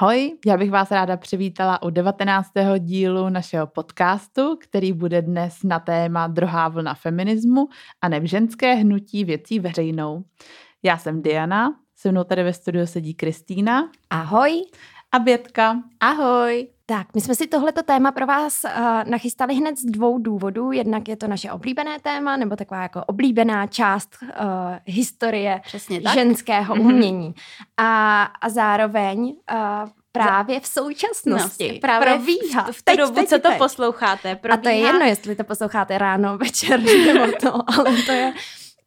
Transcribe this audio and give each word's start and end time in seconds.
Ahoj, 0.00 0.38
já 0.46 0.56
bych 0.56 0.70
vás 0.70 0.90
ráda 0.90 1.16
přivítala 1.16 1.82
u 1.82 1.90
19. 1.90 2.50
dílu 2.78 3.28
našeho 3.28 3.66
podcastu, 3.66 4.56
který 4.60 4.92
bude 4.92 5.22
dnes 5.22 5.62
na 5.62 5.80
téma 5.80 6.26
druhá 6.26 6.68
vlna 6.68 6.94
feminismu 6.94 7.68
a 8.00 8.08
ne 8.08 8.20
v 8.20 8.24
ženské 8.24 8.74
hnutí 8.74 9.24
věcí 9.24 9.60
veřejnou. 9.60 10.24
Já 10.82 10.98
jsem 10.98 11.22
Diana, 11.22 11.76
se 11.94 12.12
mnou 12.12 12.24
tady 12.24 12.42
ve 12.42 12.52
studiu 12.52 12.86
sedí 12.86 13.14
Kristýna. 13.14 13.90
Ahoj. 14.10 14.62
A 15.12 15.18
Bětka. 15.18 15.82
Ahoj. 16.00 16.75
Tak, 16.88 17.06
my 17.14 17.20
jsme 17.20 17.34
si 17.34 17.46
tohleto 17.46 17.82
téma 17.82 18.12
pro 18.12 18.26
vás 18.26 18.64
uh, 18.64 18.70
nachystali 19.10 19.54
hned 19.54 19.78
z 19.78 19.84
dvou 19.84 20.18
důvodů. 20.18 20.72
Jednak 20.72 21.08
je 21.08 21.16
to 21.16 21.28
naše 21.28 21.52
oblíbené 21.52 22.00
téma, 22.00 22.36
nebo 22.36 22.56
taková 22.56 22.82
jako 22.82 23.04
oblíbená 23.04 23.66
část 23.66 24.16
uh, 24.22 24.28
historie 24.84 25.60
ženského 26.14 26.74
mm-hmm. 26.74 26.80
umění. 26.80 27.34
A, 27.76 28.22
a 28.22 28.48
zároveň 28.48 29.34
uh, 29.52 29.90
právě 30.12 30.60
v 30.60 30.66
současnosti 30.66 31.72
no, 31.72 31.78
právě 31.80 32.08
probíhá. 32.08 32.62
V, 32.62 32.76
v 32.76 32.82
té 32.82 32.96
dobu, 32.96 33.14
teď, 33.14 33.28
co 33.28 33.38
to 33.38 33.48
teď. 33.48 33.58
posloucháte. 33.58 34.36
Probíhá... 34.36 34.58
A 34.58 34.62
to 34.62 34.68
je 34.68 34.76
jedno, 34.76 35.06
jestli 35.06 35.36
to 35.36 35.44
posloucháte 35.44 35.98
ráno, 35.98 36.38
večer 36.38 36.80
nebo 36.82 37.32
to, 37.40 37.70
ale 37.78 38.02
to 38.06 38.12
je 38.12 38.32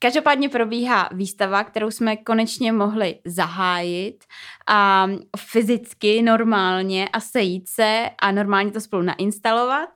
Každopádně 0.02 0.49
probíhá 0.49 1.09
výstava, 1.12 1.63
kterou 1.63 1.91
jsme 1.91 2.17
konečně 2.17 2.71
mohli 2.71 3.20
zahájit 3.26 4.23
a 4.67 5.07
fyzicky, 5.38 6.21
normálně 6.21 7.09
a 7.09 7.20
sejít 7.20 7.70
se 7.70 8.09
a 8.20 8.31
normálně 8.31 8.71
to 8.71 8.81
spolu 8.81 9.02
nainstalovat. 9.02 9.90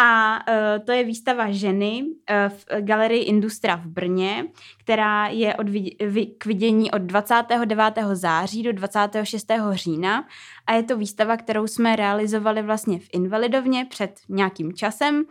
A 0.00 0.38
uh, 0.48 0.84
to 0.84 0.92
je 0.92 1.04
výstava 1.04 1.50
ženy 1.50 2.02
uh, 2.02 2.48
v 2.48 2.66
galerii 2.80 3.24
Industra 3.24 3.76
v 3.76 3.86
Brně, 3.86 4.44
která 4.80 5.26
je 5.26 5.54
od 5.54 5.68
vid- 5.68 6.34
k 6.38 6.46
vidění 6.46 6.90
od 6.90 7.02
29. 7.02 7.94
září 8.12 8.62
do 8.62 8.72
26. 8.72 9.46
října. 9.72 10.24
A 10.66 10.72
je 10.72 10.82
to 10.82 10.96
výstava, 10.96 11.36
kterou 11.36 11.66
jsme 11.66 11.96
realizovali 11.96 12.62
vlastně 12.62 12.98
v 12.98 13.08
Invalidovně 13.12 13.84
před 13.84 14.20
nějakým 14.28 14.72
časem. 14.72 15.24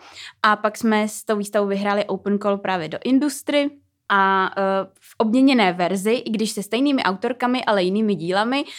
A 0.44 0.56
pak 0.56 0.78
jsme 0.78 1.08
s 1.08 1.24
tou 1.24 1.38
výstavou 1.38 1.68
vyhráli 1.68 2.06
Open 2.06 2.40
Call 2.40 2.58
právě 2.58 2.90
do 2.90 2.98
Industry, 3.04 3.70
a 4.10 4.52
uh, 4.58 4.64
v 5.00 5.16
obměněné 5.18 5.74
verzi, 5.74 6.14
i 6.14 6.30
když 6.30 6.52
se 6.52 6.64
stejnými 6.64 7.04
autorkami, 7.04 7.66
ale 7.66 7.84
jinými 7.84 8.16
dílami, 8.16 8.64
uh, 8.64 8.70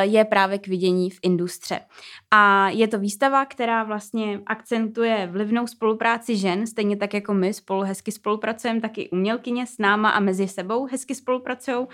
je 0.00 0.24
právě 0.24 0.58
k 0.58 0.66
vidění 0.66 1.10
v 1.10 1.18
industře. 1.22 1.80
A 2.30 2.68
je 2.68 2.88
to 2.88 2.98
výstava, 2.98 3.44
která 3.44 3.84
vlastně 3.84 4.40
akcentuje 4.46 5.28
vlivnou 5.32 5.66
spolupráci 5.66 6.36
žen, 6.36 6.66
stejně 6.66 6.96
tak 6.96 7.14
jako 7.14 7.34
my 7.34 7.54
spolu 7.54 7.82
hezky 7.82 8.12
spolupracujeme, 8.12 8.80
tak 8.80 8.98
i 8.98 9.10
umělkyně 9.10 9.66
s 9.66 9.78
náma 9.78 10.10
a 10.10 10.20
mezi 10.20 10.48
sebou 10.48 10.86
hezky 10.86 11.14
spolupracují, 11.14 11.86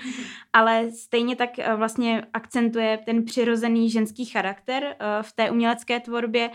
ale 0.53 0.91
stejně 0.91 1.37
tak 1.37 1.51
uh, 1.59 1.79
vlastně 1.79 2.25
akcentuje 2.33 2.99
ten 3.07 3.25
přirozený 3.25 3.91
ženský 3.91 4.25
charakter 4.25 4.97
v 5.23 5.33
té 5.33 5.51
umělecké 5.51 6.01
tvorbě, 6.01 6.51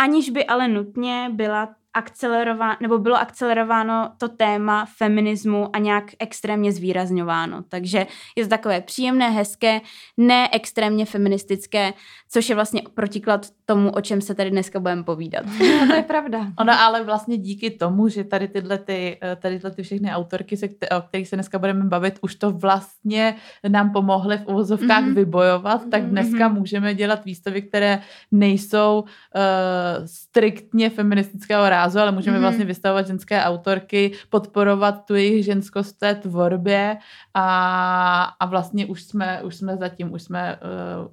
aniž 0.00 0.30
by 0.30 0.44
ale 0.46 0.68
nutně 0.68 1.28
byla 1.32 1.74
akcelerováno, 1.94 2.76
nebo 2.80 2.98
bylo 2.98 3.16
akcelerováno 3.16 4.10
to 4.18 4.28
téma 4.28 4.86
feminismu 4.96 5.76
a 5.76 5.78
nějak 5.78 6.04
extrémně 6.18 6.72
zvýrazňováno. 6.72 7.62
Takže 7.68 8.06
je 8.36 8.44
to 8.44 8.50
takové 8.50 8.80
příjemné, 8.80 9.30
hezké, 9.30 9.80
ne 10.16 10.48
extrémně 10.52 11.06
feministické, 11.06 11.92
což 12.30 12.48
je 12.48 12.54
vlastně 12.54 12.82
protiklad 12.94 13.46
tomu, 13.66 13.90
o 13.90 14.00
čem 14.00 14.20
se 14.20 14.34
tady 14.34 14.50
dneska 14.50 14.80
budeme 14.80 15.02
povídat. 15.02 15.44
No, 15.80 15.86
to 15.86 15.94
je 15.94 16.02
pravda. 16.02 16.46
Ono 16.58 16.72
ale 16.80 17.04
vlastně 17.04 17.36
díky 17.36 17.70
tomu, 17.70 18.08
že 18.08 18.24
tady 18.24 18.48
tyhle, 18.48 18.78
ty, 18.78 19.18
tady 19.40 19.54
tyhle 19.54 19.70
ty 19.70 19.82
všechny 19.82 20.12
autorky, 20.12 20.56
se, 20.56 20.68
o 20.96 21.00
kterých 21.00 21.28
se 21.28 21.36
dneska 21.36 21.58
budeme 21.58 21.84
bavit, 21.84 22.18
už 22.20 22.34
to 22.34 22.50
vlastně 22.50 23.34
nám 23.68 23.92
pomohly 23.92 24.38
v 24.38 24.46
uvozovkách 24.46 25.04
mm-hmm. 25.04 25.14
vybojovat, 25.14 25.82
tak 25.90 26.02
mhm. 26.02 26.10
dneska 26.10 26.48
mm-hmm. 26.48 26.58
můžeme 26.58 26.94
dělat 26.94 27.24
výstavy, 27.24 27.62
které 27.62 28.02
nejsou 28.30 29.00
uh, 29.00 30.06
striktně 30.06 30.90
feministického 30.90 31.68
rázu, 31.68 31.79
ale 32.00 32.12
můžeme 32.12 32.36
mm-hmm. 32.36 32.40
vlastně 32.40 32.64
vystavovat 32.64 33.06
ženské 33.06 33.44
autorky, 33.44 34.12
podporovat 34.30 35.04
tu 35.06 35.14
jejich 35.14 35.44
ženskost 35.44 35.96
v 35.96 35.98
té 35.98 36.14
tvorbě 36.14 36.96
a, 37.34 38.34
a 38.40 38.46
vlastně 38.46 38.86
už 38.86 39.02
jsme, 39.02 39.42
už 39.42 39.56
jsme 39.56 39.76
zatím, 39.76 40.12
už 40.12 40.22
jsme 40.22 40.58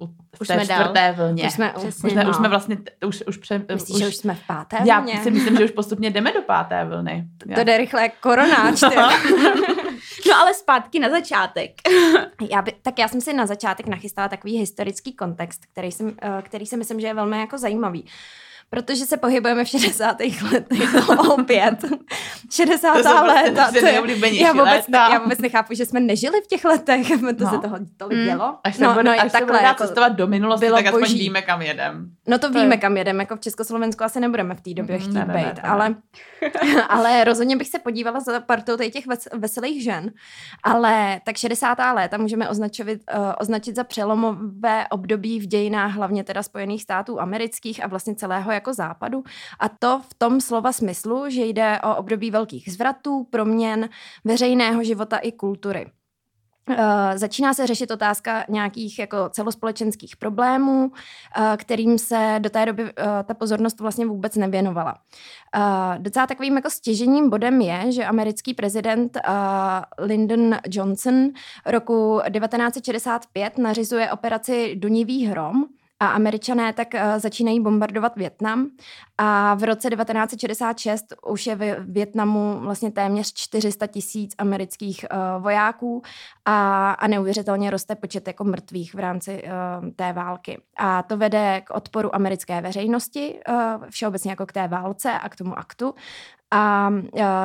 uh, 0.00 0.08
v 0.36 0.40
už 0.40 0.48
té 0.48 0.54
jsme 0.54 0.64
čtvrté 0.64 1.14
dál. 1.16 1.26
vlně. 1.26 1.46
Už 1.46 1.52
jsme, 1.52 1.72
Přesně, 1.76 2.06
už, 2.06 2.12
jsme, 2.12 2.24
no. 2.24 2.30
už 2.30 2.36
jsme 2.36 2.48
vlastně, 2.48 2.76
už, 3.06 3.22
už, 3.26 3.36
pře, 3.36 3.64
Myslíš, 3.74 3.94
už, 3.94 4.02
že 4.02 4.08
už 4.08 4.16
jsme 4.16 4.34
v 4.34 4.46
páté 4.46 4.76
vlně? 4.76 4.92
Já 4.92 5.22
si 5.22 5.30
myslím, 5.30 5.56
že 5.56 5.64
už 5.64 5.70
postupně 5.70 6.10
jdeme 6.10 6.32
do 6.32 6.42
páté 6.42 6.84
vlny. 6.84 7.28
To, 7.38 7.54
to 7.54 7.64
jde 7.64 7.76
rychle 7.76 8.08
koronáč. 8.08 8.80
no 10.28 10.34
ale 10.40 10.54
zpátky 10.54 10.98
na 10.98 11.10
začátek. 11.10 11.70
já 12.50 12.62
by, 12.62 12.72
tak 12.82 12.98
já 12.98 13.08
jsem 13.08 13.20
si 13.20 13.32
na 13.32 13.46
začátek 13.46 13.86
nachystala 13.86 14.28
takový 14.28 14.58
historický 14.58 15.12
kontext, 15.12 15.66
který, 15.72 15.92
jsem, 15.92 16.06
uh, 16.06 16.12
který 16.42 16.66
si 16.66 16.76
myslím, 16.76 17.00
že 17.00 17.06
je 17.06 17.14
velmi 17.14 17.40
jako 17.40 17.58
zajímavý 17.58 18.04
protože 18.70 19.06
se 19.06 19.16
pohybujeme 19.16 19.64
v 19.64 19.68
60. 19.68 20.20
letech 20.52 20.92
no, 21.08 21.34
opět. 21.34 21.84
60. 22.50 23.02
to 23.02 23.26
léta. 23.26 23.70
To 23.70 23.86
je, 23.86 23.92
já, 23.92 24.52
vůbec, 24.52 24.66
léta. 24.66 25.08
já 25.12 25.18
vůbec 25.18 25.38
nechápu, 25.38 25.74
že 25.74 25.86
jsme 25.86 26.00
nežili 26.00 26.40
v 26.40 26.46
těch 26.46 26.64
letech, 26.64 27.08
to 27.38 27.44
no. 27.44 27.50
se 27.50 27.58
toho 27.58 27.78
tolik 27.96 28.18
mm. 28.18 28.24
dělo. 28.24 28.58
Až 28.64 28.76
se 28.76 28.84
no, 28.84 28.92
bude, 28.92 29.04
no, 29.04 29.10
až 29.20 29.32
takhle, 29.32 29.58
se 29.58 29.64
jako, 29.64 29.84
cestovat 29.84 30.12
do 30.12 30.26
minulosti, 30.26 30.66
bylo 30.66 30.76
tak 30.76 30.86
aspoň 30.86 31.00
boží. 31.00 31.18
víme, 31.18 31.42
kam 31.42 31.62
jedem. 31.62 32.10
No 32.26 32.38
to, 32.38 32.52
to 32.52 32.58
víme, 32.58 32.74
je... 32.74 32.78
kam 32.78 32.96
jedem. 32.96 33.20
Jako 33.20 33.36
v 33.36 33.40
Československu 33.40 34.04
asi 34.04 34.20
nebudeme 34.20 34.54
v 34.54 34.60
té 34.60 34.74
době 34.74 34.96
mm, 34.96 35.02
chtít 35.02 35.14
ne, 35.14 35.24
ne, 35.24 35.34
být, 35.34 35.62
ne, 35.62 35.62
ale, 35.62 35.94
ale 36.88 37.24
rozhodně 37.24 37.56
bych 37.56 37.68
se 37.68 37.78
podívala 37.78 38.20
za 38.20 38.40
partou 38.40 38.76
těch 38.76 39.04
veselých 39.32 39.84
žen. 39.84 40.10
Ale 40.62 41.20
tak 41.24 41.36
60. 41.36 41.78
léta 41.94 42.18
můžeme 42.18 42.48
označit, 42.48 42.86
uh, 42.86 43.32
označit 43.38 43.76
za 43.76 43.84
přelomové 43.84 44.88
období 44.90 45.40
v 45.40 45.46
dějinách 45.46 45.92
hlavně 45.92 46.24
teda 46.24 46.42
Spojených 46.42 46.82
států 46.82 47.20
amerických 47.20 47.84
a 47.84 47.86
vlastně 47.86 48.14
celého 48.14 48.52
jako 48.58 48.74
západu. 48.74 49.24
A 49.60 49.68
to 49.68 50.00
v 50.08 50.14
tom 50.14 50.40
slova 50.40 50.72
smyslu, 50.72 51.30
že 51.30 51.44
jde 51.44 51.80
o 51.80 51.96
období 51.96 52.30
velkých 52.30 52.72
zvratů, 52.72 53.24
proměn 53.30 53.88
veřejného 54.24 54.84
života 54.84 55.16
i 55.16 55.32
kultury. 55.32 55.90
Uh, 56.70 56.76
začíná 57.14 57.54
se 57.54 57.66
řešit 57.66 57.90
otázka 57.90 58.44
nějakých 58.48 58.98
jako 58.98 59.28
celospolečenských 59.28 60.16
problémů, 60.16 60.84
uh, 60.84 61.56
kterým 61.56 61.98
se 61.98 62.36
do 62.38 62.50
té 62.50 62.66
doby 62.66 62.82
uh, 62.82 62.90
ta 63.24 63.34
pozornost 63.34 63.80
vlastně 63.80 64.06
vůbec 64.06 64.36
nevěnovala. 64.36 64.94
Docela 65.98 66.26
takovým 66.26 66.56
jako 66.56 66.70
stěžením 66.70 67.30
bodem 67.30 67.60
je, 67.60 67.92
že 67.92 68.04
americký 68.04 68.54
prezident 68.54 69.18
Lyndon 69.98 70.56
Johnson 70.66 71.28
roku 71.66 72.20
1965 72.32 73.58
nařizuje 73.58 74.12
operaci 74.12 74.76
Dunivý 74.76 75.26
hrom, 75.26 75.64
a 76.00 76.06
američané 76.06 76.72
tak 76.72 76.88
uh, 76.94 77.00
začínají 77.18 77.60
bombardovat 77.60 78.16
Větnam 78.16 78.70
a 79.18 79.54
v 79.54 79.62
roce 79.62 79.90
1966 79.90 81.14
už 81.26 81.46
je 81.46 81.56
ve 81.56 81.80
Větnamu 81.80 82.60
vlastně 82.60 82.90
téměř 82.90 83.32
400 83.34 83.86
tisíc 83.86 84.34
amerických 84.38 85.04
uh, 85.12 85.42
vojáků 85.42 86.02
a, 86.44 86.90
a 86.90 87.06
neuvěřitelně 87.06 87.70
roste 87.70 87.94
počet 87.94 88.26
jako 88.26 88.44
mrtvých 88.44 88.94
v 88.94 88.98
rámci 88.98 89.42
uh, 89.42 89.88
té 89.96 90.12
války. 90.12 90.60
A 90.78 91.02
to 91.02 91.16
vede 91.16 91.60
k 91.64 91.70
odporu 91.70 92.14
americké 92.14 92.60
veřejnosti, 92.60 93.40
všeobecně 93.90 94.30
jako 94.30 94.46
k 94.46 94.52
té 94.52 94.68
válce 94.68 95.12
a 95.12 95.28
k 95.28 95.36
tomu 95.36 95.58
aktu. 95.58 95.94
A 96.50 96.90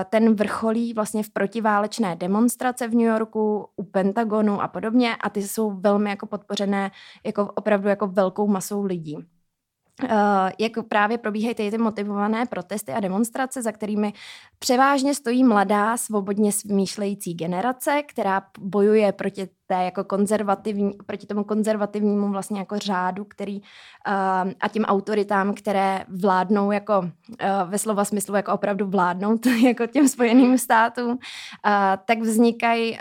ten 0.10 0.36
vrcholí 0.36 0.94
vlastně 0.94 1.24
v 1.24 1.30
protiválečné 1.30 2.16
demonstrace 2.16 2.88
v 2.88 2.92
New 2.92 3.08
Yorku, 3.08 3.68
u 3.76 3.84
Pentagonu 3.84 4.62
a 4.62 4.68
podobně 4.68 5.16
a 5.16 5.30
ty 5.30 5.42
jsou 5.42 5.72
velmi 5.72 6.10
jako 6.10 6.26
podpořené 6.26 6.92
jako 7.26 7.52
opravdu 7.56 7.90
jako 7.90 8.08
velkou 8.08 8.48
masou 8.48 8.84
lidí. 8.84 9.18
Uh, 10.04 10.10
jak 10.60 10.72
právě 10.88 11.18
probíhají 11.18 11.56
ty, 11.56 11.72
ty 11.72 11.78
motivované 11.78 12.46
protesty 12.46 12.92
a 12.92 13.00
demonstrace, 13.00 13.62
za 13.62 13.72
kterými 13.72 14.14
převážně 14.60 15.16
stojí 15.16 15.44
mladá, 15.44 15.98
svobodně 15.98 16.52
smýšlející 16.52 17.34
generace, 17.34 18.02
která 18.08 18.42
bojuje 18.60 19.12
proti 19.12 19.48
té 19.74 19.84
jako 19.84 20.04
konzervativní, 20.04 20.92
proti 21.06 21.28
tomu 21.28 21.44
konzervativnímu 21.44 22.32
vlastně 22.32 22.60
jako 22.60 22.80
řádu, 22.80 23.26
který 23.26 23.62
uh, 23.62 24.52
a 24.62 24.68
tím 24.72 24.86
autoritám, 24.86 25.54
které 25.54 26.06
vládnou 26.08 26.72
jako 26.72 27.00
uh, 27.00 27.08
ve 27.66 27.78
slova 27.78 28.06
smyslu 28.06 28.36
jako 28.36 28.54
opravdu 28.54 28.88
vládnou 28.88 29.38
jako 29.66 29.88
těm 29.88 30.08
spojeným 30.08 30.58
státům, 30.58 31.10
uh, 31.10 31.18
tak 32.06 32.20
vznikají 32.20 32.98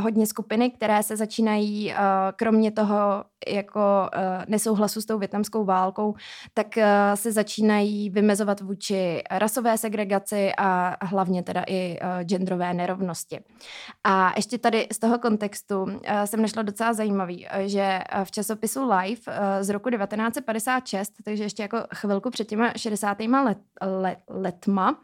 hodně 0.00 0.26
skupiny, 0.26 0.70
které 0.70 1.02
se 1.02 1.16
začínají 1.16 1.94
kromě 2.36 2.70
toho 2.70 3.24
jako 3.48 3.80
uh, 3.80 4.44
nesouhlasu 4.48 5.00
s 5.00 5.06
tou 5.06 5.18
větnamskou 5.18 5.64
válkou, 5.64 6.14
tak 6.54 6.66
se 7.14 7.32
začínají 7.32 8.10
vymezovat 8.10 8.60
vůči 8.60 9.22
rasové 9.30 9.78
segregaci 9.78 10.52
a 10.58 10.96
hlavně 11.06 11.42
teda 11.42 11.64
i 11.68 11.98
genderové 12.22 12.74
nerovnosti. 12.74 13.40
A 14.04 14.32
ještě 14.36 14.58
tady 14.58 14.86
z 14.92 14.98
toho 14.98 15.18
kontextu 15.18 15.67
textu 15.68 15.82
uh, 15.82 16.22
jsem 16.24 16.42
našla 16.42 16.62
docela 16.62 16.92
zajímavý, 16.92 17.46
uh, 17.46 17.66
že 17.66 18.00
uh, 18.18 18.24
v 18.24 18.30
časopisu 18.30 18.90
Life 18.90 19.32
z 19.60 19.68
roku 19.68 19.90
1956, 19.90 21.12
takže 21.24 21.44
ještě 21.44 21.62
jako 21.62 21.78
chvilku 21.94 22.30
před 22.30 22.48
těma 22.48 22.72
60. 22.76 23.18
Let, 23.20 23.58
let, 23.82 24.18
letma, 24.28 24.98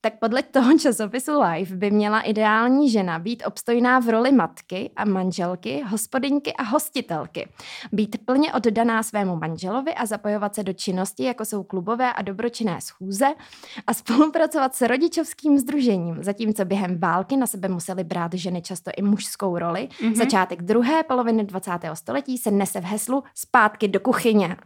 tak 0.00 0.18
podle 0.18 0.42
toho 0.42 0.78
časopisu 0.78 1.40
Life 1.40 1.76
by 1.76 1.90
měla 1.90 2.20
ideální 2.20 2.90
žena 2.90 3.18
být 3.18 3.42
obstojná 3.46 3.98
v 3.98 4.08
roli 4.08 4.32
matky 4.32 4.90
a 4.96 5.04
manželky, 5.04 5.82
hospodyňky 5.86 6.52
a 6.52 6.62
hostitelky. 6.62 7.48
Být 7.92 8.16
plně 8.24 8.52
oddaná 8.52 9.02
svému 9.02 9.36
manželovi 9.36 9.94
a 9.94 10.06
zapojovat 10.06 10.54
se 10.54 10.62
do 10.62 10.72
činnosti, 10.72 11.24
jako 11.24 11.44
jsou 11.44 11.62
klubové 11.62 12.12
a 12.12 12.22
dobročinné 12.22 12.80
schůze 12.80 13.26
a 13.86 13.94
spolupracovat 13.94 14.74
s 14.74 14.80
rodičovským 14.80 15.58
združením, 15.58 16.22
zatímco 16.22 16.64
během 16.64 16.98
války 16.98 17.36
na 17.36 17.46
sebe 17.46 17.68
museli 17.68 18.04
brát 18.04 18.34
ženy 18.34 18.62
často 18.62 18.90
i 18.96 19.02
mužskou 19.02 19.58
roli. 19.58 19.88
Mm-hmm. 20.00 20.14
Začátek 20.14 20.62
druhé 20.62 21.02
poloviny 21.02 21.44
20. 21.44 21.72
století 21.94 22.38
se 22.38 22.50
nese 22.50 22.80
v 22.80 22.84
heslu 22.84 23.24
zpátky 23.34 23.88
do 23.88 24.00
kuchyně. 24.00 24.56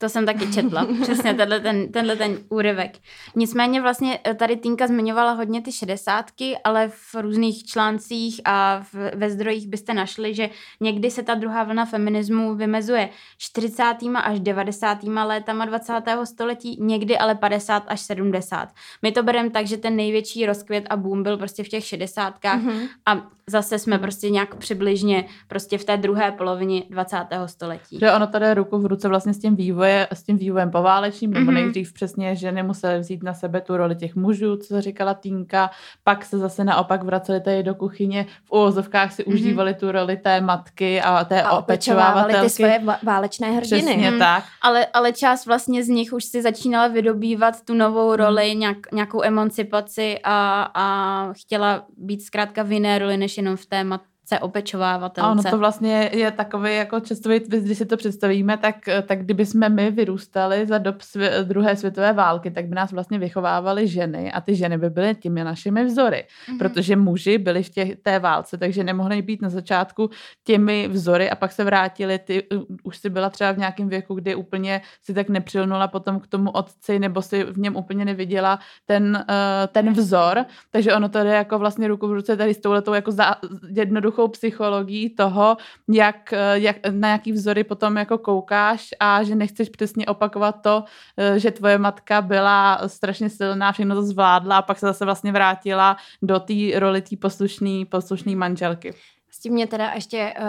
To 0.00 0.08
jsem 0.08 0.26
taky 0.26 0.52
četla, 0.52 0.86
přesně 1.02 1.34
tenhle 1.34 1.60
ten, 1.60 1.92
tenhle 1.92 2.16
ten 2.16 2.38
úryvek. 2.48 2.98
Nicméně 3.36 3.82
vlastně 3.82 4.18
eh, 4.24 4.34
tady 4.34 4.56
Tinka 4.56 4.86
zmiňovala 4.86 5.32
hodně 5.32 5.62
ty 5.62 5.72
šedesátky, 5.72 6.56
ale 6.64 6.88
v 6.88 7.14
různých 7.14 7.64
článcích 7.64 8.40
a 8.44 8.84
v, 8.92 8.94
ve 9.14 9.30
zdrojích 9.30 9.68
byste 9.68 9.94
našli, 9.94 10.34
že 10.34 10.50
někdy 10.80 11.10
se 11.10 11.22
ta 11.22 11.34
druhá 11.34 11.64
vlna 11.64 11.84
feminismu 11.84 12.54
vymezuje 12.54 13.08
40. 13.38 13.84
až 14.22 14.40
90. 14.40 15.02
létama 15.02 15.64
20. 15.64 15.92
století, 16.24 16.76
někdy 16.80 17.18
ale 17.18 17.34
50 17.34 17.84
až 17.86 18.00
70. 18.00 18.68
My 19.02 19.12
to 19.12 19.22
bereme 19.22 19.50
tak, 19.50 19.66
že 19.66 19.76
ten 19.76 19.96
největší 19.96 20.46
rozkvět 20.46 20.84
a 20.90 20.96
boom 20.96 21.22
byl 21.22 21.36
prostě 21.36 21.64
v 21.64 21.68
těch 21.68 21.84
šedesátkách 21.84 22.60
mm-hmm. 22.60 22.88
a 23.06 23.26
zase 23.46 23.78
jsme 23.78 23.98
prostě 23.98 24.30
nějak 24.30 24.54
přibližně 24.54 25.24
prostě 25.48 25.78
v 25.78 25.84
té 25.84 25.96
druhé 25.96 26.32
polovině 26.32 26.82
20. 26.90 27.16
století. 27.46 27.98
Že 27.98 28.12
ono 28.12 28.26
tady 28.26 28.54
ruku 28.54 28.78
v 28.78 28.86
ruce 28.86 29.08
vlastně 29.08 29.34
s 29.34 29.38
tím 29.38 29.56
vývojem 29.56 29.87
vývoje, 29.88 30.08
s 30.12 30.22
tím 30.22 30.36
vývojem 30.36 30.70
poválečným, 30.70 31.30
nebo 31.30 31.50
mm-hmm. 31.50 31.54
nejdřív 31.54 31.92
přesně 31.92 32.36
ženy 32.36 32.62
musely 32.62 32.98
vzít 32.98 33.22
na 33.22 33.34
sebe 33.34 33.60
tu 33.60 33.76
roli 33.76 33.96
těch 33.96 34.16
mužů, 34.16 34.56
co 34.56 34.80
říkala 34.80 35.14
Týnka, 35.14 35.70
pak 36.04 36.24
se 36.24 36.38
zase 36.38 36.64
naopak 36.64 37.02
vraceli 37.02 37.40
tady 37.40 37.62
do 37.62 37.74
kuchyně, 37.74 38.26
v 38.44 38.52
úvozovkách 38.52 39.12
si 39.12 39.22
mm-hmm. 39.22 39.34
užívali 39.34 39.74
tu 39.74 39.92
roli 39.92 40.16
té 40.16 40.40
matky 40.40 41.00
a 41.00 41.24
té 41.24 41.42
a 41.42 41.58
opečovávatelky. 41.58 42.42
ty 42.42 42.50
svoje 42.50 42.80
válečné 43.02 43.50
hrdiny. 43.50 43.82
Přesně 43.82 44.10
mm. 44.10 44.18
tak. 44.18 44.44
Ale, 44.62 44.86
ale 44.86 45.12
část 45.12 45.46
vlastně 45.46 45.84
z 45.84 45.88
nich 45.88 46.12
už 46.12 46.24
si 46.24 46.42
začínala 46.42 46.88
vydobývat 46.88 47.64
tu 47.64 47.74
novou 47.74 48.08
mhm. 48.08 48.16
roli, 48.16 48.54
mm. 48.54 48.60
nějak, 48.60 48.92
nějakou 48.92 49.22
emancipaci 49.22 50.18
a, 50.24 50.70
a 50.74 51.32
chtěla 51.32 51.84
být 51.96 52.22
zkrátka 52.22 52.62
v 52.62 52.72
jiné 52.72 52.98
roli, 52.98 53.16
než 53.16 53.36
jenom 53.36 53.56
v 53.56 53.66
té 53.66 53.84
mat, 53.84 54.00
se 54.00 54.08
opečovávatelce. 54.40 55.28
A 55.28 55.30
ono 55.30 55.42
to 55.42 55.58
vlastně 55.58 56.10
je 56.12 56.30
takový 56.30 56.76
jako 56.76 57.00
častový 57.00 57.40
když 57.40 57.78
si 57.78 57.86
to 57.86 57.96
představíme, 57.96 58.56
tak, 58.56 58.76
tak 59.06 59.18
kdyby 59.18 59.46
jsme 59.46 59.68
my 59.68 59.90
vyrůstali 59.90 60.66
za 60.66 60.78
dob 60.78 61.00
svě, 61.00 61.44
druhé 61.44 61.76
světové 61.76 62.12
války, 62.12 62.50
tak 62.50 62.66
by 62.66 62.74
nás 62.74 62.92
vlastně 62.92 63.18
vychovávaly 63.18 63.88
ženy 63.88 64.32
a 64.32 64.40
ty 64.40 64.54
ženy 64.54 64.78
by 64.78 64.90
byly 64.90 65.14
těmi 65.14 65.44
našimi 65.44 65.84
vzory, 65.84 66.24
mm-hmm. 66.24 66.58
protože 66.58 66.96
muži 66.96 67.38
byli 67.38 67.62
v 67.62 67.70
těch, 67.70 67.96
té 68.02 68.18
válce, 68.18 68.58
takže 68.58 68.84
nemohli 68.84 69.22
být 69.22 69.42
na 69.42 69.48
začátku 69.48 70.10
těmi 70.44 70.88
vzory 70.88 71.30
a 71.30 71.34
pak 71.34 71.52
se 71.52 71.64
vrátili, 71.64 72.18
ty 72.18 72.42
už 72.82 72.98
si 72.98 73.10
byla 73.10 73.30
třeba 73.30 73.52
v 73.52 73.58
nějakém 73.58 73.88
věku, 73.88 74.14
kdy 74.14 74.34
úplně 74.34 74.80
si 75.02 75.14
tak 75.14 75.28
nepřilnula 75.28 75.88
potom 75.88 76.20
k 76.20 76.26
tomu 76.26 76.50
otci, 76.50 76.98
nebo 76.98 77.22
si 77.22 77.44
v 77.44 77.58
něm 77.58 77.76
úplně 77.76 78.04
neviděla 78.04 78.58
ten, 78.86 79.24
uh, 79.30 79.66
ten 79.72 79.92
vzor, 79.92 80.44
takže 80.70 80.94
ono 80.94 81.08
to 81.08 81.18
jde 81.18 81.34
jako 81.34 81.58
vlastně 81.58 81.88
ruku 81.88 82.08
v 82.08 82.12
ruce 82.12 82.36
tady 82.36 82.54
s 82.54 82.60
touhletou 82.60 82.92
jako 82.92 83.12
za, 83.12 83.36
jednoduchou 83.68 84.17
jednoduchou 84.18 84.28
psychologií 84.28 85.10
toho, 85.10 85.56
jak, 85.88 86.34
jak, 86.54 86.76
na 86.90 87.08
jaký 87.08 87.32
vzory 87.32 87.64
potom 87.64 87.96
jako 87.96 88.18
koukáš 88.18 88.90
a 89.00 89.22
že 89.22 89.34
nechceš 89.34 89.68
přesně 89.68 90.06
opakovat 90.06 90.62
to, 90.62 90.84
eh, 91.16 91.38
že 91.38 91.50
tvoje 91.50 91.78
matka 91.78 92.22
byla 92.22 92.80
strašně 92.86 93.30
silná, 93.30 93.72
všechno 93.72 93.94
to 93.94 94.02
zvládla 94.02 94.58
a 94.58 94.62
pak 94.62 94.78
se 94.78 94.86
zase 94.86 95.04
vlastně 95.04 95.32
vrátila 95.32 95.96
do 96.22 96.40
té 96.40 96.78
roli 96.78 97.02
té 97.02 97.16
poslušné 97.16 97.84
poslušný 97.88 98.36
manželky. 98.36 98.94
S 99.38 99.40
tím 99.40 99.52
mě 99.52 99.66
teda 99.66 99.92
ještě 99.94 100.34
uh, 100.38 100.44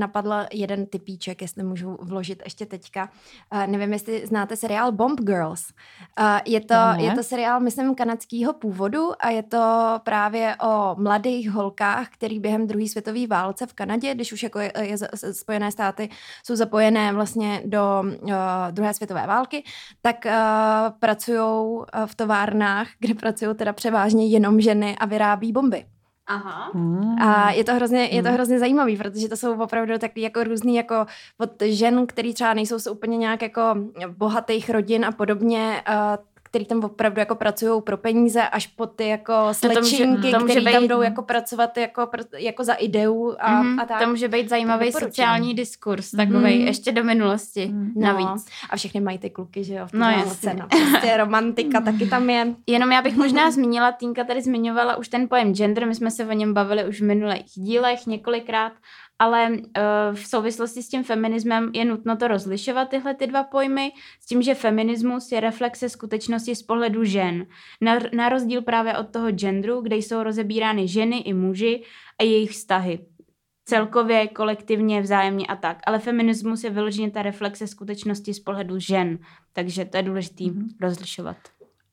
napadl 0.00 0.34
jeden 0.52 0.86
typíček, 0.86 1.42
jestli 1.42 1.62
můžu 1.62 1.98
vložit 2.00 2.42
ještě 2.44 2.66
teďka. 2.66 3.08
Uh, 3.52 3.66
nevím, 3.66 3.92
jestli 3.92 4.26
znáte 4.26 4.56
seriál 4.56 4.92
Bomb 4.92 5.20
Girls. 5.20 5.72
Uh, 6.20 6.38
je, 6.44 6.60
to, 6.60 6.74
je 6.96 7.12
to 7.12 7.22
seriál, 7.22 7.60
myslím, 7.60 7.94
kanadského 7.94 8.52
původu 8.52 9.10
a 9.20 9.30
je 9.30 9.42
to 9.42 9.94
právě 10.04 10.56
o 10.56 10.94
mladých 10.98 11.50
holkách, 11.50 12.08
který 12.08 12.40
během 12.40 12.66
druhé 12.66 12.88
světové 12.88 13.26
válce 13.26 13.66
v 13.66 13.72
Kanadě, 13.72 14.14
když 14.14 14.32
už 14.32 14.42
jako 14.42 14.58
je, 14.58 14.72
je, 14.80 14.96
Spojené 15.32 15.72
státy 15.72 16.08
jsou 16.44 16.56
zapojené 16.56 17.12
vlastně 17.12 17.62
do 17.64 18.04
uh, 18.22 18.30
druhé 18.70 18.94
světové 18.94 19.26
války, 19.26 19.64
tak 20.00 20.16
uh, 20.26 20.32
pracují 20.98 21.84
v 22.06 22.14
továrnách, 22.14 22.88
kde 22.98 23.14
pracují 23.14 23.56
teda 23.56 23.72
převážně 23.72 24.26
jenom 24.26 24.60
ženy 24.60 24.96
a 24.98 25.06
vyrábí 25.06 25.52
bomby. 25.52 25.86
Aha. 26.26 26.70
Hmm. 26.74 27.22
A 27.22 27.50
je 27.50 27.64
to 27.64 27.74
hrozně, 27.74 28.04
je 28.04 28.22
to 28.22 28.28
hmm. 28.28 28.34
hrozně 28.34 28.58
zajímavý, 28.58 28.96
protože 28.96 29.28
to 29.28 29.36
jsou 29.36 29.62
opravdu 29.62 29.98
takový 29.98 30.22
jako 30.22 30.44
různý 30.44 30.76
jako 30.76 31.06
od 31.38 31.62
žen, 31.62 32.06
který 32.06 32.34
třeba 32.34 32.54
nejsou 32.54 32.78
z 32.78 32.86
úplně 32.86 33.16
nějak 33.16 33.42
jako 33.42 33.62
bohatých 34.08 34.70
rodin 34.70 35.04
a 35.04 35.12
podobně, 35.12 35.82
uh, 35.88 36.24
který 36.46 36.64
tam 36.64 36.84
opravdu 36.84 37.20
jako 37.20 37.34
pracují 37.34 37.82
pro 37.82 37.96
peníze, 37.96 38.42
až 38.42 38.66
po 38.66 38.86
ty 38.86 39.08
jako 39.08 39.32
slečinky, 39.52 40.32
no, 40.32 40.40
které 40.40 40.72
tam 40.72 40.88
jdou 40.88 41.02
jako 41.02 41.22
pracovat 41.22 41.76
jako, 41.76 42.08
jako 42.38 42.64
za 42.64 42.72
ideu 42.72 43.34
a, 43.38 43.62
mm-hmm, 43.62 43.82
a 43.82 43.84
tak. 43.84 44.02
To 44.02 44.08
může 44.08 44.28
být 44.28 44.48
zajímavý 44.48 44.92
sociální 44.92 45.54
diskurs, 45.54 46.10
takový 46.10 46.58
mm. 46.58 46.66
ještě 46.66 46.92
do 46.92 47.04
minulosti 47.04 47.66
mm. 47.66 47.92
navíc. 47.96 48.46
A 48.70 48.76
všechny 48.76 49.00
mají 49.00 49.18
ty 49.18 49.30
kluky, 49.30 49.64
že 49.64 49.74
jo, 49.74 49.86
v 49.86 49.92
no, 49.92 50.10
no, 50.10 50.66
prostě 50.68 51.16
romantika 51.16 51.80
taky 51.80 52.06
tam 52.06 52.30
je. 52.30 52.54
Jenom 52.66 52.92
já 52.92 53.02
bych 53.02 53.16
možná 53.16 53.50
zmínila, 53.50 53.92
Týnka 53.92 54.24
tady 54.24 54.42
zmiňovala 54.42 54.96
už 54.96 55.08
ten 55.08 55.28
pojem 55.28 55.54
gender, 55.54 55.86
my 55.86 55.94
jsme 55.94 56.10
se 56.10 56.26
o 56.26 56.32
něm 56.32 56.54
bavili 56.54 56.84
už 56.84 57.00
v 57.00 57.04
minulých 57.04 57.44
dílech 57.54 58.06
několikrát 58.06 58.72
ale 59.18 59.50
uh, 59.50 59.60
v 60.14 60.26
souvislosti 60.26 60.82
s 60.82 60.88
tím 60.88 61.04
feminismem 61.04 61.70
je 61.74 61.84
nutno 61.84 62.16
to 62.16 62.28
rozlišovat, 62.28 62.88
tyhle 62.88 63.14
ty 63.14 63.26
dva 63.26 63.44
pojmy, 63.44 63.92
s 64.20 64.26
tím, 64.26 64.42
že 64.42 64.54
feminismus 64.54 65.32
je 65.32 65.40
reflexe 65.40 65.88
skutečnosti 65.88 66.56
z 66.56 66.62
pohledu 66.62 67.04
žen. 67.04 67.46
Na, 67.80 67.98
na 68.12 68.28
rozdíl 68.28 68.62
právě 68.62 68.98
od 68.98 69.10
toho 69.10 69.30
genderu, 69.30 69.80
kde 69.80 69.96
jsou 69.96 70.22
rozebírány 70.22 70.88
ženy 70.88 71.18
i 71.18 71.32
muži 71.32 71.82
a 72.20 72.22
jejich 72.22 72.50
vztahy. 72.50 72.98
Celkově, 73.68 74.28
kolektivně, 74.28 75.00
vzájemně 75.00 75.46
a 75.46 75.56
tak. 75.56 75.78
Ale 75.86 75.98
feminismus 75.98 76.64
je 76.64 76.70
vyloženě 76.70 77.10
ta 77.10 77.22
reflexe 77.22 77.66
skutečnosti 77.66 78.34
z 78.34 78.40
pohledu 78.40 78.78
žen. 78.78 79.18
Takže 79.52 79.84
to 79.84 79.96
je 79.96 80.02
důležité 80.02 80.44
mm-hmm. 80.44 80.68
rozlišovat. 80.80 81.36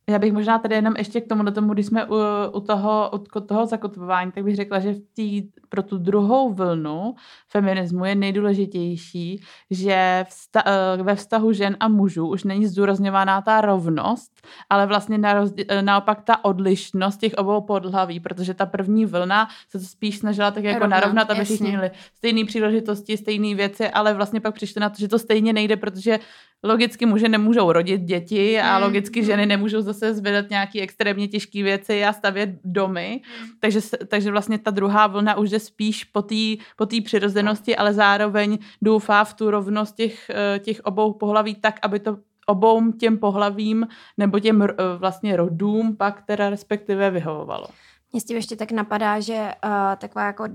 Já 0.09 0.19
bych 0.19 0.33
možná 0.33 0.59
tady 0.59 0.75
jenom 0.75 0.93
ještě 0.97 1.21
k 1.21 1.27
tomu, 1.27 1.43
do 1.43 1.51
tomu 1.51 1.73
když 1.73 1.85
jsme 1.85 2.05
u, 2.05 2.15
u, 2.53 2.59
toho, 2.59 3.11
u 3.35 3.39
toho 3.39 3.65
zakotvování, 3.65 4.31
tak 4.31 4.43
bych 4.43 4.55
řekla, 4.55 4.79
že 4.79 4.93
v 4.93 5.01
tý, 5.13 5.43
pro 5.69 5.83
tu 5.83 5.97
druhou 5.97 6.53
vlnu 6.53 7.15
feminismu 7.47 8.05
je 8.05 8.15
nejdůležitější, 8.15 9.43
že 9.69 10.25
vsta, 10.29 10.63
eh, 10.65 11.03
ve 11.03 11.15
vztahu 11.15 11.51
žen 11.51 11.77
a 11.79 11.87
mužů 11.87 12.27
už 12.27 12.43
není 12.43 12.67
zdůrazňována 12.67 13.41
ta 13.41 13.61
rovnost, 13.61 14.42
ale 14.69 14.85
vlastně 14.85 15.17
na 15.17 15.33
rozdě, 15.33 15.65
eh, 15.67 15.81
naopak 15.81 16.21
ta 16.21 16.45
odlišnost 16.45 17.19
těch 17.19 17.33
obou 17.33 17.61
podhlaví, 17.61 18.19
protože 18.19 18.53
ta 18.53 18.65
první 18.65 19.05
vlna 19.05 19.47
se 19.69 19.79
to 19.79 19.85
spíš 19.85 20.17
snažila 20.17 20.51
tak 20.51 20.63
jako 20.63 20.79
Rovna, 20.79 20.95
narovnat, 20.95 21.31
aby 21.31 21.45
všichni 21.45 21.69
měli 21.69 21.91
stejné 22.17 22.45
příležitosti, 22.45 23.17
stejné 23.17 23.55
věci, 23.55 23.89
ale 23.89 24.13
vlastně 24.13 24.41
pak 24.41 24.55
přišli 24.55 24.81
na 24.81 24.89
to, 24.89 24.95
že 24.99 25.07
to 25.07 25.19
stejně 25.19 25.53
nejde, 25.53 25.75
protože 25.77 26.19
logicky 26.63 27.05
muže 27.05 27.29
nemůžou 27.29 27.71
rodit 27.71 28.01
děti 28.01 28.59
a 28.59 28.77
mm. 28.77 28.83
logicky 28.83 29.23
ženy 29.23 29.45
nemůžou 29.45 29.81
zase 29.81 30.13
zvedat 30.13 30.49
nějaké 30.49 30.81
extrémně 30.81 31.27
těžké 31.27 31.63
věci 31.63 32.05
a 32.05 32.13
stavět 32.13 32.49
domy. 32.63 33.21
Mm. 33.41 33.47
Takže, 33.59 33.79
takže 34.07 34.31
vlastně 34.31 34.57
ta 34.57 34.71
druhá 34.71 35.07
vlna 35.07 35.37
už 35.37 35.49
jde 35.49 35.59
spíš 35.59 36.03
po 36.03 36.21
té 36.21 36.55
po 36.77 36.87
přirozenosti, 37.03 37.75
ale 37.75 37.93
zároveň 37.93 38.57
doufá 38.81 39.23
v 39.23 39.33
tu 39.33 39.51
rovnost 39.51 39.95
těch, 39.95 40.29
eh, 40.29 40.59
těch 40.59 40.79
obou 40.83 41.13
pohlaví 41.13 41.55
tak, 41.55 41.79
aby 41.81 41.99
to 41.99 42.17
obou 42.45 42.91
těm 42.91 43.17
pohlavím 43.17 43.87
nebo 44.17 44.39
těm 44.39 44.61
eh, 44.61 44.67
vlastně 44.97 45.37
rodům 45.37 45.95
pak 45.95 46.21
teda 46.25 46.49
respektive 46.49 47.11
vyhovovalo. 47.11 47.67
Mě 48.15 48.21
s 48.21 48.25
tím 48.25 48.37
ještě 48.37 48.55
tak 48.55 48.71
napadá, 48.71 49.19
že 49.19 49.33
uh, 49.65 49.71
taková 49.97 50.25
jako 50.25 50.43
uh, 50.43 50.49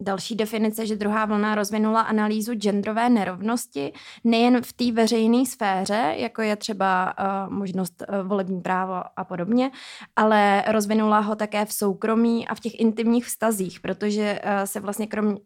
další 0.00 0.36
definice, 0.36 0.86
že 0.86 0.96
druhá 0.96 1.24
vlna 1.24 1.54
rozvinula 1.54 2.00
analýzu 2.00 2.54
genderové 2.54 3.08
nerovnosti 3.08 3.92
nejen 4.24 4.62
v 4.62 4.72
té 4.72 4.92
veřejné 4.92 5.46
sféře, 5.46 6.14
jako 6.16 6.42
je 6.42 6.56
třeba 6.56 7.14
uh, 7.18 7.52
možnost 7.52 8.02
uh, 8.08 8.28
volební 8.28 8.60
právo 8.60 9.02
a 9.16 9.24
podobně, 9.24 9.70
ale 10.16 10.64
rozvinula 10.68 11.18
ho 11.18 11.36
také 11.36 11.64
v 11.64 11.72
soukromí 11.72 12.48
a 12.48 12.54
v 12.54 12.60
těch 12.60 12.80
intimních 12.80 13.24
vztazích, 13.26 13.80
protože 13.80 14.40
uh, 14.44 14.50
se 14.64 14.80
vlastně 14.80 15.06
krom, 15.06 15.26
uh, 15.26 15.36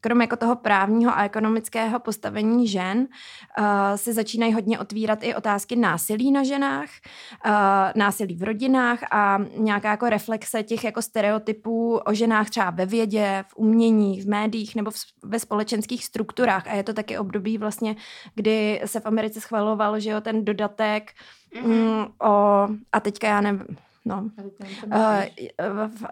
krom 0.00 0.20
jako 0.20 0.36
toho 0.36 0.56
právního 0.56 1.18
a 1.18 1.24
ekonomického 1.24 2.00
postavení 2.00 2.68
žen 2.68 2.98
uh, 2.98 3.64
se 3.96 4.12
začínají 4.12 4.52
hodně 4.52 4.78
otvírat 4.78 5.18
i 5.22 5.34
otázky 5.34 5.76
násilí 5.76 6.32
na 6.32 6.44
ženách, 6.44 6.88
uh, 7.46 7.52
násilí 7.94 8.36
v 8.36 8.42
rodinách 8.42 8.98
a 9.10 9.38
nějaká 9.56 9.90
jako 9.90 10.08
reflexe 10.08 10.62
těch 10.62 10.77
jako 10.84 11.02
stereotypů 11.02 11.96
o 11.96 12.14
ženách 12.14 12.50
třeba 12.50 12.70
ve 12.70 12.86
vědě, 12.86 13.44
v 13.48 13.56
umění, 13.56 14.20
v 14.20 14.28
médiích 14.28 14.76
nebo 14.76 14.90
v, 14.90 14.96
ve 15.22 15.38
společenských 15.38 16.04
strukturách. 16.04 16.66
A 16.66 16.74
je 16.74 16.82
to 16.82 16.92
taky 16.92 17.18
období 17.18 17.58
vlastně, 17.58 17.96
kdy 18.34 18.82
se 18.84 19.00
v 19.00 19.06
Americe 19.06 19.40
schvaloval, 19.40 20.00
že 20.00 20.10
jo, 20.10 20.20
ten 20.20 20.44
dodatek 20.44 21.12
mm-hmm. 21.54 22.12
o, 22.22 22.68
a 22.92 23.00
teďka 23.00 23.28
já 23.28 23.40
nevím, 23.40 23.76
No. 24.08 24.30
Uh, 24.86 24.92
uh, 24.92 25.90
uh, 26.02 26.08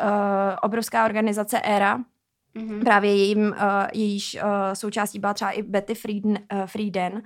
obrovská 0.62 1.04
organizace 1.04 1.61
ERA, 1.61 2.00
Mm-hmm. 2.56 2.84
Právě 2.84 3.16
jejím, 3.16 3.38
uh, 3.38 3.54
jejíž 3.92 4.36
uh, 4.42 4.50
součástí 4.75 5.18
byla 5.18 5.34
třeba 5.34 5.50
i 5.50 5.62
Betty 5.62 5.94
Frieden, 5.94 6.38
uh, 6.52 6.66
Frieden 6.66 7.12
uh, 7.12 7.20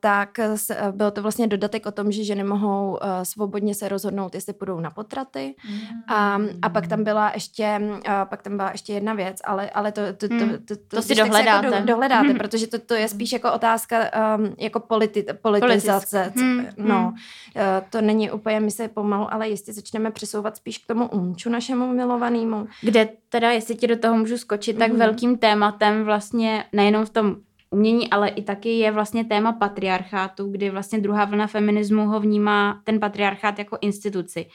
tak 0.00 0.38
s, 0.38 0.70
uh, 0.70 0.76
byl 0.90 1.10
to 1.10 1.22
vlastně 1.22 1.46
dodatek 1.46 1.86
o 1.86 1.92
tom, 1.92 2.12
že 2.12 2.24
ženy 2.24 2.44
mohou 2.44 2.90
uh, 2.90 2.98
svobodně 3.22 3.74
se 3.74 3.88
rozhodnout, 3.88 4.34
jestli 4.34 4.52
půjdou 4.52 4.80
na 4.80 4.90
potraty. 4.90 5.54
Mm-hmm. 5.68 6.14
A, 6.14 6.38
a 6.62 6.68
pak 6.68 6.86
tam 6.86 7.04
byla 7.04 7.30
ještě, 7.34 7.80
uh, 7.80 7.98
pak 8.24 8.42
tam 8.42 8.56
byla 8.56 8.70
ještě 8.72 8.92
jedna 8.92 9.14
věc, 9.14 9.36
ale, 9.44 9.70
ale 9.70 9.92
to, 9.92 10.00
to, 10.16 10.28
to, 10.28 10.34
mm. 10.34 10.50
to, 10.50 10.76
to, 10.76 10.96
to 10.96 11.02
si 11.02 11.14
dohledáte. 11.14 11.66
Jako 11.66 11.78
do, 11.78 11.86
dohledáte, 11.86 12.28
mm. 12.28 12.38
protože 12.38 12.66
to, 12.66 12.78
to 12.78 12.94
je 12.94 13.08
spíš 13.08 13.32
jako 13.32 13.52
otázka 13.52 13.98
um, 14.38 14.54
jako 14.58 14.80
politi, 14.80 15.26
politizace. 15.42 16.32
Mm. 16.34 16.66
No, 16.76 16.98
mm. 16.98 17.06
uh, 17.06 17.12
to 17.90 18.00
není 18.00 18.30
úplně, 18.30 18.60
my 18.60 18.70
se 18.70 18.88
pomalu, 18.88 19.34
ale 19.34 19.48
jistě 19.48 19.72
začneme 19.72 20.10
přesouvat 20.10 20.56
spíš 20.56 20.78
k 20.78 20.86
tomu 20.86 21.08
umču 21.08 21.50
našemu 21.50 21.92
milovanému. 21.92 22.66
Kde 22.82 23.08
teda, 23.28 23.50
jestli 23.50 23.74
ti 23.74 23.86
do 23.86 23.98
toho 23.98 24.16
můžu 24.26 24.38
skočit, 24.38 24.78
tak 24.78 24.92
mm-hmm. 24.92 24.98
velkým 24.98 25.38
tématem 25.38 26.04
vlastně 26.04 26.64
nejenom 26.72 27.06
v 27.06 27.10
tom 27.10 27.36
umění, 27.70 28.10
ale 28.10 28.28
i 28.28 28.42
taky 28.42 28.78
je 28.78 28.90
vlastně 28.90 29.24
téma 29.24 29.52
patriarchátu, 29.52 30.50
kdy 30.50 30.70
vlastně 30.70 31.00
druhá 31.00 31.24
vlna 31.24 31.46
feminismu 31.46 32.06
ho 32.06 32.20
vnímá 32.20 32.80
ten 32.84 33.00
patriarchát 33.00 33.58
jako 33.58 33.78
instituci. 33.80 34.46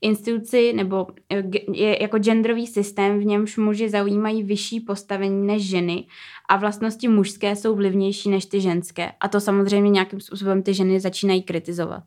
Instituci 0.00 0.72
nebo 0.72 1.06
eh, 1.32 1.42
je 1.72 2.02
jako 2.02 2.18
genderový 2.18 2.66
systém, 2.66 3.20
v 3.20 3.24
němž 3.24 3.56
muži 3.56 3.88
zaujímají 3.88 4.42
vyšší 4.42 4.80
postavení 4.80 5.46
než 5.46 5.68
ženy 5.68 6.06
a 6.48 6.56
vlastnosti 6.56 7.08
mužské 7.08 7.56
jsou 7.56 7.76
vlivnější 7.76 8.30
než 8.30 8.46
ty 8.46 8.60
ženské. 8.60 9.12
A 9.20 9.28
to 9.28 9.40
samozřejmě 9.40 9.90
nějakým 9.90 10.20
způsobem 10.20 10.62
ty 10.62 10.74
ženy 10.74 11.00
začínají 11.00 11.42
kritizovat. 11.42 12.02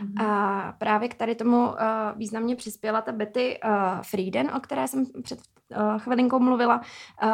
Mm-hmm. 0.00 0.24
A 0.24 0.72
právě 0.78 1.08
k 1.08 1.14
tady 1.14 1.34
tomu 1.34 1.68
uh, 1.68 1.74
významně 2.16 2.56
přispěla 2.56 3.00
ta 3.00 3.12
Betty 3.12 3.60
uh, 3.64 3.70
Frieden, 4.02 4.50
o 4.56 4.60
které 4.60 4.88
jsem 4.88 5.06
před 5.22 5.38
uh, 5.76 5.98
chvilinkou 5.98 6.38
mluvila, 6.38 6.80
uh, 7.22 7.30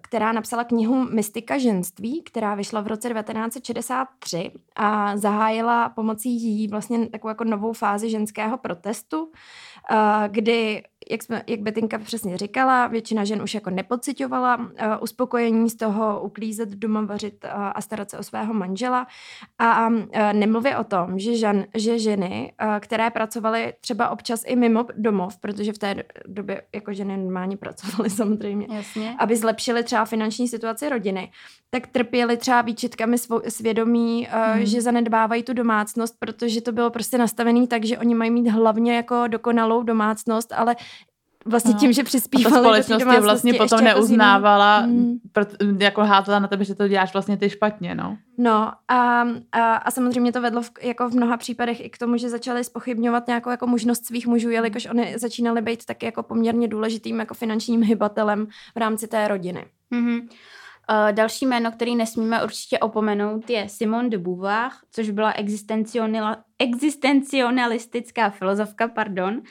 která 0.00 0.32
napsala 0.32 0.64
knihu 0.64 1.04
Mystika 1.04 1.58
ženství, 1.58 2.22
která 2.22 2.54
vyšla 2.54 2.80
v 2.80 2.86
roce 2.86 3.08
1963 3.08 4.50
a 4.76 5.16
zahájila 5.16 5.88
pomocí 5.88 6.30
jí 6.42 6.68
vlastně 6.68 7.06
takovou 7.06 7.28
jako 7.28 7.44
novou 7.44 7.72
fázi 7.72 8.10
ženského 8.10 8.58
protestu, 8.58 9.22
uh, 9.24 9.28
kdy 10.28 10.82
jak, 11.10 11.22
jsme, 11.22 11.42
jak 11.46 11.60
Betinka 11.60 11.98
přesně 11.98 12.36
říkala, 12.36 12.86
většina 12.86 13.24
žen 13.24 13.42
už 13.42 13.54
jako 13.54 13.70
nepocitovala 13.70 14.56
uh, 14.56 14.66
uspokojení 15.00 15.70
z 15.70 15.76
toho 15.76 16.20
uklízet 16.20 16.68
doma, 16.68 17.00
vařit 17.00 17.44
uh, 17.44 17.50
a 17.54 17.80
starat 17.80 18.10
se 18.10 18.18
o 18.18 18.22
svého 18.22 18.54
manžela. 18.54 19.06
A 19.58 19.88
uh, 19.88 20.04
nemluvě 20.32 20.76
o 20.76 20.84
tom, 20.84 21.18
že, 21.18 21.36
žen, 21.36 21.66
že 21.74 21.98
ženy, 21.98 22.52
uh, 22.62 22.68
které 22.80 23.10
pracovaly 23.10 23.72
třeba 23.80 24.08
občas 24.08 24.42
i 24.46 24.56
mimo 24.56 24.86
domov, 24.96 25.38
protože 25.38 25.72
v 25.72 25.78
té 25.78 26.04
době 26.26 26.62
jako 26.74 26.92
ženy 26.92 27.16
normálně 27.16 27.56
pracovaly 27.56 28.10
samozřejmě, 28.20 28.66
Jasně. 28.70 29.14
aby 29.18 29.36
zlepšily 29.36 29.84
třeba 29.84 30.04
finanční 30.04 30.48
situaci 30.48 30.88
rodiny, 30.88 31.32
tak 31.70 31.86
trpěly 31.86 32.36
třeba 32.36 32.62
výčitkami 32.62 33.18
svou, 33.18 33.40
svědomí, 33.48 34.28
uh, 34.28 34.54
hmm. 34.54 34.66
že 34.66 34.82
zanedbávají 34.82 35.42
tu 35.42 35.52
domácnost, 35.52 36.16
protože 36.18 36.60
to 36.60 36.72
bylo 36.72 36.90
prostě 36.90 37.18
nastavené 37.18 37.66
tak, 37.66 37.84
že 37.84 37.98
oni 37.98 38.14
mají 38.14 38.30
mít 38.30 38.48
hlavně 38.48 38.96
jako 38.96 39.26
dokonalou 39.26 39.82
domácnost, 39.82 40.52
ale 40.52 40.76
vlastně 41.44 41.72
no. 41.72 41.78
tím, 41.80 41.92
že 41.92 42.04
přispívali 42.04 42.46
a 42.46 42.50
ta 42.54 42.62
společnost 42.62 43.14
je 43.14 43.20
vlastně 43.20 43.54
potom 43.54 43.86
jako 43.86 43.98
neuznávala, 43.98 44.76
jako 44.76 45.64
hmm. 45.64 45.80
jako 45.80 46.00
házela 46.00 46.38
na 46.38 46.48
tebe, 46.48 46.64
že 46.64 46.74
to 46.74 46.88
děláš 46.88 47.12
vlastně 47.12 47.36
ty 47.36 47.50
špatně, 47.50 47.94
no. 47.94 48.18
No 48.38 48.72
a, 48.88 49.26
a, 49.52 49.74
a 49.74 49.90
samozřejmě 49.90 50.32
to 50.32 50.40
vedlo 50.40 50.62
v, 50.62 50.70
jako 50.82 51.08
v 51.08 51.14
mnoha 51.14 51.36
případech 51.36 51.84
i 51.84 51.90
k 51.90 51.98
tomu, 51.98 52.16
že 52.16 52.30
začaly 52.30 52.64
spochybňovat 52.64 53.26
nějakou 53.26 53.50
jako 53.50 53.66
možnost 53.66 54.06
svých 54.06 54.26
mužů, 54.26 54.50
jelikož 54.50 54.86
oni 54.86 55.18
začínaly 55.18 55.62
být 55.62 55.84
taky 55.84 56.06
jako 56.06 56.22
poměrně 56.22 56.68
důležitým 56.68 57.18
jako 57.18 57.34
finančním 57.34 57.82
hybatelem 57.82 58.46
v 58.74 58.76
rámci 58.76 59.08
té 59.08 59.28
rodiny. 59.28 59.66
Mm-hmm. 59.92 60.28
Uh, 60.90 61.12
další 61.12 61.46
jméno, 61.46 61.72
který 61.72 61.96
nesmíme 61.96 62.44
určitě 62.44 62.78
opomenout, 62.78 63.50
je 63.50 63.68
Simone 63.68 64.08
de 64.08 64.18
Beauvoir, 64.18 64.70
což 64.90 65.10
byla 65.10 65.30
existencionalistická 66.58 68.30
filozofka, 68.30 68.88
pardon, 68.88 69.42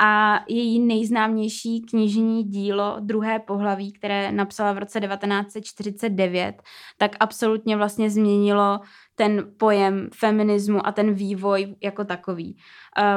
a 0.00 0.40
její 0.48 0.80
nejznámější 0.80 1.80
knižní 1.80 2.44
dílo 2.44 2.96
Druhé 3.00 3.38
pohlaví, 3.38 3.92
které 3.92 4.32
napsala 4.32 4.72
v 4.72 4.78
roce 4.78 5.00
1949, 5.00 6.62
tak 6.98 7.16
absolutně 7.20 7.76
vlastně 7.76 8.10
změnilo 8.10 8.80
ten 9.14 9.52
pojem 9.56 10.08
feminismu 10.14 10.86
a 10.86 10.92
ten 10.92 11.14
vývoj 11.14 11.76
jako 11.82 12.04
takový. 12.04 12.56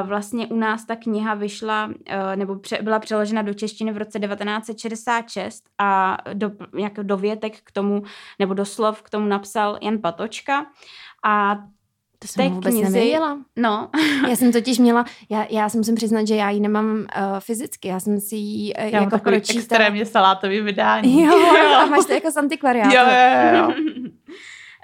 Vlastně 0.02 0.46
u 0.46 0.56
nás 0.56 0.84
ta 0.84 0.96
kniha 0.96 1.34
vyšla, 1.34 1.90
nebo 2.34 2.56
byla 2.82 2.98
přeložena 2.98 3.42
do 3.42 3.54
češtiny 3.54 3.92
v 3.92 3.96
roce 3.96 4.20
1966 4.20 5.64
a 5.78 6.16
do, 6.32 6.50
jako 6.78 7.02
dovětek 7.02 7.60
k 7.60 7.72
tomu, 7.72 8.02
nebo 8.38 8.54
doslov 8.54 9.02
k 9.02 9.10
tomu 9.10 9.26
napsal 9.26 9.78
Jan 9.82 9.98
Patočka. 9.98 10.66
A 11.24 11.58
to 12.22 12.28
jsem 12.28 12.52
vůbec 12.52 12.74
knizi, 12.74 12.92
nevěděla. 12.92 13.38
No. 13.56 13.90
já 14.28 14.36
jsem 14.36 14.52
totiž 14.52 14.78
měla, 14.78 15.04
já, 15.30 15.46
já 15.50 15.68
si 15.68 15.78
musím 15.78 15.94
přiznat, 15.94 16.26
že 16.26 16.34
já 16.36 16.50
ji 16.50 16.60
nemám 16.60 16.86
uh, 16.86 17.04
fyzicky, 17.38 17.88
já 17.88 18.00
jsem 18.00 18.20
si 18.20 18.36
ji 18.36 18.74
uh, 18.74 18.84
já 18.84 19.00
jako 19.00 19.18
pročítala. 19.18 19.60
extrémně 19.60 20.06
salátový 20.06 20.60
vydání. 20.60 21.22
Jo, 21.22 21.38
jo. 21.38 21.74
a 21.82 21.86
máš 21.86 22.06
to 22.06 22.12
jako 22.12 22.30
z 22.30 22.36
antikvariátu. 22.36 22.94
Jo, 22.94 23.02
jo, 23.02 23.58
jo. 23.58 23.74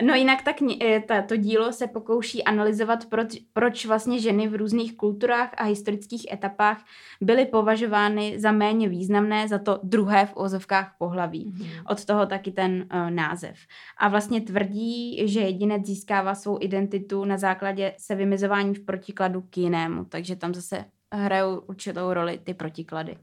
No 0.02 0.14
jinak 0.14 0.42
tak 0.42 0.56
eh, 0.82 1.00
ta, 1.00 1.22
to 1.22 1.36
dílo 1.36 1.72
se 1.72 1.86
pokouší 1.86 2.44
analyzovat, 2.44 3.06
proč, 3.06 3.28
proč 3.52 3.86
vlastně 3.86 4.20
ženy 4.20 4.48
v 4.48 4.54
různých 4.54 4.96
kulturách 4.96 5.50
a 5.56 5.64
historických 5.64 6.32
etapách 6.32 6.84
byly 7.20 7.46
považovány 7.46 8.40
za 8.40 8.52
méně 8.52 8.88
významné, 8.88 9.48
za 9.48 9.58
to 9.58 9.80
druhé 9.82 10.26
v 10.26 10.32
ozovkách 10.34 10.94
pohlaví. 10.98 11.52
Mm-hmm. 11.52 11.82
Od 11.88 12.04
toho 12.04 12.26
taky 12.26 12.52
ten 12.52 12.88
uh, 12.92 13.10
název. 13.10 13.56
A 13.98 14.08
vlastně 14.08 14.40
tvrdí, 14.40 15.28
že 15.28 15.40
jedinec 15.40 15.86
získává 15.86 16.34
svou 16.34 16.58
identitu 16.60 17.24
na 17.24 17.38
základě 17.38 17.94
se 17.98 18.14
vymizování 18.14 18.74
v 18.74 18.84
protikladu 18.84 19.40
k 19.50 19.58
jinému. 19.58 20.04
Takže 20.04 20.36
tam 20.36 20.54
zase 20.54 20.84
hrajou 21.12 21.58
určitou 21.58 22.12
roli 22.12 22.40
ty 22.44 22.54
protiklady. 22.54 23.16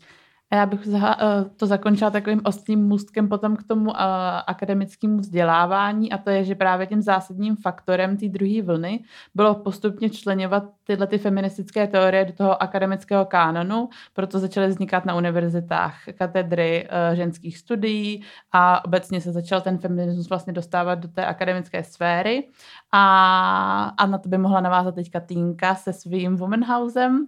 A 0.53 0.55
já 0.55 0.65
bych 0.65 0.87
eh, 0.93 1.15
to 1.57 1.67
zakončila 1.67 2.09
takovým 2.09 2.41
ostrým 2.43 2.79
můstkem 2.79 3.29
potom 3.29 3.55
k 3.55 3.63
tomu 3.63 3.91
eh, 3.91 3.99
akademickému 4.47 5.17
vzdělávání 5.17 6.11
a 6.11 6.17
to 6.17 6.29
je, 6.29 6.43
že 6.43 6.55
právě 6.55 6.87
tím 6.87 7.01
zásadním 7.01 7.55
faktorem 7.55 8.17
té 8.17 8.29
druhé 8.29 8.61
vlny 8.61 9.03
bylo 9.35 9.55
postupně 9.55 10.09
členovat 10.09 10.63
tyhle 10.83 11.07
ty 11.07 11.17
feministické 11.17 11.87
teorie 11.87 12.25
do 12.25 12.33
toho 12.33 12.63
akademického 12.63 13.25
kánonu, 13.25 13.89
proto 14.13 14.39
začaly 14.39 14.67
vznikat 14.67 15.05
na 15.05 15.15
univerzitách 15.15 15.95
katedry 16.17 16.87
eh, 16.89 17.15
ženských 17.15 17.57
studií 17.57 18.23
a 18.51 18.85
obecně 18.85 19.21
se 19.21 19.31
začal 19.31 19.61
ten 19.61 19.77
feminismus 19.77 20.29
vlastně 20.29 20.53
dostávat 20.53 20.95
do 20.95 21.07
té 21.07 21.25
akademické 21.25 21.83
sféry. 21.83 22.47
A, 22.91 23.93
a 23.97 24.05
na 24.05 24.17
to 24.17 24.29
by 24.29 24.37
mohla 24.37 24.61
navázat 24.61 24.95
teďka 24.95 25.19
Týnka 25.19 25.75
se 25.75 25.93
svým 25.93 26.35
Womanhousem, 26.35 27.25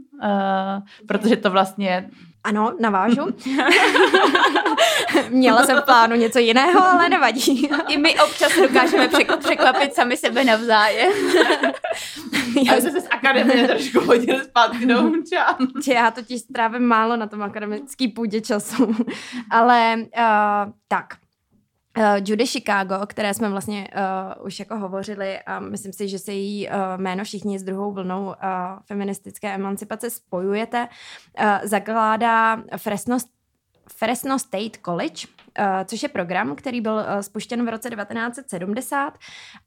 protože 1.07 1.35
to 1.35 1.51
vlastně 1.51 2.09
ano, 2.45 2.73
navážu. 2.79 3.21
Měla 5.29 5.63
jsem 5.63 5.77
v 5.77 5.85
plánu 5.85 6.15
něco 6.15 6.39
jiného, 6.39 6.83
ale 6.83 7.09
nevadí. 7.09 7.69
I 7.87 7.97
my 7.97 8.19
občas 8.19 8.51
dokážeme 8.61 9.09
překvapit 9.39 9.93
sami 9.93 10.17
sebe 10.17 10.43
navzájem. 10.43 11.11
Já 12.65 12.73
jsem 12.73 12.91
se 12.91 13.01
z 13.01 13.07
akademie 13.11 13.67
trošku 13.67 13.99
hodil 13.99 14.43
zpátky 14.43 14.85
do 14.85 15.01
Hunčan. 15.01 15.55
Já 15.87 16.11
totiž 16.11 16.41
strávím 16.41 16.83
málo 16.83 17.17
na 17.17 17.27
tom 17.27 17.43
akademický 17.43 18.07
půdě 18.07 18.41
času. 18.41 18.95
ale 19.49 19.95
uh, 19.97 20.73
tak, 20.87 21.05
Uh, 21.97 22.03
Judy 22.25 22.47
Chicago, 22.47 22.99
o 23.03 23.05
které 23.05 23.33
jsme 23.33 23.49
vlastně 23.49 23.87
uh, 24.37 24.45
už 24.45 24.59
jako 24.59 24.77
hovořili 24.77 25.39
a 25.39 25.59
myslím 25.59 25.93
si, 25.93 26.07
že 26.07 26.19
se 26.19 26.33
její 26.33 26.67
uh, 26.67 26.73
jméno 26.97 27.23
všichni 27.23 27.59
s 27.59 27.63
druhou 27.63 27.91
vlnou 27.91 28.25
uh, 28.25 28.33
feministické 28.85 29.53
emancipace 29.55 30.09
spojujete, 30.09 30.87
uh, 31.39 31.45
zakládá 31.63 32.63
Fresno, 32.77 33.17
Fresno 33.89 34.39
State 34.39 34.77
College, 34.85 35.27
uh, 35.59 35.65
což 35.85 36.03
je 36.03 36.09
program, 36.09 36.55
který 36.55 36.81
byl 36.81 36.93
uh, 36.93 37.19
spuštěn 37.19 37.65
v 37.65 37.69
roce 37.69 37.89
1970 37.89 39.13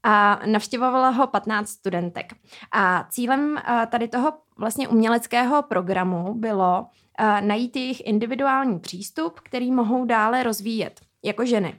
a 0.03 0.41
navštěvovalo 0.47 1.13
ho 1.13 1.27
15 1.27 1.69
studentek. 1.69 2.33
A 2.73 3.07
cílem 3.11 3.51
uh, 3.51 3.87
tady 3.87 4.09
toho 4.09 4.33
vlastně 4.59 4.89
uměleckého 4.89 5.63
programu 5.63 6.35
bylo 6.35 6.87
najít 7.41 7.77
jejich 7.77 8.07
individuální 8.07 8.79
přístup, 8.79 9.41
který 9.41 9.73
mohou 9.73 10.05
dále 10.05 10.43
rozvíjet 10.43 11.01
jako 11.25 11.47
ženy 11.47 11.79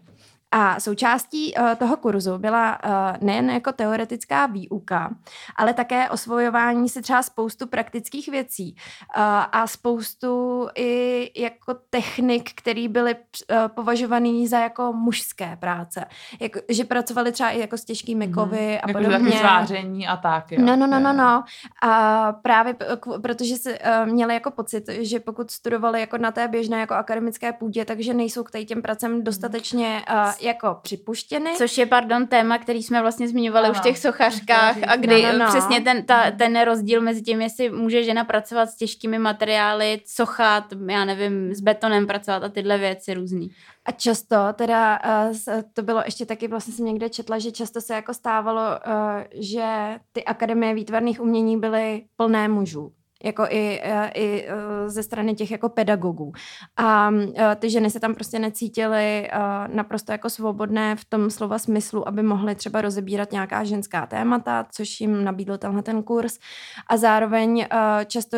A 0.52 0.80
součástí 0.80 1.54
uh, 1.54 1.76
toho 1.76 1.98
kurzu 1.98 2.38
byla 2.38 2.80
uh, 2.86 2.92
nejen 3.22 3.50
jako 3.50 3.72
teoretická 3.72 4.46
výuka, 4.46 5.16
ale 5.56 5.74
také 5.74 6.10
osvojování 6.10 6.90
si 6.90 7.02
třeba 7.02 7.24
spoustu 7.24 7.68
praktických 7.68 8.30
věcí 8.30 8.76
uh, 8.76 9.24
a 9.52 9.68
spoustu 9.68 10.68
i 10.76 11.32
jako 11.42 11.76
technik, 11.90 12.52
které 12.56 12.88
byly 12.88 13.16
uh, 13.16 13.58
považované 13.68 14.48
za 14.48 14.60
jako 14.60 14.94
mužské 14.94 15.56
práce. 15.56 16.06
Jako, 16.40 16.60
že 16.70 16.84
pracovali 16.84 17.32
třeba 17.32 17.50
i 17.50 17.60
jako 17.60 17.78
s 17.78 17.86
těžkými 17.86 18.28
mhm. 18.28 18.34
kovy 18.34 18.58
mm-hmm. 18.58 18.80
a 18.84 18.88
jako 18.88 19.00
podobně. 19.04 19.38
zváření 19.38 20.08
a 20.08 20.18
tak. 20.18 20.52
Jo. 20.52 20.62
No, 20.66 20.76
no, 20.76 20.88
no, 20.88 21.00
no, 21.00 21.14
no. 21.14 21.44
A 21.84 22.34
právě 22.34 22.76
protože 23.22 23.56
si 23.56 23.80
uh, 23.80 24.12
měli 24.12 24.34
jako 24.34 24.52
pocit, 24.52 24.84
že 24.90 25.20
pokud 25.20 25.52
studovali 25.52 26.00
jako 26.00 26.18
na 26.18 26.32
té 26.32 26.48
běžné 26.48 26.80
jako 26.80 26.94
akademické 26.94 27.54
půdě, 27.54 27.86
takže 27.86 28.14
nejsou 28.14 28.44
k 28.44 28.66
těm 28.66 28.82
pracem 28.82 29.24
dostatečně 29.24 30.02
uh, 30.12 30.32
jako 30.42 30.78
připuštěny. 30.82 31.54
Což 31.58 31.78
je, 31.78 31.86
pardon, 31.86 32.28
téma, 32.28 32.58
který 32.58 32.84
jsme 32.84 33.02
vlastně 33.02 33.28
zmiňovali 33.28 33.66
ano, 33.66 33.72
už 33.72 33.80
v 33.80 33.84
těch 33.84 33.98
sochařkách 33.98 34.78
a 34.88 34.96
kdy 34.96 35.24
no, 35.24 35.32
no, 35.32 35.38
no. 35.38 35.46
přesně 35.48 35.82
ten, 35.82 36.06
ta, 36.06 36.32
ten 36.32 36.62
rozdíl 36.62 37.02
mezi 37.02 37.22
tím, 37.22 37.42
jestli 37.42 37.70
může 37.70 38.04
žena 38.04 38.24
pracovat 38.24 38.70
s 38.70 38.76
těžkými 38.76 39.20
materiály, 39.20 40.02
sochat, 40.06 40.64
já 40.90 41.06
nevím, 41.06 41.54
s 41.54 41.62
betonem 41.62 42.08
pracovat 42.08 42.44
a 42.44 42.50
tyhle 42.50 42.78
věci 42.78 43.14
různý. 43.14 43.50
A 43.86 43.92
často 43.92 44.36
teda, 44.54 45.00
uh, 45.30 45.62
to 45.74 45.84
bylo 45.84 46.02
ještě 46.06 46.26
taky, 46.26 46.48
vlastně 46.48 46.74
jsem 46.74 46.86
někde 46.86 47.10
četla, 47.10 47.40
že 47.40 47.52
často 47.52 47.82
se 47.82 47.94
jako 47.94 48.14
stávalo, 48.14 48.62
uh, 48.62 49.24
že 49.34 49.96
ty 50.12 50.26
akademie 50.26 50.74
výtvarných 50.74 51.22
umění 51.22 51.60
byly 51.60 52.04
plné 52.18 52.48
mužů 52.48 52.92
jako 53.24 53.46
i, 53.50 53.80
e, 53.84 54.12
i 54.14 54.46
e, 54.48 54.90
ze 54.90 55.04
strany 55.04 55.36
těch 55.36 55.52
jako 55.52 55.70
pedagogů. 55.70 56.34
A 56.78 57.12
e, 57.36 57.56
ty 57.56 57.70
ženy 57.70 57.90
se 57.90 58.00
tam 58.00 58.16
prostě 58.16 58.40
necítily 58.40 59.30
naprosto 59.68 60.12
jako 60.12 60.30
svobodné 60.30 60.96
v 60.96 61.06
tom 61.06 61.30
slova 61.30 61.60
smyslu, 61.60 62.08
aby 62.08 62.24
mohly 62.24 62.56
třeba 62.56 62.82
rozebírat 62.82 63.32
nějaká 63.32 63.64
ženská 63.64 64.06
témata, 64.06 64.66
což 64.72 65.02
jim 65.02 65.24
nabídl 65.24 65.58
tenhle 65.58 65.82
ten 65.82 66.04
kurz. 66.04 66.40
A 66.88 66.98
zároveň 66.98 67.66
často 68.06 68.38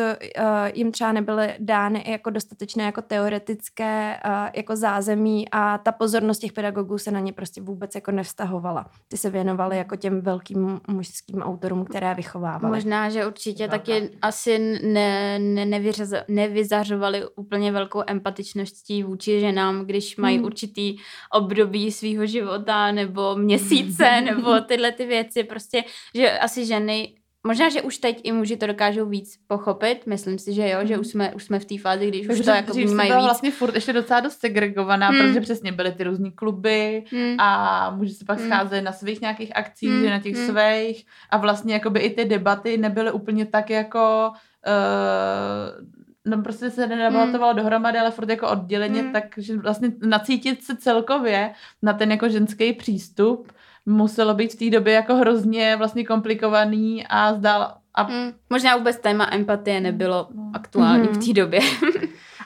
jim 0.74 0.92
třeba 0.92 1.12
nebyly 1.12 1.54
dány 1.58 2.04
jako 2.06 2.30
dostatečné 2.30 2.84
jako 2.84 3.02
teoretické 3.02 4.20
jako 4.56 4.76
zázemí 4.76 5.48
a 5.52 5.78
ta 5.78 5.92
pozornost 5.92 6.38
těch 6.38 6.52
pedagogů 6.52 6.98
se 6.98 7.10
na 7.10 7.20
ně 7.20 7.32
prostě 7.32 7.60
vůbec 7.60 7.94
jako 7.94 8.10
nevztahovala. 8.10 8.86
Ty 9.08 9.16
se 9.16 9.30
věnovaly 9.30 9.76
jako 9.76 9.96
těm 9.96 10.20
velkým 10.20 10.80
mužským 10.88 11.42
autorům, 11.42 11.84
které 11.84 12.14
vychovávaly. 12.14 12.74
Možná, 12.74 13.10
že 13.10 13.26
určitě 13.26 13.68
taky 13.68 14.10
asi 14.22 14.71
ne, 14.82 15.38
ne, 15.38 15.66
nevyřaz, 15.66 16.10
nevyzařovali 16.28 17.22
úplně 17.36 17.72
velkou 17.72 18.02
empatičností 18.06 19.02
vůči 19.02 19.40
ženám, 19.40 19.84
když 19.84 20.16
mají 20.16 20.36
hmm. 20.36 20.44
určitý 20.44 20.96
období 21.32 21.92
svého 21.92 22.26
života 22.26 22.92
nebo 22.92 23.36
měsíce 23.36 24.20
nebo 24.24 24.60
tyhle 24.60 24.92
ty 24.92 25.06
věci. 25.06 25.44
Prostě, 25.44 25.84
že 26.14 26.38
asi 26.38 26.66
ženy 26.66 27.14
Možná, 27.46 27.68
že 27.68 27.82
už 27.82 27.98
teď 27.98 28.20
i 28.24 28.32
muži 28.32 28.56
to 28.56 28.66
dokážou 28.66 29.06
víc 29.06 29.38
pochopit, 29.46 30.06
myslím 30.06 30.38
si, 30.38 30.52
že 30.52 30.68
jo, 30.68 30.78
že 30.82 30.98
už 30.98 31.06
jsme, 31.06 31.34
už 31.34 31.44
jsme 31.44 31.58
v 31.58 31.64
té 31.64 31.78
fázi, 31.78 32.08
když 32.08 32.28
už 32.28 32.40
to 32.40 32.50
jako 32.50 32.72
vnímají 32.72 33.10
víc. 33.10 33.22
vlastně 33.22 33.50
furt 33.50 33.74
ještě 33.74 33.92
docela 33.92 34.20
dost 34.20 34.38
segregovaná, 34.38 35.08
hmm. 35.08 35.18
protože 35.18 35.40
přesně 35.40 35.72
byly 35.72 35.92
ty 35.92 36.04
různý 36.04 36.32
kluby 36.32 37.04
hmm. 37.10 37.40
a 37.40 37.90
muži 37.90 38.14
se 38.14 38.24
pak 38.24 38.38
hmm. 38.38 38.48
scházeli 38.48 38.82
na 38.82 38.92
svých 38.92 39.20
nějakých 39.20 39.56
akcích, 39.56 39.90
hmm. 39.90 40.02
že 40.02 40.10
na 40.10 40.20
těch 40.20 40.36
hmm. 40.36 40.46
svých 40.46 41.04
a 41.30 41.36
vlastně 41.36 41.74
jakoby 41.74 42.00
i 42.00 42.10
ty 42.10 42.24
debaty 42.24 42.76
nebyly 42.76 43.12
úplně 43.12 43.46
tak 43.46 43.70
jako 43.70 44.32
uh, 44.66 45.86
no 46.24 46.42
prostě 46.42 46.70
se 46.70 46.86
nedebatovalo 46.86 47.52
hmm. 47.52 47.62
dohromady, 47.62 47.98
ale 47.98 48.10
furt 48.10 48.28
jako 48.28 48.48
odděleně, 48.48 49.02
hmm. 49.02 49.12
takže 49.12 49.56
vlastně 49.56 49.92
nacítit 50.06 50.64
se 50.64 50.76
celkově 50.76 51.52
na 51.82 51.92
ten 51.92 52.10
jako 52.10 52.28
ženský 52.28 52.72
přístup 52.72 53.52
muselo 53.86 54.34
být 54.34 54.52
v 54.52 54.58
té 54.58 54.70
době 54.70 54.94
jako 54.94 55.14
hrozně 55.14 55.76
vlastně 55.76 56.04
komplikovaný 56.04 57.06
a 57.06 57.34
zdál 57.34 57.74
a... 57.94 58.02
Hmm. 58.02 58.32
Možná 58.50 58.76
vůbec 58.76 58.98
téma 58.98 59.28
empatie 59.32 59.80
nebylo 59.80 60.28
no. 60.34 60.50
aktuální 60.54 61.06
hmm. 61.06 61.14
v 61.14 61.26
té 61.26 61.32
době. 61.32 61.60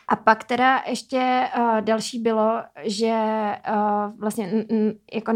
A 0.09 0.17
pak 0.17 0.45
teda 0.45 0.83
ještě 0.87 1.49
uh, 1.59 1.81
další 1.81 2.19
bylo, 2.19 2.63
že 2.83 3.15
uh, 3.69 4.21
vlastně 4.21 4.65
n- 4.71 4.95
jako 5.13 5.33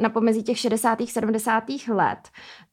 na 0.00 0.08
pomezí 0.08 0.42
těch 0.42 0.58
60. 0.58 0.98
70. 1.08 1.64
let 1.88 2.18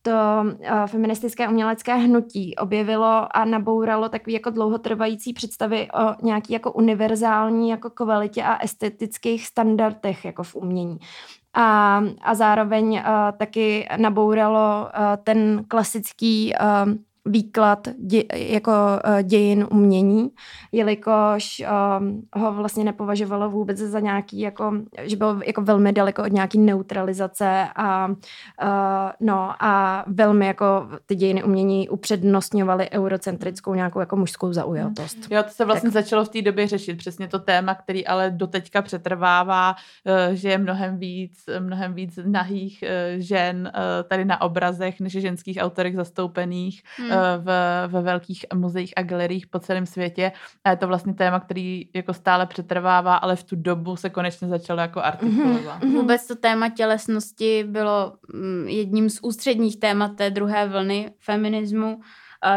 to 0.07 0.43
uh, 0.43 0.85
feministické 0.85 1.47
umělecké 1.47 1.95
hnutí 1.95 2.55
objevilo 2.55 3.37
a 3.37 3.45
nabouralo 3.45 4.09
takový 4.09 4.33
jako 4.33 4.49
dlouhotrvající 4.49 5.33
představy 5.33 5.87
o 5.91 6.25
nějaký 6.25 6.53
jako 6.53 6.71
univerzální 6.71 7.69
jako 7.69 7.89
kvalitě 7.89 8.43
a 8.43 8.63
estetických 8.63 9.47
standardech 9.47 10.25
jako 10.25 10.43
v 10.43 10.55
umění. 10.55 10.97
A, 11.53 12.03
a 12.21 12.35
zároveň 12.35 12.93
uh, 12.93 13.01
taky 13.37 13.87
nabouralo 13.97 14.85
uh, 14.85 15.23
ten 15.23 15.63
klasický 15.67 16.53
uh, 16.61 16.93
výklad 17.27 17.87
dě, 17.97 18.23
jako 18.33 18.71
uh, 18.71 19.21
dějin 19.21 19.67
umění, 19.71 20.29
jelikož 20.71 21.61
uh, 22.33 22.41
ho 22.41 22.53
vlastně 22.53 22.83
nepovažovalo 22.83 23.49
vůbec 23.49 23.77
za 23.77 23.99
nějaký, 23.99 24.39
jako, 24.39 24.73
že 25.01 25.15
byl 25.15 25.41
jako 25.45 25.61
velmi 25.61 25.93
daleko 25.93 26.23
od 26.23 26.31
nějaký 26.31 26.59
neutralizace 26.59 27.67
a, 27.75 28.07
uh, 28.07 28.15
no, 29.19 29.53
a 29.59 30.03
velmi 30.07 30.47
jako 30.47 30.89
ty 31.05 31.15
dějiny 31.15 31.43
umění 31.43 31.89
upřednostňovaly 31.89 32.89
eurocentrickou 32.91 33.73
nějakou 33.73 33.99
jako 33.99 34.15
mužskou 34.15 34.53
zaujatost. 34.53 35.17
Jo, 35.31 35.43
to 35.43 35.49
se 35.49 35.65
vlastně 35.65 35.91
tak. 35.91 36.03
začalo 36.03 36.25
v 36.25 36.29
té 36.29 36.41
době 36.41 36.67
řešit, 36.67 36.97
přesně 36.97 37.27
to 37.27 37.39
téma, 37.39 37.75
který 37.75 38.07
ale 38.07 38.31
doteďka 38.31 38.81
přetrvává, 38.81 39.75
že 40.31 40.49
je 40.49 40.57
mnohem 40.57 40.97
víc, 40.97 41.45
mnohem 41.59 41.93
víc 41.93 42.19
nahých 42.25 42.83
žen 43.17 43.71
tady 44.07 44.25
na 44.25 44.41
obrazech, 44.41 44.99
než 44.99 45.11
ženských 45.11 45.57
autorek 45.61 45.95
zastoupených. 45.95 46.81
Hmm 46.97 47.16
v, 47.37 47.47
ve 47.87 48.01
velkých 48.01 48.45
muzeích 48.53 48.93
a 48.95 49.01
galeriích 49.03 49.47
po 49.47 49.59
celém 49.59 49.85
světě. 49.85 50.31
A 50.63 50.69
je 50.69 50.77
to 50.77 50.87
vlastně 50.87 51.13
téma, 51.13 51.39
který 51.39 51.89
jako 51.95 52.13
stále 52.13 52.45
přetrvává, 52.45 53.15
ale 53.15 53.35
v 53.35 53.43
tu 53.43 53.55
dobu 53.55 53.95
se 53.95 54.09
konečně 54.09 54.47
začalo 54.47 54.81
jako 54.81 55.01
artikulovat. 55.01 55.81
Mm-hmm. 55.81 55.91
Vůbec 55.91 56.27
to 56.27 56.35
téma 56.35 56.69
tělesnosti 56.69 57.63
bylo 57.63 58.13
mm, 58.33 58.67
jedním 58.67 59.09
z 59.09 59.19
ústředních 59.21 59.79
témat 59.79 60.15
té 60.15 60.29
druhé 60.29 60.67
vlny 60.67 61.11
feminismu. 61.19 61.99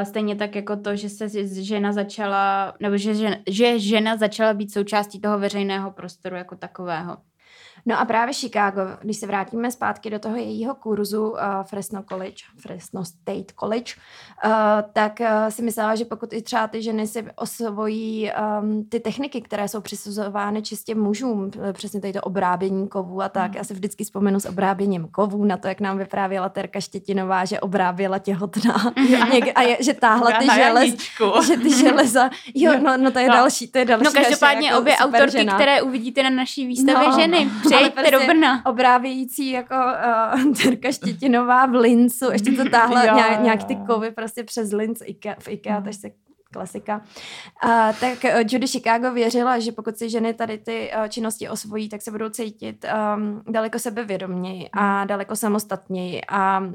Stejně 0.02 0.36
tak 0.36 0.56
jako 0.56 0.76
to, 0.76 0.96
že 0.96 1.08
se 1.08 1.28
žena 1.62 1.92
začala, 1.92 2.74
nebo 2.80 2.96
že, 2.96 3.14
že 3.48 3.78
žena 3.78 4.16
začala 4.16 4.54
být 4.54 4.72
součástí 4.72 5.20
toho 5.20 5.38
veřejného 5.38 5.90
prostoru 5.90 6.36
jako 6.36 6.56
takového. 6.56 7.16
No 7.86 8.00
a 8.00 8.04
právě 8.04 8.34
Chicago, 8.34 8.80
když 9.02 9.16
se 9.16 9.26
vrátíme 9.26 9.70
zpátky 9.70 10.10
do 10.10 10.18
toho 10.18 10.36
jejího 10.36 10.74
kurzu 10.74 11.30
uh, 11.30 11.38
Fresno 11.62 12.02
College, 12.08 12.44
Fresno 12.56 13.04
State 13.04 13.52
College, 13.60 13.92
uh, 14.44 14.50
tak 14.92 15.20
uh, 15.20 15.26
si 15.48 15.62
myslela, 15.62 15.94
že 15.94 16.04
pokud 16.04 16.32
i 16.32 16.42
třeba 16.42 16.66
ty 16.66 16.82
ženy 16.82 17.06
si 17.06 17.26
osvojí 17.36 18.30
um, 18.62 18.84
ty 18.84 19.00
techniky, 19.00 19.40
které 19.40 19.68
jsou 19.68 19.80
přisuzovány 19.80 20.62
čistě 20.62 20.94
mužům, 20.94 21.50
přesně 21.72 22.00
tady 22.00 22.12
to 22.12 22.20
obrábění 22.20 22.88
kovů 22.88 23.22
a 23.22 23.28
tak, 23.28 23.50
mm. 23.50 23.56
já 23.56 23.64
si 23.64 23.74
vždycky 23.74 24.04
vzpomenu 24.04 24.40
s 24.40 24.48
obráběním 24.48 25.08
kovů 25.08 25.44
na 25.44 25.56
to, 25.56 25.68
jak 25.68 25.80
nám 25.80 25.98
vyprávěla 25.98 26.48
Terka 26.48 26.80
Štětinová, 26.80 27.44
že 27.44 27.60
obráběla 27.60 28.18
těhotná 28.18 28.74
a 29.54 29.62
je, 29.62 29.76
že 29.80 29.94
táhla 29.94 30.30
ty 30.38 30.46
želez, 30.54 30.94
že 31.46 31.56
ty 31.56 31.74
železa, 31.74 32.30
jo, 32.54 32.72
no, 32.82 32.96
no 32.96 33.10
to 33.10 33.18
je 33.18 33.28
no. 33.28 33.34
další, 33.34 33.68
to 33.68 33.78
je 33.78 33.84
další. 33.84 34.04
No 34.04 34.12
každopádně 34.12 34.68
jako 34.68 34.80
obě 34.80 34.96
autorky, 34.96 35.30
žena. 35.30 35.54
které 35.54 35.82
uvidíte 35.82 36.22
na 36.22 36.30
naší 36.30 36.66
výstavě 36.66 37.08
no. 37.08 37.20
ženy, 37.20 37.50
Přijďte 37.76 38.00
prostě 38.00 38.18
do 38.18 38.26
Brna. 38.26 38.66
Obrávějící 38.66 39.50
jako 39.50 39.74
uh, 39.74 40.54
Terka 40.62 40.92
Štětinová 40.92 41.66
v 41.66 41.74
Lincu, 41.74 42.30
ještě 42.32 42.52
to 42.52 42.70
táhla 42.70 43.04
nějak, 43.04 43.42
nějak 43.42 43.64
ty 43.64 43.76
kovy 43.76 44.10
prostě 44.10 44.44
přes 44.44 44.72
Linz 44.72 45.02
Ikea, 45.04 45.34
v 45.38 45.48
IKEA, 45.48 45.78
mm. 45.78 45.84
takže 45.84 45.98
se 45.98 46.10
klasika. 46.52 47.02
A, 47.62 47.92
tak 47.92 48.18
uh, 48.24 48.40
Judy 48.48 48.66
Chicago 48.66 49.10
věřila, 49.12 49.58
že 49.58 49.72
pokud 49.72 49.96
si 49.96 50.10
ženy 50.10 50.34
tady 50.34 50.58
ty 50.58 50.90
uh, 50.96 51.08
činnosti 51.08 51.48
osvojí, 51.48 51.88
tak 51.88 52.02
se 52.02 52.10
budou 52.10 52.28
cítit 52.28 52.86
um, 53.16 53.42
daleko 53.48 53.78
sebevědoměji 53.78 54.68
a 54.72 55.04
daleko 55.04 55.36
samostatněji. 55.36 56.20
A 56.28 56.58
uh, 56.58 56.70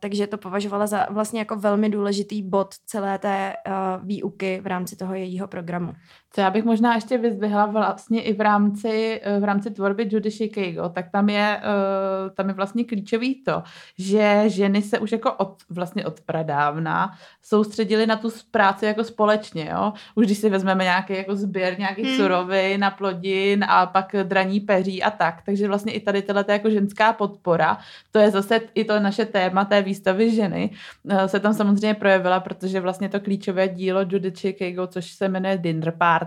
takže 0.00 0.26
to 0.26 0.38
považovala 0.38 0.86
za 0.86 1.06
vlastně 1.10 1.38
jako 1.38 1.56
velmi 1.56 1.88
důležitý 1.88 2.42
bod 2.42 2.74
celé 2.86 3.18
té 3.18 3.54
uh, 3.66 4.06
výuky 4.06 4.60
v 4.62 4.66
rámci 4.66 4.96
toho 4.96 5.14
jejího 5.14 5.48
programu. 5.48 5.92
Co 6.32 6.40
já 6.40 6.50
bych 6.50 6.64
možná 6.64 6.94
ještě 6.94 7.18
vyzvihla 7.18 7.66
vlastně 7.66 8.22
i 8.22 8.32
v 8.32 8.40
rámci, 8.40 9.20
v 9.40 9.44
rámci 9.44 9.70
tvorby 9.70 10.08
Judy 10.10 10.30
Chicago, 10.30 10.88
tak 10.88 11.10
tam 11.10 11.28
je, 11.28 11.60
tam 12.34 12.48
je 12.48 12.54
vlastně 12.54 12.84
klíčový 12.84 13.42
to, 13.42 13.62
že 13.98 14.42
ženy 14.46 14.82
se 14.82 14.98
už 14.98 15.12
jako 15.12 15.32
od, 15.32 15.56
vlastně 15.70 16.06
od 16.06 16.20
pradávna 16.20 17.10
soustředily 17.42 18.06
na 18.06 18.16
tu 18.16 18.30
práci 18.50 18.86
jako 18.86 19.04
společně, 19.04 19.68
jo. 19.72 19.92
Už 20.14 20.26
když 20.26 20.38
si 20.38 20.50
vezmeme 20.50 20.84
nějaký 20.84 21.12
jako 21.12 21.36
sběr 21.36 21.78
nějakých 21.78 22.06
hmm. 22.06 22.16
surovin 22.16 22.84
a 22.84 22.90
plodin 22.90 23.64
a 23.68 23.86
pak 23.86 24.14
draní 24.22 24.60
peří 24.60 25.02
a 25.02 25.10
tak, 25.10 25.42
takže 25.46 25.68
vlastně 25.68 25.92
i 25.92 26.00
tady 26.00 26.22
tato 26.22 26.52
jako 26.52 26.70
ženská 26.70 27.12
podpora, 27.12 27.78
to 28.10 28.18
je 28.18 28.30
zase 28.30 28.60
i 28.74 28.84
to 28.84 29.00
naše 29.00 29.24
téma 29.24 29.64
té 29.64 29.82
výstavy 29.82 30.30
ženy, 30.30 30.70
se 31.26 31.40
tam 31.40 31.54
samozřejmě 31.54 31.94
projevila, 31.94 32.40
protože 32.40 32.80
vlastně 32.80 33.08
to 33.08 33.20
klíčové 33.20 33.68
dílo 33.68 34.00
Judy 34.00 34.32
Chicago, 34.36 34.86
což 34.86 35.10
se 35.10 35.28
jmenuje 35.28 35.58
Dinner 35.58 35.94
Party, 35.98 36.17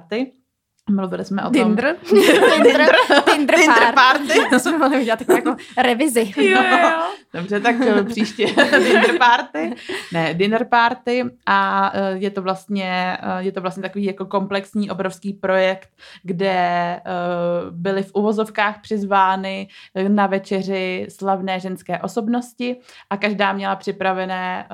Mluvili 0.90 1.26
jsme 1.26 1.42
o 1.42 1.50
tom. 1.50 1.54
Tinder. 1.54 1.96
Tinder, 2.10 2.96
Tinder, 3.26 3.60
Tinder 3.60 3.94
party. 3.94 4.40
To 4.50 4.60
jsme 4.60 4.78
mohli 4.78 5.02
udělat 5.02 5.20
takovou 5.20 5.38
jako 5.38 5.56
revizi. 5.78 6.34
Jo, 6.38 6.64
jo. 6.64 6.92
Dobře, 7.34 7.60
tak 7.60 7.76
eh, 7.82 8.04
příště 8.04 8.46
dinner 8.72 9.18
party. 9.18 9.76
Ne, 10.14 10.34
dinner 10.34 10.66
party 10.66 11.24
a 11.46 11.92
eh, 11.94 12.18
je 12.18 12.30
to 12.30 12.42
vlastně, 12.42 13.18
eh, 13.22 13.44
je 13.44 13.52
to 13.52 13.62
vlastně 13.62 13.84
takový 13.84 14.06
jako 14.06 14.26
komplexní 14.26 14.92
obrovský 14.92 15.34
projekt, 15.34 15.90
kde 16.24 17.00
byly 17.72 18.04
v 18.04 18.12
uvozovkách 18.14 18.82
přizvány 18.82 19.68
na 20.08 20.28
večeři 20.28 21.08
slavné 21.10 21.60
ženské 21.60 22.00
osobnosti 22.00 22.78
a 23.10 23.18
každá 23.18 23.54
měla 23.54 23.76
připravené, 23.76 24.68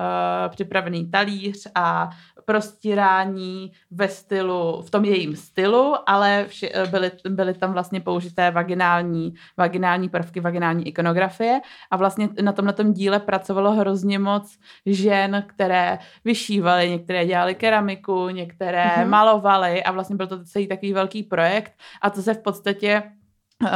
připravený 0.48 1.10
talíř 1.10 1.66
a 1.74 2.10
prostírání 2.48 3.72
ve 3.90 4.08
stylu, 4.08 4.82
v 4.82 4.90
tom 4.90 5.04
jejím 5.04 5.36
stylu, 5.36 5.94
ale 6.06 6.44
vši, 6.48 6.70
eh, 6.74 6.86
byly, 6.86 7.10
byly 7.28 7.54
tam 7.54 7.72
vlastně 7.72 8.00
použité 8.00 8.50
vaginální, 8.50 9.34
vaginální 9.56 10.08
prvky, 10.08 10.40
vaginální 10.40 10.88
ikonografie 10.88 11.60
a 11.90 11.96
vlastně 11.96 12.28
na 12.42 12.52
tomhle 12.52 12.72
tom 12.72 12.92
díle 12.92 13.20
pracovalo 13.20 13.72
hrozně 13.72 14.18
moc 14.18 14.58
žen, 14.86 15.44
které 15.46 15.98
vyšívaly, 16.24 16.90
některé 16.90 17.26
dělali 17.26 17.54
keramiku, 17.54 18.28
některé 18.28 18.84
Mhm. 18.84 19.04
mm-hmm. 19.04 19.08
malovaly 19.08 19.82
a 19.84 19.92
vlastně 19.92 20.16
byl 20.16 20.26
to 20.26 20.44
celý 20.44 20.66
takový 20.66 20.92
velký 20.92 21.22
projekt 21.22 21.72
a 22.02 22.10
to 22.10 22.22
se 22.22 22.34
v 22.34 22.42
podstatě 22.42 23.02
Uh, 23.62 23.70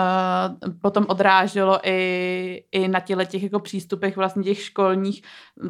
potom 0.82 1.06
odráželo 1.08 1.78
i, 1.88 2.64
i 2.72 2.88
na 2.88 3.00
těle 3.00 3.26
těch 3.26 3.42
jako 3.42 3.60
přístupech 3.60 4.16
vlastně 4.16 4.42
těch 4.42 4.62
školních 4.62 5.22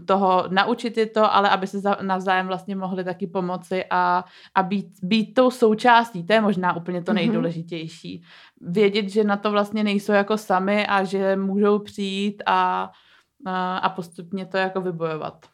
toho 0.06 0.44
naučit 0.48 0.96
je 0.96 1.06
to, 1.06 1.34
ale 1.34 1.50
aby 1.50 1.66
se 1.66 1.80
za, 1.80 1.96
navzájem 2.02 2.46
vlastně 2.46 2.76
mohli 2.76 3.04
taky 3.04 3.26
pomoci 3.26 3.84
a, 3.90 4.24
a 4.54 4.62
být, 4.62 4.86
být 5.02 5.34
tou 5.34 5.50
součástí, 5.50 6.26
to 6.26 6.32
je 6.32 6.40
možná 6.40 6.76
úplně 6.76 7.02
to 7.02 7.12
Mhm. 7.12 7.16
nejdůležitější. 7.16 8.22
Vědět, 8.60 9.08
že 9.08 9.24
na 9.24 9.36
to 9.36 9.50
vlastně 9.50 9.84
nejsou 9.84 10.12
jako 10.12 10.38
sami 10.38 10.86
a 10.86 11.04
že 11.04 11.36
můžou 11.36 11.78
přijít 11.78 12.42
a, 12.46 12.90
a, 13.46 13.76
a 13.78 13.88
postupně 13.88 14.46
to 14.46 14.56
jako 14.56 14.80
vybojovat. 14.80 15.46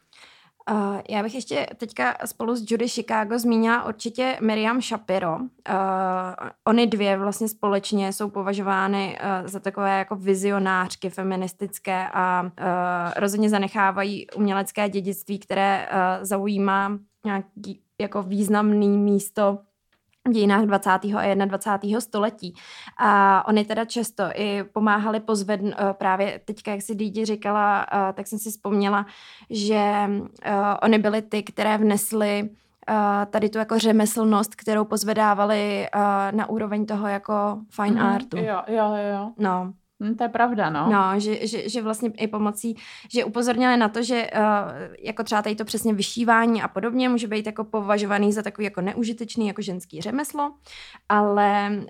Uh, 0.71 1.01
já 1.09 1.23
bych 1.23 1.35
ještě 1.35 1.67
teďka 1.77 2.15
spolu 2.25 2.55
s 2.55 2.71
Judy 2.71 2.89
Chicago 2.89 3.39
zmínila 3.39 3.85
určitě 3.85 4.37
Miriam 4.41 4.81
Shapiro. 4.81 5.35
Uh, 5.35 5.45
oni 6.67 6.87
dvě 6.87 7.17
vlastně 7.17 7.47
společně 7.47 8.13
jsou 8.13 8.29
považovány 8.29 9.19
uh, 9.21 9.47
za 9.47 9.59
takové 9.59 9.97
jako 9.99 10.15
vizionářky 10.15 11.09
feministické 11.09 12.07
a 12.13 12.41
uh, 12.41 12.49
rozhodně 13.15 13.49
zanechávají 13.49 14.27
umělecké 14.31 14.89
dědictví, 14.89 15.39
které 15.39 15.87
uh, 15.91 16.23
zaujímá 16.25 16.97
nějaký 17.25 17.81
jako 18.01 18.23
významný 18.23 18.97
místo 18.97 19.59
dějinách 20.31 20.65
20. 20.65 20.89
a 20.89 21.45
21. 21.45 22.01
století. 22.01 22.53
A 22.97 23.43
oni 23.47 23.65
teda 23.65 23.85
často 23.85 24.23
i 24.35 24.63
pomáhali 24.63 25.19
pozvedn, 25.19 25.67
eh, 25.69 25.93
právě 25.93 26.39
teďka, 26.45 26.71
jak 26.71 26.81
si 26.81 26.95
Dídi 26.95 27.25
říkala, 27.25 27.85
eh, 27.93 28.13
tak 28.13 28.27
jsem 28.27 28.39
si 28.39 28.49
vzpomněla, 28.49 29.05
že 29.49 29.75
eh, 30.43 30.53
oni 30.83 30.97
byly 30.99 31.21
ty, 31.21 31.43
které 31.43 31.77
vnesly 31.77 32.49
tady 33.29 33.49
tu 33.49 33.57
jako 33.57 33.79
řemeslnost, 33.79 34.55
kterou 34.55 34.85
pozvedávali 34.85 35.87
na 36.31 36.49
úroveň 36.49 36.85
toho 36.85 37.07
jako 37.07 37.33
fine 37.69 38.01
Mhm, 38.01 38.13
artu. 38.15 38.37
Jo, 38.37 38.61
jo, 38.67 38.93
jo. 39.13 39.31
No, 39.37 39.73
Hm, 40.03 40.15
to 40.15 40.23
je 40.23 40.29
pravda, 40.29 40.69
no. 40.69 40.89
No, 40.91 41.19
že, 41.19 41.47
že, 41.47 41.69
že 41.69 41.81
vlastně 41.81 42.09
i 42.17 42.27
pomocí, 42.27 42.75
že 43.13 43.25
upozornili 43.25 43.77
na 43.77 43.89
to, 43.89 44.03
že 44.03 44.29
uh, 44.35 44.41
jako 44.99 45.23
třeba 45.23 45.41
tady 45.41 45.55
to 45.55 45.65
přesně 45.65 45.93
vyšívání 45.93 46.61
a 46.61 46.67
podobně 46.67 47.09
může 47.09 47.27
být 47.27 47.45
jako 47.45 47.63
považovaný 47.63 48.33
za 48.33 48.41
takový 48.41 48.65
jako 48.65 48.81
neužitečný 48.81 49.47
jako 49.47 49.61
ženský 49.61 50.01
řemeslo, 50.01 50.53
ale, 51.09 51.69
uh, 51.71 51.85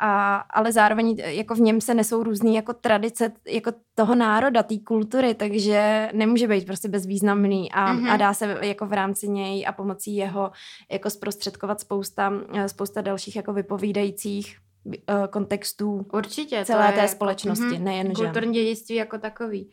a, 0.00 0.36
ale 0.50 0.72
zároveň 0.72 1.16
jako 1.18 1.54
v 1.54 1.60
něm 1.60 1.80
se 1.80 1.94
nesou 1.94 2.22
různý 2.22 2.54
jako 2.54 2.72
tradice 2.72 3.32
jako 3.48 3.72
toho 3.94 4.14
národa, 4.14 4.62
té 4.62 4.78
kultury, 4.78 5.34
takže 5.34 6.08
nemůže 6.12 6.48
být 6.48 6.66
prostě 6.66 6.88
bezvýznamný 6.88 7.72
a, 7.72 7.92
Mhm. 7.92 8.04
mm-hmm. 8.04 8.12
a 8.12 8.16
dá 8.16 8.34
se 8.34 8.58
jako 8.60 8.86
v 8.86 8.92
rámci 8.92 9.28
něj 9.28 9.64
a 9.68 9.72
pomocí 9.72 10.16
jeho 10.16 10.50
jako 10.92 11.10
zprostředkovat 11.10 11.80
spousta, 11.80 12.32
eh, 12.54 12.68
spousta 12.68 13.00
dalších 13.00 13.36
jako 13.36 13.52
vypovídajících 13.52 14.58
kontextů 15.30 16.06
Určitě. 16.12 16.64
celé 16.64 16.86
je 16.86 16.92
té 16.92 17.00
jako- 17.00 17.12
společnosti, 17.12 17.64
mhm, 17.64 17.84
nejen. 17.84 18.12
Kulturní 18.12 18.52
dědictví 18.52 18.94
jako 18.94 19.18
takový. 19.18 19.70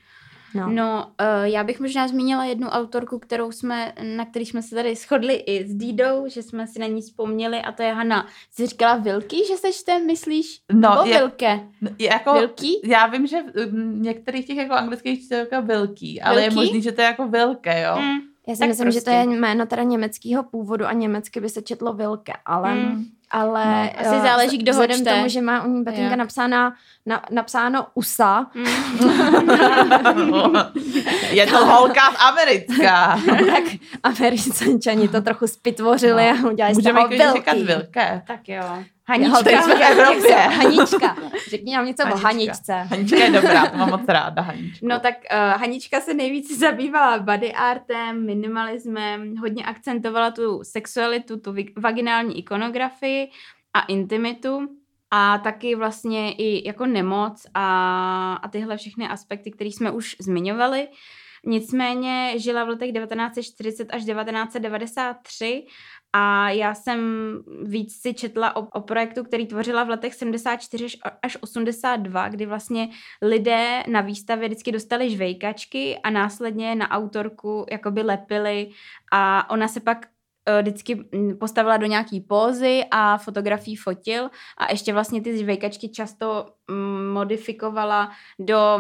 No. 0.56 0.70
No, 0.70 1.08
uh, 1.22 1.44
já 1.44 1.64
bych 1.64 1.80
možná 1.80 2.08
zmínila 2.08 2.46
jednu 2.46 2.68
autorku, 2.68 3.20
kterou 3.20 3.52
jsme, 3.52 3.94
na 4.16 4.26
který 4.26 4.46
jsme 4.46 4.62
se 4.62 4.76
tady 4.76 4.96
shodli 4.96 5.34
i 5.34 5.68
s 5.68 5.76
Dídou, 5.76 6.24
že 6.28 6.44
jsme 6.44 6.68
si 6.68 6.80
na 6.80 6.88
ní 6.88 7.02
vzpomněli 7.02 7.62
a 7.62 7.72
to 7.72 7.84
je 7.84 7.94
Hanna. 7.94 8.28
Jsi 8.52 8.68
říkala 8.68 8.96
Vilky, 8.96 9.38
že 9.48 9.58
seš 9.58 9.84
ten, 9.84 10.06
myslíš? 10.06 10.62
No, 10.74 10.90
Nebo 10.90 11.06
je- 11.06 11.18
Vilke? 11.18 11.60
Jako, 12.00 12.34
Vilký? 12.34 12.82
Já 12.86 13.08
vím, 13.08 13.28
že 13.28 13.38
v 13.68 13.74
některých 14.02 14.48
těch 14.48 14.58
jako 14.58 14.74
anglických 14.74 15.26
čtete 15.26 15.48
jako 15.56 15.68
velký, 15.68 16.22
ale 16.22 16.42
je 16.44 16.50
Vilký? 16.50 16.66
možný, 16.66 16.82
že 16.82 16.92
to 16.92 17.02
je 17.02 17.08
jako 17.08 17.28
velké, 17.28 17.82
jo. 17.82 17.96
Mm. 18.02 18.20
Já 18.48 18.56
si 18.56 18.60
Tak 18.60 18.70
myslím, 18.70 18.92
že 18.92 19.00
to 19.02 19.06
prostě. 19.12 19.30
je 19.32 19.38
jméno 19.40 19.66
teda 19.66 19.84
německého 19.84 20.44
původu 20.44 20.86
a 20.86 20.94
německy 20.94 21.40
by 21.40 21.50
se 21.50 21.62
četlo 21.62 21.94
Vilke, 21.94 22.34
ale, 22.46 22.76
Mm. 22.76 23.06
Ale 23.32 23.66
No, 23.66 24.00
asi 24.08 24.16
eh, 24.16 24.22
záleží, 24.22 24.58
kdo 24.58 24.74
ho 24.74 24.88
čte. 24.88 25.04
tomu, 25.12 25.28
že 25.30 25.42
má 25.42 25.64
u 25.64 25.70
ní 25.70 25.84
batinka 25.84 26.10
Jak? 26.10 26.18
napsána, 26.20 26.74
na, 27.06 27.22
napsáno 27.32 27.86
USA, 27.96 28.46
je 31.30 31.46
to 31.48 31.66
holka 31.66 32.02
z 32.12 32.16
americká. 32.20 33.20
tak 33.54 33.64
američani 34.04 35.08
to 35.08 35.22
trochu 35.22 35.48
spitvořili 35.48 36.34
No. 36.42 36.48
a 36.48 36.52
udělali 36.52 36.76
z 36.76 36.78
Můžeme 36.78 36.96
toho 37.00 37.08
klidně 37.08 37.32
říkat 37.34 37.58
velké. 37.58 38.22
Tak 38.28 38.40
jo. 38.48 38.64
Hanička. 39.08 39.44
Teď 39.44 39.64
jsme 39.64 39.76
v 39.76 39.82
Evropě. 39.82 40.36
Hanička. 40.36 41.18
Řekni 41.50 41.76
nám 41.76 41.86
něco 41.86 42.04
o 42.04 42.06
Hanička. 42.06 42.28
Haničce. 42.28 42.74
Hanička 42.74 43.18
je 43.18 43.32
dobrá, 43.32 43.68
to 43.68 43.78
mám 43.78 43.90
moc 43.90 44.02
ráda, 44.08 44.42
Haničku. 44.42 44.88
No 44.88 45.00
tak 45.00 45.14
uh, 45.14 45.62
Hanička 45.62 46.02
se 46.02 46.14
nejvíc 46.14 46.60
zabývala 46.60 47.20
body 47.20 47.54
artem, 47.54 48.26
minimalismem, 48.26 49.38
hodně 49.38 49.66
akcentovala 49.66 50.32
tu 50.32 50.60
sexualitu, 50.64 51.40
tu 51.40 51.56
vaginální 51.78 52.38
ikonografii 52.38 53.30
a 53.74 53.82
intimitu 53.82 54.68
a 55.12 55.38
taky 55.38 55.76
vlastně 55.76 56.32
i 56.32 56.68
jako 56.68 56.86
nemoc 56.86 57.46
a, 57.54 58.34
a 58.34 58.48
tyhle 58.48 58.78
všechny 58.78 59.08
aspekty, 59.08 59.52
které 59.52 59.70
jsme 59.70 59.92
už 59.92 60.16
zmiňovali. 60.20 60.88
Nicméně 61.46 62.34
žila 62.38 62.64
v 62.64 62.68
letech 62.68 62.92
1940 62.94 63.94
až 63.94 64.06
1993 64.06 65.66
a 66.18 66.50
já 66.50 66.76
jsem 66.76 67.00
víc 67.64 68.02
si 68.02 68.14
četla 68.14 68.56
o, 68.56 68.62
o 68.62 68.82
projektu, 68.82 69.24
který 69.24 69.48
tvořila 69.48 69.84
v 69.84 69.90
letech 69.90 70.14
74 70.14 70.86
až- 70.86 71.14
až 71.24 71.38
82, 71.42 72.30
kdy 72.30 72.46
vlastně 72.46 72.90
lidé 73.22 73.84
na 73.88 74.02
výstavě 74.02 74.48
vždycky 74.48 74.72
dostali 74.72 75.10
žvejkačky 75.10 75.98
a 76.04 76.10
následně 76.10 76.76
na 76.76 76.92
autorku 76.92 77.66
jakoby 77.72 78.02
lepili 78.02 78.70
a 79.12 79.50
ona 79.50 79.68
se 79.68 79.80
pak 79.80 80.08
eh, 80.46 80.62
vždycky 80.62 81.10
postavila 81.40 81.78
do 81.78 81.86
nějaký 81.86 82.22
pózy 82.22 82.84
a 82.92 83.18
fotografii 83.18 83.76
fotil 83.76 84.30
a 84.58 84.72
ještě 84.72 84.94
vlastně 84.94 85.22
ty 85.22 85.38
žvejkačky 85.38 85.90
často 85.90 86.46
mm, 86.68 87.14
modifikovala 87.14 88.12
do 88.40 88.80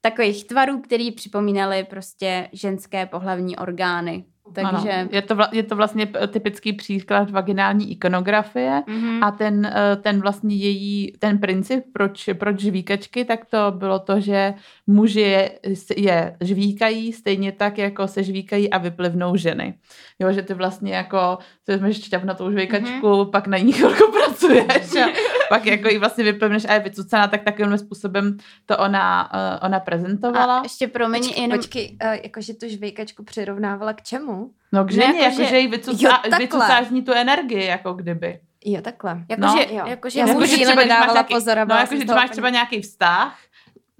takových 0.00 0.46
tvarů, 0.46 0.80
který 0.80 1.12
připomínaly 1.12 1.84
prostě 1.84 2.48
ženské 2.52 3.06
pohlavní 3.06 3.56
orgány. 3.56 4.31
Takže... 4.54 4.92
Ano, 4.92 5.08
je, 5.12 5.22
to 5.22 5.34
vla, 5.34 5.48
je 5.52 5.62
to 5.62 5.76
vlastně 5.76 6.06
typický 6.28 6.72
příklad 6.72 7.30
vaginální 7.30 7.92
ikonografie 7.92 8.82
Mhm. 8.86 9.24
a 9.24 9.30
ten, 9.30 9.66
eh, 9.66 9.96
ten 9.96 10.20
vlastně 10.20 10.56
její, 10.56 11.12
ten 11.18 11.38
princip, 11.38 11.84
proč, 11.92 12.28
proč 12.34 12.60
žvíkačky, 12.60 13.24
tak 13.24 13.44
to 13.44 13.58
bylo 13.70 13.98
to, 13.98 14.20
že 14.20 14.54
muži 14.86 15.20
je, 15.20 15.58
je 15.96 16.36
žvíkají 16.40 17.12
stejně 17.12 17.52
tak, 17.52 17.78
jako 17.78 18.08
se 18.08 18.22
žvíkají 18.22 18.70
a 18.70 18.78
vyplivnou 18.78 19.36
ženy. 19.36 19.74
Jo, 20.18 20.32
že 20.32 20.42
ty 20.42 20.54
vlastně 20.54 20.94
jako, 20.94 21.38
ty 21.64 21.72
vezmeš 21.72 22.04
šťavnatou 22.04 22.50
žvíkačku, 22.50 23.06
mm-hmm. 23.06 23.30
pak 23.30 23.46
na 23.46 23.58
ní 23.58 23.72
chvilku 23.72 24.12
pracuješ 24.12 24.96
a 24.96 25.08
pak 25.52 25.66
jako 25.66 25.88
ji 25.88 25.98
vlastně 25.98 26.24
vyplivneš 26.24 26.64
a 26.68 26.74
je 26.74 26.80
vycucaná, 26.80 27.28
tak 27.28 27.42
takovým 27.42 27.78
způsobem 27.78 28.36
to 28.66 28.76
ona, 28.78 29.30
eh, 29.34 29.66
ona 29.66 29.80
prezentovala. 29.80 30.58
A 30.58 30.62
ještě 30.62 30.88
promiň, 30.88 31.22
Počkej, 31.22 31.42
jenom... 31.42 31.58
počkej 31.58 31.96
uh, 32.04 32.12
jakože 32.12 32.54
tu 32.54 32.68
žvejkačku 32.68 33.24
přirovnávala 33.24 33.92
k 33.92 34.02
čemu? 34.02 34.50
No 34.72 34.84
k 34.84 34.86
Ne, 34.86 34.92
ženě, 34.92 35.06
jako, 35.06 35.22
jako, 35.22 35.36
že- 35.36 35.44
že 35.44 35.58
jí 35.58 35.68
vycucá, 35.68 36.22
vycucáš 36.38 36.90
ní 36.90 37.02
tu 37.02 37.12
energii, 37.12 37.66
jako 37.66 37.92
kdyby. 37.92 38.40
Jo, 38.64 38.80
takhle. 38.82 39.24
Jakože, 39.28 39.66
jo. 39.74 39.84
jakože 39.86 40.20
Já 40.20 40.26
jsem 40.26 40.36
chvíli 40.36 40.48
když 40.56 40.66
máš 40.66 40.76
nedávala 40.76 41.12
nějaký, 41.12 41.34
pozor 41.34 41.58
a 41.58 41.64
no, 41.64 41.74
jako, 41.74 41.96
že 41.96 42.04
máš 42.04 42.30
třeba 42.30 42.48
nějaký 42.50 42.80
vztah, 42.80 43.38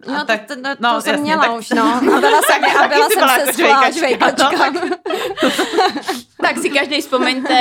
No, 0.06 0.14
a 0.16 0.20
to, 0.20 0.26
tak- 0.26 0.46
to, 0.46 0.54
no, 0.56 0.70
no, 0.80 0.94
to 0.94 1.00
jsem 1.00 1.10
jasně, 1.12 1.22
měla 1.24 1.42
tak- 1.42 1.58
už, 1.58 1.70
no. 1.70 1.82
A 2.16 2.20
byla 2.20 2.40
jsem, 2.42 2.64
a 2.84 2.88
byla 2.88 3.08
jsem 3.08 3.18
byla 3.18 3.34
se 3.34 3.40
jako 3.40 3.52
žvejkačka, 3.52 3.90
žvejkačka. 3.98 4.72
tak 6.42 6.58
si 6.58 6.70
každý 6.70 7.00
vzpomeňte, 7.00 7.54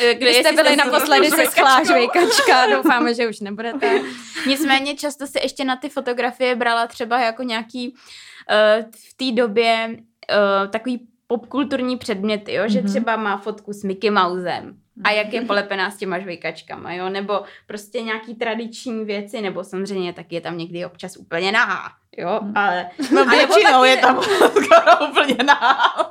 eh, 0.00 0.14
kde 0.14 0.30
Když 0.30 0.36
jste 0.36 0.52
byli 0.52 0.68
si 0.68 0.76
naposledy 0.76 1.30
se 1.30 1.46
schlá 1.46 1.84
žvejkačka, 1.84 2.66
doufáme, 2.76 3.14
že 3.14 3.28
už 3.28 3.40
nebudete. 3.40 4.00
Nicméně 4.46 4.94
často 4.96 5.26
se 5.26 5.38
ještě 5.42 5.64
na 5.64 5.76
ty 5.76 5.88
fotografie 5.88 6.56
brala 6.56 6.86
třeba 6.86 7.20
jako 7.20 7.42
nějaký 7.42 7.88
uh, 7.94 8.84
v 9.10 9.14
té 9.16 9.42
době 9.42 9.88
uh, 9.90 10.70
takový 10.70 11.08
popkulturní 11.26 11.96
předměty, 11.96 12.52
jo? 12.54 12.62
že 12.66 12.80
Mhm. 12.80 12.88
třeba 12.88 13.16
má 13.16 13.36
fotku 13.36 13.72
s 13.72 13.84
Mickey 13.84 14.10
Mousem 14.10 14.76
a 15.04 15.10
jak 15.10 15.32
je 15.32 15.42
polepená 15.42 15.90
s 15.90 15.96
těma 15.96 16.18
žvejkačkama, 16.18 16.92
jo? 16.92 17.08
nebo 17.08 17.40
prostě 17.66 18.02
nějaký 18.02 18.34
tradiční 18.34 19.04
věci, 19.04 19.40
nebo 19.42 19.64
samozřejmě 19.64 20.12
taky 20.12 20.34
je 20.34 20.40
tam 20.40 20.58
někdy 20.58 20.84
občas 20.84 21.16
úplně 21.16 21.52
nahá, 21.52 21.92
jo, 22.16 22.38
Mhm. 22.42 22.52
ale... 22.56 22.90
No 23.14 23.24
většinou 23.24 23.70
taky- 23.80 23.88
je 23.88 23.96
tam 23.96 24.22
skoro 24.50 25.10
úplně 25.10 25.36
nahá. 25.44 26.10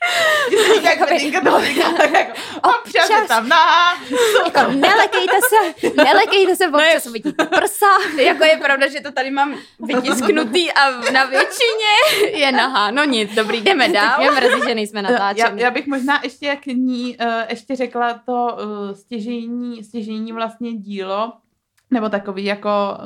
Jak 0.82 1.08
Petinka 1.08 1.40
to 1.40 1.58
jako, 2.18 2.32
občas 2.62 3.04
Občas. 3.10 3.28
tam 3.28 3.48
nahá. 3.48 3.98
Jako 4.44 4.72
nelekejte 4.72 5.36
se, 5.48 5.88
nelekejte 5.96 6.56
se, 6.56 6.68
občas 6.68 7.06
uvidíte 7.06 7.44
prsa. 7.44 7.86
Jako 8.16 8.44
je 8.44 8.56
pravda, 8.56 8.88
že 8.88 9.00
to 9.00 9.12
tady 9.12 9.30
mám 9.30 9.54
vytisknutý 9.80 10.72
a 10.72 10.90
na 11.12 11.24
většině 11.24 12.28
je 12.32 12.52
nahá. 12.52 12.90
No 12.90 13.04
nic, 13.04 13.34
dobrý, 13.34 13.60
jdeme 13.60 13.88
dál. 13.88 14.18
mě 14.18 14.30
mrzí, 14.30 14.60
že 14.68 14.74
nejsme 14.74 15.02
Já, 15.02 15.10
natáčeni. 15.10 15.62
já 15.62 15.70
bych 15.70 15.86
možná 15.86 16.20
ještě 16.24 16.56
k 16.56 16.66
ní 16.66 17.16
uh, 17.20 17.26
ještě 17.48 17.76
řekla 17.76 18.20
to 18.26 18.32
uh, 18.32 18.94
stěžení, 18.94 19.84
stěžení 19.84 20.32
vlastně 20.32 20.72
dílo, 20.72 21.32
nebo 21.90 22.08
takový 22.08 22.44
jako, 22.44 22.98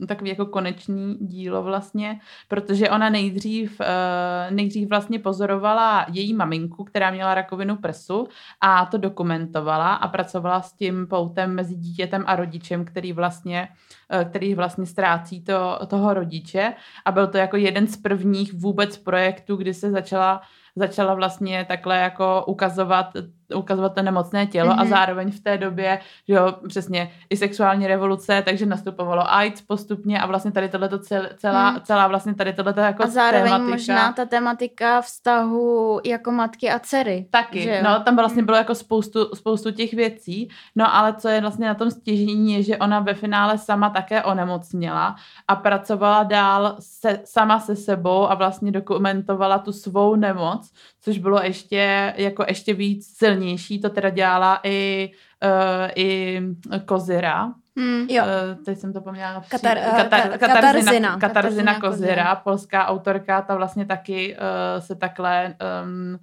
uh, 0.00 0.06
takový 0.06 0.30
jako 0.30 0.46
konečný 0.46 1.16
dílo 1.20 1.62
vlastně, 1.62 2.20
protože 2.48 2.90
ona 2.90 3.10
nejdřív, 3.10 3.80
uh, 3.80 4.54
nejdřív 4.54 4.88
vlastně 4.88 5.18
pozorovala 5.18 6.06
její 6.12 6.34
maminku, 6.34 6.84
která 6.84 7.10
měla 7.10 7.34
rakovinu 7.34 7.76
prsu 7.76 8.28
a 8.60 8.86
to 8.86 8.98
dokumentovala 8.98 9.94
a 9.94 10.08
pracovala 10.08 10.62
s 10.62 10.72
tím 10.72 11.06
poutem 11.06 11.54
mezi 11.54 11.74
dítětem 11.74 12.24
a 12.26 12.36
rodičem, 12.36 12.84
který 12.84 13.12
vlastně, 13.12 13.68
uh, 14.14 14.30
který 14.30 14.54
vlastně 14.54 14.86
ztrácí 14.86 15.44
to, 15.44 15.78
toho 15.86 16.14
rodiče. 16.14 16.72
A 17.04 17.12
byl 17.12 17.26
to 17.26 17.38
jako 17.38 17.56
jeden 17.56 17.86
z 17.86 17.96
prvních 17.96 18.54
vůbec 18.54 18.98
projektů, 18.98 19.56
kdy 19.56 19.74
se 19.74 19.90
začala 19.90 20.40
začala 20.76 21.14
vlastně 21.14 21.64
takhle 21.68 21.98
jako 21.98 22.44
ukazovat, 22.46 23.06
ukazovat 23.54 23.94
to 23.94 24.02
nemocné 24.02 24.46
tělo 24.46 24.68
mm-hmm. 24.70 24.80
a 24.80 24.82
Mhm. 24.82 24.88
zároveň 24.90 25.30
v 25.32 25.40
té 25.40 25.58
době, 25.58 25.98
že 26.28 26.34
jo, 26.34 26.54
přesně 26.68 27.10
i 27.30 27.36
sexuální 27.36 27.86
revoluce, 27.86 28.42
takže 28.44 28.66
nastupovalo 28.66 29.32
AIDS 29.32 29.60
postupně 29.62 30.20
a 30.20 30.26
vlastně 30.26 30.52
tady 30.52 30.68
tohleto 30.68 30.98
cel, 30.98 31.28
celá, 31.36 31.68
Hmm. 31.70 31.80
celá 31.80 32.06
vlastně 32.08 32.34
tady 32.34 32.52
tohleto 32.52 32.80
jako 32.80 33.02
A 33.02 33.06
zároveň 33.06 33.44
tématika. 33.52 33.70
možná 33.70 34.12
ta 34.12 34.24
tematika 34.24 35.00
vztahu 35.00 36.00
jako 36.04 36.30
matky 36.32 36.70
a 36.70 36.78
dcery. 36.78 37.26
Taky, 37.30 37.82
no, 37.84 38.00
tam 38.00 38.16
vlastně 38.16 38.42
bylo 38.42 38.56
jako 38.56 38.74
spoustu, 38.74 39.34
spoustu 39.34 39.70
těch 39.70 39.94
věcí, 39.94 40.48
no 40.76 40.94
ale 40.94 41.14
co 41.14 41.28
je 41.28 41.40
vlastně 41.40 41.66
na 41.66 41.74
tom 41.74 41.90
stěžení, 41.90 42.52
je, 42.54 42.62
že 42.62 42.76
ona 42.76 43.00
ve 43.00 43.14
finále 43.14 43.58
sama 43.58 43.90
také 43.90 44.22
onemocněla 44.22 45.16
a 45.48 45.56
pracovala 45.56 46.22
dál 46.22 46.76
se, 46.80 47.20
sama 47.24 47.60
se 47.60 47.76
sebou 47.76 48.30
a 48.30 48.34
vlastně 48.34 48.70
dokumentovala 48.72 49.58
tu 49.58 49.72
svou 49.72 50.16
nemoc, 50.16 50.72
což 51.00 51.18
bylo 51.18 51.42
ještě, 51.42 52.14
jako 52.16 52.44
ještě 52.48 52.74
víc 52.74 53.16
silnější, 53.42 53.80
to 53.80 53.90
teda 53.90 54.10
dělala 54.10 54.60
i, 54.62 55.10
uh, 55.44 55.90
i 55.96 56.40
Kozira, 56.84 57.52
Hmm. 57.76 58.06
Jo. 58.10 58.24
Uh, 58.24 58.64
teď 58.64 58.78
jsem 58.78 58.92
to 58.92 59.00
poměla. 59.00 59.40
Katar- 59.40 59.48
Katar, 59.50 59.78
eh, 59.78 59.90
katar, 60.02 60.20
ka- 60.20 60.38
Katarzina, 60.38 60.38
Katarzina. 60.38 61.18
Katarzina 61.18 61.18
Katarzina 61.18 61.80
Kozira, 61.80 62.34
polská 62.36 62.86
autorka, 62.86 63.42
ta 63.42 63.54
vlastně 63.54 63.86
taky 63.86 64.36
uh, 64.36 64.80
se 64.84 64.94
takhle 64.94 65.54
um, 65.84 66.18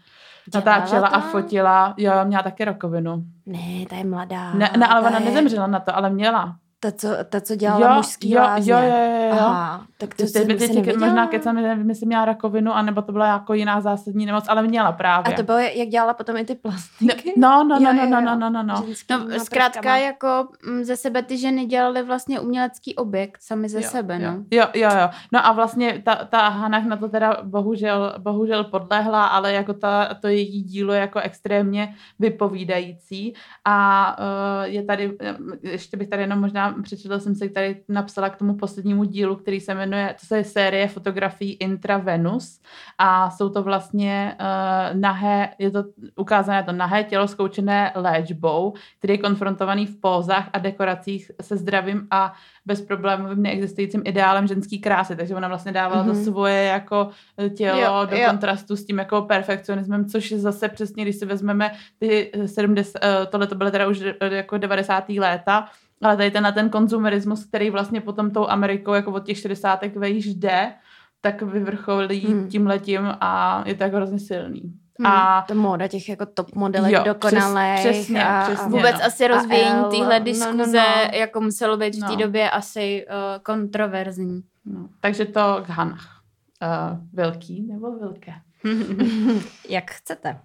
natáčela 0.54 1.08
a 1.08 1.20
fotila. 1.20 1.94
Jo, 1.98 2.12
měla 2.24 2.44
taky 2.44 2.66
rakovinu. 2.66 3.24
Ne, 3.46 3.86
ta 3.90 3.96
je 3.96 4.04
mladá. 4.06 4.54
Ne, 4.54 4.70
ne 4.78 4.88
ale 4.88 5.02
ta 5.02 5.08
ona 5.10 5.20
je- 5.20 5.26
nezemřela 5.26 5.68
na 5.68 5.80
to, 5.80 5.96
ale 5.96 6.10
měla. 6.10 6.56
Ta, 6.80 6.92
co, 6.92 7.08
ta, 7.30 7.42
co 7.42 7.56
dělala 7.56 7.96
mužský 7.96 8.32
jo, 8.32 8.42
lázně. 8.42 8.72
jo, 8.74 8.80
jo, 8.80 8.88
jo, 8.88 9.28
jo. 9.30 9.38
Aha, 9.40 9.86
tak 10.00 10.16
to 10.16 10.24
Ty 10.24 10.30
jsem, 10.30 10.48
teď 10.48 10.60
nevěděla. 10.60 11.06
možná 11.08 11.28
kecám, 11.28 11.56
nevím, 11.56 11.90
jestli 11.90 12.06
měla 12.06 12.26
rakovinu, 12.26 12.74
anebo 12.74 13.02
to 13.02 13.12
byla 13.12 13.28
jako 13.28 13.54
jiná 13.54 13.82
zásadní 13.82 14.26
nemoc, 14.26 14.46
ale 14.48 14.62
měla 14.64 14.92
právě. 14.92 15.34
A 15.34 15.38
to 15.38 15.44
bylo, 15.44 15.58
jak 15.58 15.88
dělala 15.90 16.14
potom 16.14 16.38
i 16.38 16.46
ty 16.46 16.56
plastiky? 16.56 17.34
No, 17.38 17.64
no, 17.64 17.80
no, 17.80 17.90
Jo, 17.90 17.94
no, 17.94 18.04
jo, 18.04 18.10
no, 18.10 18.20
jo. 18.20 18.26
no, 18.26 18.36
no, 18.36 18.50
no, 18.50 18.64
no. 18.64 18.84
Ženskýma 18.88 19.20
No, 19.24 19.40
zkrátka 19.40 19.80
prskama. 19.80 19.98
jako 19.98 20.48
mm, 20.70 20.84
ze 20.84 20.96
sebe 20.96 21.22
ty 21.24 21.38
ženy 21.38 21.66
dělaly 21.66 22.04
vlastně 22.04 22.40
umělecký 22.40 22.96
objekt 22.96 23.38
sami 23.42 23.70
ze 23.70 23.82
Jo, 23.82 23.90
sebe, 23.90 24.20
jo. 24.22 24.32
no. 24.32 24.44
Jo, 24.52 24.66
jo, 24.74 24.90
jo. 25.02 25.10
No 25.34 25.46
a 25.46 25.52
vlastně 25.52 26.02
ta, 26.06 26.16
ta 26.16 26.48
Hanach 26.50 26.86
na 26.86 26.98
to 26.98 27.10
teda 27.10 27.38
bohužel, 27.44 28.14
bohužel 28.18 28.64
podlehla, 28.64 29.26
ale 29.26 29.54
jako 29.54 29.74
ta, 29.74 30.14
to 30.14 30.28
její 30.28 30.64
dílo 30.64 30.94
je 30.94 31.00
jako 31.00 31.20
extrémně 31.20 31.96
vypovídající 32.20 33.34
a 33.66 34.16
uh, 34.20 34.64
je 34.74 34.84
tady, 34.84 35.18
eh, 35.22 35.36
ještě 35.64 35.98
bych 35.98 36.10
tady 36.10 36.22
jenom 36.24 36.40
možná 36.40 36.76
přečetla 36.84 37.20
jsem 37.20 37.36
si 37.36 37.50
tady 37.50 37.84
napsala 37.90 38.30
k 38.30 38.36
tomu 38.36 38.54
poslednímu 38.54 39.04
dílu, 39.04 39.36
který 39.36 39.60
se 39.60 39.74
jmenuje, 39.76 39.89
to 40.30 40.36
je 40.36 40.44
série 40.44 40.88
fotografií 40.88 41.54
Intravenus 41.54 42.62
a 42.98 43.30
jsou 43.30 43.50
to 43.50 43.64
vlastně 43.64 44.36
uh, 44.40 45.00
nahé, 45.00 45.50
je 45.60 45.72
to 45.72 45.84
ukázané 46.16 46.64
to 46.64 46.72
nahé 46.72 47.04
tělo 47.04 47.28
zkoučené 47.28 47.92
léčbou, 47.96 48.74
který 48.98 49.14
je 49.14 49.18
konfrontovaný 49.18 49.86
v 49.86 50.00
pózách 50.00 50.50
a 50.54 50.60
dekoracích 50.60 51.32
se 51.42 51.58
zdravým 51.58 52.08
a 52.12 52.34
bezproblémovým 52.66 53.44
neexistujícím 53.44 54.02
ideálem 54.06 54.48
ženský 54.48 54.80
krásy, 54.80 55.16
takže 55.16 55.36
ona 55.36 55.48
vlastně 55.48 55.72
dávala 55.72 56.06
mm-hmm. 56.06 56.26
to 56.26 56.32
svoje 56.32 56.64
jako 56.64 57.10
tělo 57.58 57.80
Jo, 57.80 58.06
do 58.10 58.18
jo. 58.18 58.30
kontrastu 58.30 58.76
s 58.76 58.86
tím 58.86 58.98
jako 58.98 59.22
perfekcionismem, 59.22 60.06
což 60.06 60.32
je 60.32 60.40
zase 60.40 60.70
přesně, 60.70 61.04
když 61.04 61.16
si 61.16 61.26
vezmeme 61.26 61.72
ty 62.00 62.32
70, 62.46 63.00
eh, 63.04 63.26
tohle 63.26 63.48
to 63.48 63.56
byly 63.56 63.72
teda 63.72 63.88
už 63.88 64.02
eh, 64.02 64.36
jako 64.36 64.58
90. 64.58 65.10
léta, 65.10 65.70
ale 66.04 66.18
tady 66.18 66.32
ten 66.32 66.44
na 66.44 66.52
ten 66.52 66.70
konzumerismus, 66.70 67.46
který 67.46 67.70
vlastně 67.70 68.02
potom 68.02 68.32
tou 68.32 68.48
Amerikou 68.48 68.94
jako 68.94 69.12
od 69.12 69.26
těch 69.26 69.38
60. 69.40 69.86
vejš 69.86 70.26
jde, 70.26 70.74
tak 71.22 71.42
vyvrcholí 71.42 72.20
Hmm. 72.20 72.40
hmm. 72.40 72.50
tímhletím 72.50 73.02
a 73.22 73.64
je 73.66 73.76
to 73.76 73.84
jako 73.84 73.96
hrozně 73.96 74.20
silný. 74.20 74.62
Hmm, 75.02 75.08
A 75.08 75.46
to 75.48 75.56
móda 75.56 75.88
těch 75.88 76.10
jako 76.10 76.26
top 76.26 76.56
modelek 76.56 76.92
Jo, 76.94 77.04
dokonalých. 77.06 77.80
přes- 77.80 77.98
přesně, 77.98 78.26
a, 78.26 78.44
přesně. 78.44 78.66
A, 78.66 78.68
Vůbec 78.70 78.96
no. 79.00 79.06
asi 79.06 79.28
rozvíjení 79.28 79.84
téhle 79.92 80.20
no, 80.20 80.26
diskuze 80.26 80.78
no, 80.78 81.12
no. 81.12 81.18
jako 81.20 81.42
muselo 81.42 81.78
být 81.78 81.96
v 81.96 82.00
té 82.00 82.08
No. 82.12 82.16
době 82.16 82.50
asi 82.50 83.06
uh, 83.10 83.44
kontroverzní. 83.44 84.42
no, 84.66 84.88
takže 85.00 85.26
to 85.26 85.64
k 85.66 85.70
Hanach. 85.70 86.20
Uh, 86.64 86.98
velký 87.14 87.62
nebo 87.68 88.00
velké? 88.00 88.34
Jak 89.70 89.92
chcete. 89.92 90.38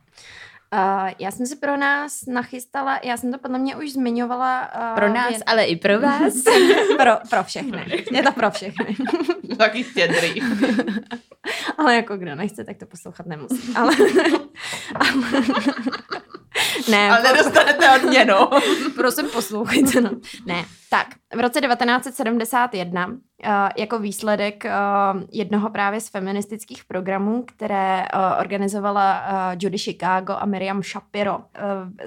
Uh, 0.75 1.11
já 1.19 1.31
jsem 1.31 1.47
si 1.47 1.57
pro 1.57 1.77
nás 1.77 2.27
nachystala, 2.27 3.01
já 3.03 3.17
jsem 3.17 3.33
to 3.33 3.39
podle 3.39 3.59
mě 3.59 3.77
už 3.77 3.93
zmiňovala. 3.93 4.71
Uh, 4.91 4.95
Pro 4.95 5.13
nás, 5.13 5.35
ale 5.47 5.65
i 5.65 5.77
pro 5.77 6.01
vás. 6.01 6.35
pro, 6.97 7.11
pro 7.31 7.45
všechny. 7.45 8.05
Je 8.11 8.23
to 8.23 8.33
pro 8.33 8.51
všechny. 8.51 8.97
Taky 9.59 9.85
štědrý. 9.85 10.41
Ale 11.79 11.97
jako 11.97 12.17
kdo 12.17 12.35
nechce, 12.35 12.65
tak 12.65 12.77
to 12.77 12.87
poslouchat 12.87 13.27
nemusí. 13.27 13.75
Ale, 13.77 13.97
ale 14.95 15.43
ne, 16.91 17.11
Ale 17.11 17.23
nedostanete 17.23 17.97
odměnu. 17.97 18.35
prosím 18.97 19.29
poslouchejte. 19.29 20.01
No. 20.01 20.11
Ne, 20.47 20.65
tak 20.91 21.07
v 21.37 21.41
roce 21.41 21.61
1971 21.61 23.07
uh, 23.07 23.17
jako 23.77 23.99
výsledek 23.99 24.65
uh, 24.65 25.23
jednoho 25.33 25.71
právě 25.71 26.01
z 26.01 26.09
feministických 26.09 26.85
programů, 26.85 27.45
které 27.47 28.05
uh, 28.15 28.21
organizovala 28.41 29.21
uh, 29.21 29.59
Judy 29.61 29.79
Chicago 29.79 30.33
a 30.33 30.47
Miriam 30.47 30.83
Shapiro, 30.83 31.39
uh, 31.39 31.45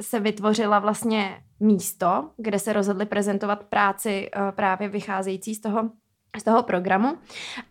se 0.02 0.20
vytvořila 0.20 0.80
vlastně 0.80 1.38
místo, 1.60 2.30
kde 2.38 2.60
se 2.60 2.74
rozhodli 2.74 3.06
prezentovat 3.06 3.64
práci 3.64 4.30
uh, 4.36 4.52
právě 4.52 4.90
vycházející 4.90 5.56
z 5.56 5.62
toho, 5.62 5.90
z 6.40 6.44
toho 6.44 6.64
programu. 6.64 7.18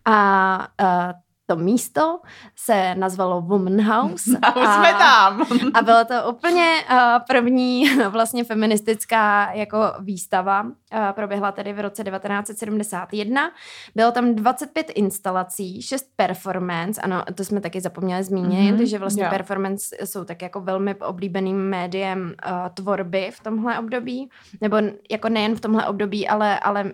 A 0.05 0.67
uh, 0.81 1.11
to 1.49 1.55
místo 1.55 2.19
se 2.55 2.95
nazvalo 2.95 3.41
Woman 3.41 3.81
House. 3.81 4.37
A 4.41 4.55
už 4.55 4.67
jsme 4.67 4.93
tam. 4.93 5.45
A 5.73 5.81
byla 5.81 6.03
to 6.03 6.13
úplně 6.29 6.73
uh, 6.91 6.97
první 7.27 7.89
vlastně 8.09 8.43
feministická 8.43 9.51
jako 9.53 9.77
výstava. 9.99 10.61
Uh, 10.63 10.69
proběhla 11.11 11.51
tedy 11.51 11.73
v 11.73 11.79
roce 11.79 12.03
1971. 12.03 13.51
Bylo 13.95 14.11
tam 14.11 14.35
25 14.35 14.91
instalací, 14.95 15.81
6 15.81 16.05
performance. 16.15 17.01
Ano, 17.01 17.23
to 17.35 17.43
jsme 17.43 17.61
taky 17.61 17.81
zapomněli 17.81 18.23
zmínit, 18.23 18.71
Mhm, 18.75 18.85
že 18.85 18.99
vlastně 18.99 19.23
jo. 19.23 19.29
performance 19.29 19.95
jsou 20.05 20.23
tak 20.23 20.41
jako 20.41 20.61
velmi 20.61 20.95
oblíbeným 20.95 21.57
médiem 21.57 22.33
uh, 22.49 22.51
tvorby 22.73 23.31
v 23.33 23.39
tomhle 23.43 23.79
období. 23.79 24.29
Nebo 24.61 24.77
jako 25.11 25.29
nejen 25.29 25.55
v 25.55 25.61
tomhle 25.61 25.87
období, 25.87 26.27
ale, 26.27 26.59
ale 26.59 26.83
uh, 26.83 26.89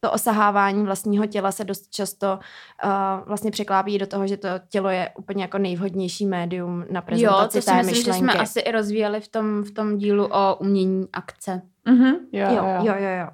to 0.00 0.12
osahávání 0.12 0.84
vlastního 0.84 1.26
těla 1.26 1.52
se 1.52 1.64
dost 1.64 1.90
často 1.90 2.38
uh, 2.84 2.90
vlastně 3.26 3.50
překlápí 3.50 3.98
do 3.98 4.06
toho, 4.06 4.26
že 4.26 4.36
to 4.36 4.48
tělo 4.68 4.88
je 4.88 5.10
úplně 5.18 5.42
jako 5.44 5.58
nejvhodnější 5.58 6.26
médium 6.26 6.78
na 6.90 7.00
jo, 7.00 7.02
prezentaci 7.06 7.58
to 7.58 7.62
si 7.62 7.66
té 7.66 7.76
myslím, 7.76 7.94
že 7.94 7.98
myšlenky. 8.10 8.18
jsme 8.18 8.32
asi 8.42 8.60
i 8.60 8.72
rozvíjeli 8.72 9.20
v 9.20 9.28
tom, 9.28 9.62
v 9.62 9.70
tom 9.70 9.98
dílu 9.98 10.26
o 10.32 10.56
umění 10.60 11.08
akce. 11.12 11.62
Mhm, 11.84 12.14
jo, 12.32 12.46
Jo, 12.50 12.64
jo, 12.82 12.94
jo, 12.98 13.08
jo. 13.20 13.28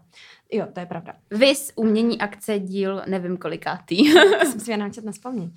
Jo, 0.53 0.67
to 0.73 0.81
je 0.81 0.87
pravda. 0.87 1.13
Vys 1.31 1.73
umění 1.77 2.21
akce 2.21 2.59
díl 2.59 3.03
nevím 3.07 3.37
kolikátý. 3.37 4.13
Jsem 4.43 4.61
si 4.61 4.71
jenom 4.71 4.91
chtěla 4.91 5.05
naspomnět. 5.07 5.51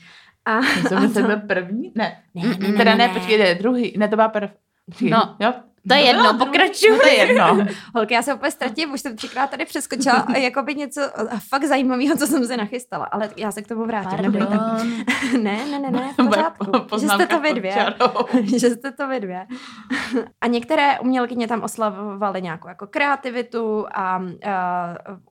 A, 0.46 0.62
jsme 0.62 0.98
a 0.98 1.08
se 1.08 1.22
to- 1.22 1.28
byl 1.28 1.38
první? 1.38 1.92
Ne. 1.96 2.18
Ne, 2.36 2.42
ne, 2.44 2.58
ne, 2.68 2.78
Teda 2.78 2.92
ne, 2.92 2.98
ne, 2.98 3.08
ne. 3.08 3.14
počkejte, 3.14 3.56
druhý. 3.56 3.94
Ne, 3.98 4.08
to 4.08 4.16
byla 4.16 4.28
prv... 4.30 4.50
Počkej, 4.86 5.10
No. 5.10 5.36
Jo? 5.40 5.54
To 5.88 5.94
je 5.94 6.02
jedno, 6.02 6.38
pokračuj. 6.38 7.00
To 7.02 7.08
je 7.08 7.14
jedno. 7.14 7.66
Holky, 7.96 8.14
já 8.14 8.22
se 8.22 8.34
úplně 8.34 8.52
ztratím, 8.52 8.94
už 8.94 9.02
jsem 9.02 9.16
třikrát 9.16 9.50
tady 9.50 9.66
přeskočila 9.66 10.16
a 10.36 10.38
jako 10.38 10.64
by 10.64 10.76
něco 10.76 11.02
fakt 11.50 11.64
zajímavého, 11.66 12.18
co 12.18 12.28
jsem 12.28 12.46
se 12.46 12.58
nachystala, 12.58 13.06
ale 13.06 13.30
já 13.38 13.52
se 13.52 13.62
k 13.62 13.68
tomu 13.68 13.86
vrátím. 13.86 14.32
ne, 15.44 15.66
ne, 15.72 15.80
ne, 15.80 15.92
ne, 15.92 16.14
v 16.14 16.16
pořádku. 16.30 16.66
Že 17.00 17.08
jste 17.08 17.28
to 17.28 17.40
vy 17.40 17.54
dvě. 17.54 17.76
že 18.60 18.70
jste 18.70 18.92
to 18.92 19.08
vy 19.08 19.20
dvě. 19.20 19.48
a 20.42 20.48
některé 20.48 21.00
umělkyně 21.00 21.48
tam 21.48 21.64
oslavovaly 21.64 22.42
nějakou 22.42 22.68
jako 22.68 22.88
kreativitu 22.88 23.86
a 23.94 24.18
uh, 24.18 24.30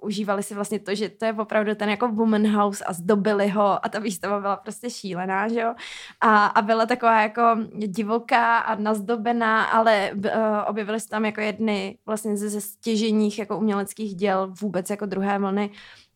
užívali 0.00 0.42
si 0.42 0.54
vlastně 0.54 0.78
to, 0.78 0.94
že 0.94 1.08
to 1.08 1.24
je 1.24 1.32
opravdu 1.32 1.74
ten 1.74 1.90
jako 1.90 2.08
woman 2.08 2.46
house 2.46 2.84
a 2.84 2.92
zdobili 2.92 3.48
ho 3.48 3.84
a 3.84 3.88
ta 3.88 3.98
výstava 3.98 4.40
byla 4.40 4.56
prostě 4.56 4.90
šílená, 4.90 5.48
že 5.48 5.60
jo. 5.60 5.74
A, 6.20 6.46
a 6.46 6.62
byla 6.62 6.86
taková 6.86 7.20
jako 7.20 7.42
divoká 7.86 8.58
a 8.58 8.74
nazdobená, 8.74 9.64
ale 9.64 10.10
uh, 10.38 10.70
objevily 10.70 11.00
se 11.00 11.08
tam 11.08 11.24
jako 11.24 11.40
jedny 11.40 11.98
vlastně 12.06 12.36
ze 12.36 12.60
stěženích 12.60 13.38
jako 13.38 13.58
uměleckých 13.58 14.14
děl 14.14 14.54
vůbec 14.60 14.90
jako 14.90 15.06
druhé 15.06 15.38
vlny 15.38 15.70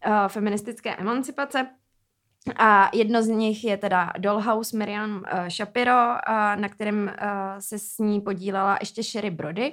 uh, 0.06 0.28
feministické 0.28 0.96
emancipace. 0.96 1.66
A 2.56 2.90
jedno 2.92 3.22
z 3.22 3.26
nich 3.28 3.64
je 3.64 3.76
teda 3.76 4.12
Dollhouse 4.18 4.78
Miriam 4.78 5.10
uh, 5.10 5.48
Shapiro, 5.48 5.92
uh, 5.92 6.60
na 6.60 6.68
kterém 6.68 7.12
uh, 7.22 7.28
se 7.58 7.78
s 7.78 7.98
ní 7.98 8.20
podílela 8.20 8.76
ještě 8.80 9.02
Sherry 9.02 9.30
Brody. 9.30 9.72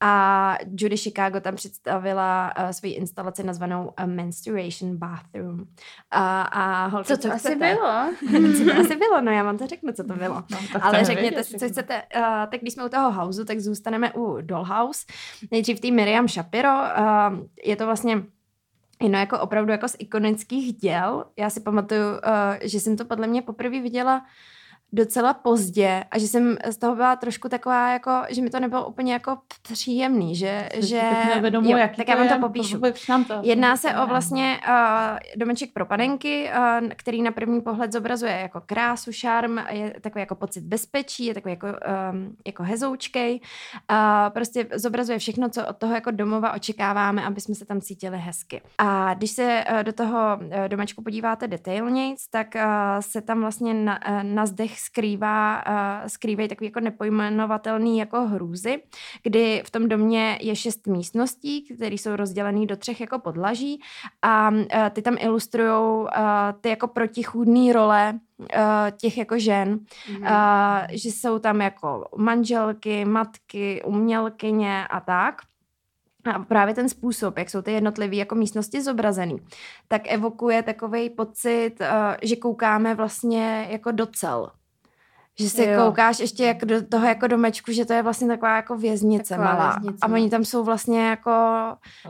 A 0.00 0.54
Judy 0.78 0.96
Chicago 0.96 1.40
tam 1.40 1.54
představila 1.54 2.52
svoji 2.70 2.94
instalaci 2.94 3.42
nazvanou 3.42 3.92
A 3.96 4.06
Menstruation 4.06 4.96
Bathroom. 4.96 5.60
Uh, 5.60 5.66
a 6.12 6.86
holky, 6.86 7.06
co 7.06 7.16
to 7.16 7.34
asi 7.34 7.38
chcete? 7.38 7.56
bylo? 7.56 8.12
co 8.58 8.64
to 8.64 8.80
asi 8.80 8.96
bylo? 8.96 9.20
No 9.20 9.32
já 9.32 9.42
vám 9.42 9.58
to 9.58 9.66
řeknu, 9.66 9.92
co 9.92 10.04
to 10.04 10.14
bylo. 10.14 10.44
No, 10.50 10.58
Ale 10.80 11.04
řekněte 11.04 11.44
si, 11.44 11.58
co 11.58 11.68
chcete. 11.68 12.02
Uh, 12.16 12.22
tak 12.50 12.60
když 12.60 12.74
jsme 12.74 12.84
u 12.84 12.88
toho 12.88 13.12
houseu, 13.12 13.44
tak 13.44 13.60
zůstaneme 13.60 14.12
u 14.12 14.38
Dollhouse. 14.40 15.06
Nejdřív 15.50 15.80
tý 15.80 15.92
Miriam 15.92 16.28
Shapiro. 16.28 16.70
Uh, 16.70 17.38
je 17.64 17.76
to 17.76 17.86
vlastně 17.86 18.22
No 19.02 19.18
jako 19.18 19.38
opravdu 19.38 19.72
jako 19.72 19.88
z 19.88 19.96
ikonických 19.98 20.76
děl. 20.76 21.24
Já 21.36 21.50
si 21.50 21.60
pamatuju, 21.60 22.00
uh, 22.00 22.18
že 22.62 22.80
jsem 22.80 22.96
to 22.96 23.04
podle 23.04 23.26
mě 23.26 23.42
poprvé 23.42 23.80
viděla 23.80 24.24
docela 24.92 25.34
pozdě 25.34 26.04
a 26.10 26.18
že 26.18 26.28
jsem 26.28 26.56
z 26.70 26.76
toho 26.76 26.94
byla 26.94 27.16
trošku 27.16 27.48
taková, 27.48 27.92
jako, 27.92 28.10
že 28.28 28.42
mi 28.42 28.50
to 28.50 28.60
nebylo 28.60 28.88
úplně 28.88 29.12
jako 29.12 29.38
příjemný, 29.62 30.36
že... 30.36 30.68
že 30.76 31.02
nevědomu, 31.34 31.70
jo, 31.70 31.78
tak 31.96 32.08
já 32.08 32.16
vám 32.16 32.28
to 32.28 32.38
popíšu. 32.38 32.80
To. 33.28 33.34
Jedná 33.42 33.76
se 33.76 33.96
o 33.96 34.06
vlastně 34.06 34.60
uh, 34.68 35.18
domeček 35.36 35.72
pro 35.72 35.86
panenky, 35.86 36.50
uh, 36.82 36.88
který 36.96 37.22
na 37.22 37.30
první 37.30 37.60
pohled 37.60 37.92
zobrazuje 37.92 38.32
jako 38.32 38.62
krásu, 38.66 39.12
šarm, 39.12 39.58
je 39.70 39.94
takový 40.00 40.20
jako 40.20 40.34
pocit 40.34 40.64
bezpečí, 40.64 41.24
je 41.26 41.34
takový 41.34 41.52
jako, 41.52 41.66
um, 41.66 42.36
jako 42.46 42.62
hezoučkej. 42.62 43.40
Uh, 43.90 43.96
prostě 44.28 44.66
zobrazuje 44.74 45.18
všechno, 45.18 45.48
co 45.48 45.66
od 45.66 45.76
toho 45.76 45.94
jako 45.94 46.10
domova 46.10 46.52
očekáváme, 46.52 47.26
aby 47.26 47.40
jsme 47.40 47.54
se 47.54 47.66
tam 47.66 47.80
cítili 47.80 48.18
hezky. 48.18 48.60
A 48.78 49.14
když 49.14 49.30
se 49.30 49.64
uh, 49.72 49.82
do 49.82 49.92
toho 49.92 50.38
uh, 50.40 50.68
domečku 50.68 51.02
podíváte 51.02 51.48
detailněji, 51.48 52.14
tak 52.30 52.46
uh, 52.54 52.62
se 53.00 53.20
tam 53.20 53.40
vlastně 53.40 53.74
na, 53.74 54.08
uh, 54.08 54.22
na 54.22 54.46
zdech 54.46 54.75
skrývá, 54.78 55.62
uh, 55.68 56.06
skrývají 56.06 56.48
takový 56.48 56.68
jako 56.68 56.80
nepojmenovatelný 56.80 57.98
jako 57.98 58.26
hrůzy, 58.26 58.82
kdy 59.22 59.62
v 59.66 59.70
tom 59.70 59.88
domě 59.88 60.38
je 60.40 60.56
šest 60.56 60.86
místností, 60.86 61.74
které 61.74 61.94
jsou 61.94 62.16
rozdělené 62.16 62.66
do 62.66 62.76
třech 62.76 63.00
jako 63.00 63.18
podlaží 63.18 63.80
a 64.22 64.50
uh, 64.50 64.64
ty 64.90 65.02
tam 65.02 65.16
ilustrují 65.18 65.70
uh, 65.70 66.08
ty 66.60 66.68
jako 66.68 66.88
protichůdné 66.88 67.72
role 67.72 68.14
uh, 68.38 68.46
těch 68.96 69.18
jako 69.18 69.38
žen, 69.38 69.78
mm-hmm. 69.78 70.20
uh, 70.20 70.86
že 70.90 71.08
jsou 71.08 71.38
tam 71.38 71.60
jako 71.60 72.08
manželky, 72.16 73.04
matky, 73.04 73.82
umělkyně 73.84 74.86
a 74.86 75.00
tak. 75.00 75.34
A 76.34 76.38
právě 76.38 76.74
ten 76.74 76.88
způsob, 76.88 77.38
jak 77.38 77.50
jsou 77.50 77.62
ty 77.62 77.72
jednotlivé 77.72 78.16
jako 78.16 78.34
místnosti 78.34 78.82
zobrazený, 78.82 79.38
tak 79.88 80.02
evokuje 80.08 80.62
takový 80.62 81.10
pocit, 81.10 81.72
že 82.22 82.36
koukáme 82.36 82.94
vlastně 82.94 83.66
jako 83.70 83.90
do 83.90 84.06
cel. 84.06 84.50
Že 85.38 85.50
si 85.50 85.64
jo. 85.64 85.84
koukáš 85.84 86.18
ještě 86.20 86.44
jak 86.44 86.64
do 86.64 86.86
toho 86.86 87.06
jako 87.06 87.26
domečku, 87.26 87.72
že 87.72 87.84
to 87.84 87.92
je 87.92 88.02
vlastně 88.02 88.28
taková 88.28 88.56
jako 88.56 88.76
věznice 88.76 89.34
taková 89.34 89.54
malá. 89.54 89.70
Věznice. 89.70 89.98
A 90.02 90.12
oni 90.12 90.30
tam 90.30 90.44
jsou 90.44 90.64
vlastně 90.64 91.06
jako, 91.06 91.32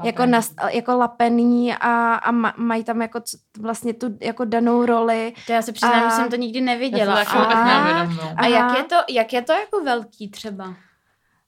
jako, 0.02 0.26
nas, 0.26 0.50
jako 0.68 0.96
lapený 0.96 1.74
a, 1.74 2.14
a 2.14 2.30
mají 2.56 2.84
tam 2.84 3.02
jako 3.02 3.20
vlastně 3.60 3.94
tu 3.94 4.06
jako 4.20 4.44
danou 4.44 4.86
roli. 4.86 5.32
To 5.46 5.52
já 5.52 5.62
se 5.62 5.72
přiznám, 5.72 6.04
a... 6.04 6.08
že 6.08 6.16
jsem 6.16 6.30
to 6.30 6.36
nikdy 6.36 6.60
neviděla. 6.60 7.14
a, 7.14 7.42
a, 7.42 8.08
a 8.36 8.46
jak 8.46 8.76
je, 8.78 8.84
to, 8.84 8.96
jak 9.08 9.32
je 9.32 9.42
to 9.42 9.52
jako 9.52 9.84
velký 9.84 10.30
třeba? 10.30 10.74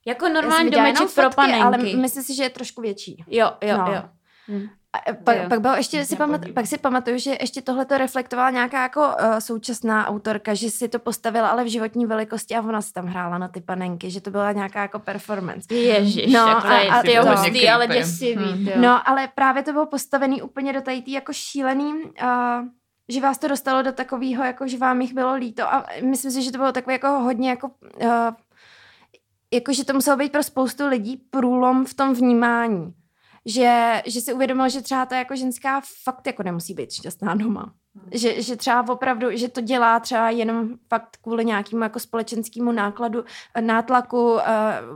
Jako 0.06 0.28
normální 0.28 0.70
domeček 0.70 1.14
pro 1.14 1.30
panenky. 1.30 1.62
Ale 1.62 1.78
myslím 1.78 2.22
si, 2.22 2.34
že 2.34 2.42
je 2.42 2.50
trošku 2.50 2.80
větší. 2.80 3.24
Jo, 3.26 3.52
jo, 3.62 3.78
no. 3.78 3.92
jo. 3.92 4.02
Hm. 4.48 4.68
A 4.92 5.12
pak, 5.24 5.48
pak, 5.48 5.60
bylo 5.60 5.76
ještě, 5.76 6.04
si 6.04 6.16
pamat, 6.16 6.40
pak 6.54 6.66
si 6.66 6.78
pamatuju, 6.78 7.18
že 7.18 7.36
ještě 7.40 7.62
tohle 7.62 7.84
to 7.84 7.98
reflektovala 7.98 8.50
nějaká 8.50 8.82
jako 8.82 9.00
uh, 9.00 9.38
současná 9.38 10.06
autorka, 10.06 10.54
že 10.54 10.70
si 10.70 10.88
to 10.88 10.98
postavila 10.98 11.48
ale 11.48 11.64
v 11.64 11.66
životní 11.66 12.06
velikosti 12.06 12.56
a 12.56 12.62
ona 12.62 12.82
si 12.82 12.92
tam 12.92 13.06
hrála 13.06 13.38
na 13.38 13.48
ty 13.48 13.60
panenky, 13.60 14.10
že 14.10 14.20
to 14.20 14.30
byla 14.30 14.52
nějaká 14.52 14.82
jako 14.82 14.98
performance. 14.98 15.74
Ježiš, 15.74 16.32
no, 16.32 16.40
a, 16.40 16.98
a, 16.98 17.02
ty 17.02 17.14
to, 17.14 17.30
hustý, 17.30 17.68
ale 17.68 17.86
děsivý. 17.86 18.44
Hmm. 18.44 18.82
No, 18.82 19.08
ale 19.08 19.28
právě 19.34 19.62
to 19.62 19.72
bylo 19.72 19.86
postavený 19.86 20.42
úplně 20.42 20.72
do 20.72 20.80
tady 20.80 21.02
jako 21.06 21.32
šílený, 21.32 21.92
uh, 21.92 22.68
že 23.08 23.20
vás 23.20 23.38
to 23.38 23.48
dostalo 23.48 23.82
do 23.82 23.92
takového, 23.92 24.44
jako 24.44 24.68
že 24.68 24.78
vám 24.78 25.00
jich 25.00 25.14
bylo 25.14 25.34
líto 25.34 25.62
a 25.62 25.86
myslím 26.02 26.30
si, 26.30 26.42
že 26.42 26.52
to 26.52 26.58
bylo 26.58 26.72
takové 26.72 26.92
jako 26.92 27.08
hodně 27.08 27.50
jako 27.50 27.70
uh, 28.02 28.10
jako, 29.52 29.72
že 29.72 29.84
to 29.84 29.92
muselo 29.92 30.16
být 30.16 30.32
pro 30.32 30.42
spoustu 30.42 30.86
lidí 30.86 31.16
průlom 31.30 31.84
v 31.84 31.94
tom 31.94 32.14
vnímání 32.14 32.94
že, 33.48 34.02
že 34.06 34.20
si 34.20 34.32
uvědomil, 34.32 34.68
že 34.68 34.82
třeba 34.82 35.06
ta 35.06 35.18
jako 35.18 35.36
ženská 35.36 35.82
fakt 36.04 36.26
jako 36.26 36.42
nemusí 36.42 36.74
být 36.74 36.92
šťastná 36.92 37.34
doma. 37.34 37.72
Hmm. 37.94 38.08
Že, 38.12 38.42
že 38.42 38.56
třeba 38.56 38.88
opravdu, 38.88 39.26
že 39.30 39.48
to 39.48 39.60
dělá 39.60 40.00
třeba 40.00 40.30
jenom 40.30 40.68
fakt 40.88 41.16
kvůli 41.22 41.44
nějakému 41.44 41.82
jako 41.82 42.00
společenskému 42.00 42.72
nákladu, 42.72 43.24
eh, 43.54 43.62
nátlaku, 43.62 44.32
uh, 44.32 44.40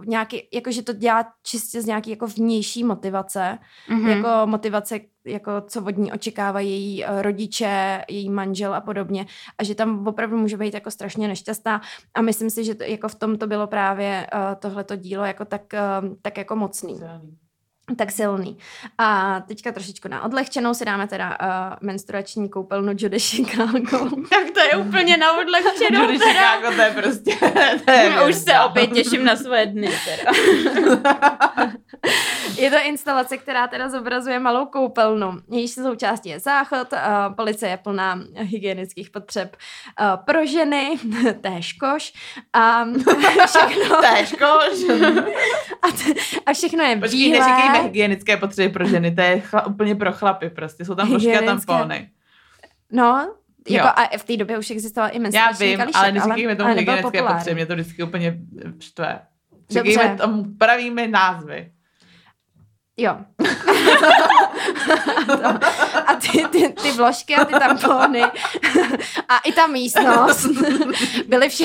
nějaký, 0.04 0.48
jako 0.52 0.72
že 0.72 0.82
to 0.82 0.92
dělá 0.92 1.32
čistě 1.42 1.82
z 1.82 1.86
nějaké 1.86 2.10
jako 2.10 2.26
vnější 2.26 2.84
motivace, 2.84 3.58
mm-hmm. 3.88 4.08
jako 4.08 4.28
motivace, 4.44 5.00
jako 5.24 5.50
co 5.66 5.84
od 5.84 5.98
ní 5.98 6.12
očekávají 6.12 6.70
její 6.70 7.04
uh, 7.04 7.22
rodiče, 7.22 8.04
její 8.08 8.30
manžel 8.30 8.74
a 8.74 8.80
podobně 8.80 9.26
a 9.58 9.64
že 9.64 9.74
tam 9.74 10.06
opravdu 10.06 10.36
může 10.36 10.56
být 10.56 10.74
jako 10.74 10.90
strašně 10.90 11.28
nešťastná 11.28 11.80
a 12.14 12.22
myslím 12.22 12.50
si, 12.50 12.64
že 12.64 12.74
to, 12.74 12.84
jako 12.84 13.08
v 13.08 13.14
tom 13.14 13.38
to 13.38 13.46
bylo 13.46 13.66
právě 13.66 14.26
uh, 14.34 14.40
tohleto 14.58 14.96
dílo 14.96 15.24
jako 15.24 15.44
tak, 15.44 15.62
uh, 16.02 16.14
tak 16.22 16.38
jako 16.38 16.56
mocný. 16.56 17.00
Tak 17.96 18.10
silný. 18.12 18.58
A 18.98 19.40
teďka 19.40 19.72
trošičku 19.72 20.08
na 20.08 20.22
odlehčenou 20.22 20.74
si 20.74 20.84
dáme 20.84 21.06
teda 21.06 21.28
uh, 21.28 21.76
menstruační 21.80 22.48
koupelnu 22.48 22.92
Judy 22.98 23.20
Chicago. 23.20 24.10
tak 24.30 24.50
to 24.54 24.60
je 24.60 24.76
úplně 24.76 25.16
na 25.16 25.38
odlehčenou 25.38 26.02
Judy 26.02 26.18
Chicago, 26.18 26.76
to 26.76 26.82
je 26.82 26.90
prostě... 26.90 27.36
To 27.84 27.90
je 27.90 28.26
Už 28.28 28.34
se 28.34 28.60
opět 28.60 28.86
těším 28.86 29.24
na 29.24 29.36
svoje 29.36 29.66
dny 29.66 29.90
teda. 30.04 30.32
je 32.56 32.70
to 32.70 32.76
instalace, 32.84 33.38
která 33.38 33.66
teda 33.66 33.88
zobrazuje 33.88 34.38
malou 34.38 34.66
koupelnu. 34.66 35.32
Jejíž 35.50 35.72
součástí 35.72 36.28
je 36.28 36.40
záchod, 36.40 36.88
policie 37.36 37.70
je 37.70 37.76
plná 37.76 38.20
hygienických 38.34 39.10
potřeb 39.10 39.56
pro 40.24 40.46
ženy, 40.46 40.98
též 41.40 41.72
koš 41.72 42.12
a 42.52 42.84
všechno... 43.46 44.00
též 44.00 44.30
koš. 44.32 44.98
a, 45.82 45.88
t- 45.90 46.40
a 46.46 46.52
všechno 46.52 46.84
je 46.84 46.96
Počkej, 46.96 47.20
bílé. 47.32 47.38
neříkejme 47.38 47.82
hygienické 47.82 48.36
potřeby 48.36 48.68
pro 48.68 48.84
ženy, 48.86 49.14
to 49.14 49.20
je 49.20 49.40
chla, 49.40 49.66
úplně 49.66 49.94
pro 49.94 50.12
chlapy 50.12 50.50
prostě, 50.50 50.84
jsou 50.84 50.94
tam 50.94 51.08
vložky 51.08 51.38
a 51.38 51.42
tampony. 51.42 52.10
No, 52.92 53.34
jako 53.68 53.86
a 53.86 54.18
v 54.18 54.24
té 54.24 54.36
době 54.36 54.58
už 54.58 54.70
existovala 54.70 55.08
i 55.08 55.18
menstruační 55.18 55.66
Já 55.66 55.70
vím, 55.70 55.78
kalíšek, 55.78 55.96
ale 55.96 56.12
neříkejme 56.12 56.56
tomu 56.56 56.74
hygienické 56.74 57.22
potřeby, 57.22 57.54
mě 57.54 57.66
to 57.66 57.74
vždycky 57.74 58.02
úplně 58.02 58.38
štve. 58.80 59.20
Říkejme 59.70 60.16
tomu 60.16 60.44
pravými 60.58 61.08
názvy. 61.08 61.72
Jo. 62.96 63.16
a 66.06 66.14
ty, 66.14 66.44
ty, 66.50 66.68
ty 66.68 66.90
vložky 66.92 67.34
a 67.36 67.44
ty 67.44 67.52
tampony 67.52 68.22
a 69.28 69.38
i 69.44 69.52
ta 69.52 69.66
místnost 69.66 70.46
byly 71.26 71.48
vše, 71.48 71.64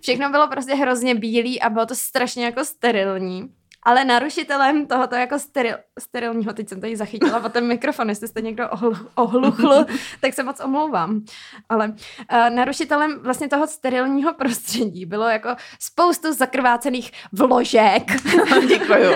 všechno 0.00 0.30
bylo 0.30 0.48
prostě 0.48 0.74
hrozně 0.74 1.14
bílý 1.14 1.62
a 1.62 1.68
bylo 1.68 1.86
to 1.86 1.94
strašně 1.94 2.44
jako 2.44 2.64
sterilní. 2.64 3.59
Ale 3.82 4.04
narušitelem 4.04 4.86
tohoto 4.86 5.14
jako 5.14 5.38
steril, 5.38 5.76
sterilního, 5.98 6.52
teď 6.52 6.68
jsem 6.68 6.80
tady 6.80 6.96
zachytila 6.96 7.38
o 7.44 7.48
ten 7.48 7.66
mikrofon, 7.66 8.08
jestli 8.08 8.28
jste 8.28 8.40
někdo 8.40 8.68
ohluchl, 9.14 9.86
tak 10.20 10.34
se 10.34 10.42
moc 10.42 10.60
omlouvám. 10.60 11.24
Ale 11.68 11.88
uh, 11.88 12.50
narušitelem 12.50 13.18
vlastně 13.22 13.48
toho 13.48 13.66
sterilního 13.66 14.34
prostředí 14.34 15.06
bylo 15.06 15.28
jako 15.28 15.56
spoustu 15.80 16.32
zakrvácených 16.32 17.12
vložek. 17.32 18.02
Děkuju. 18.68 19.10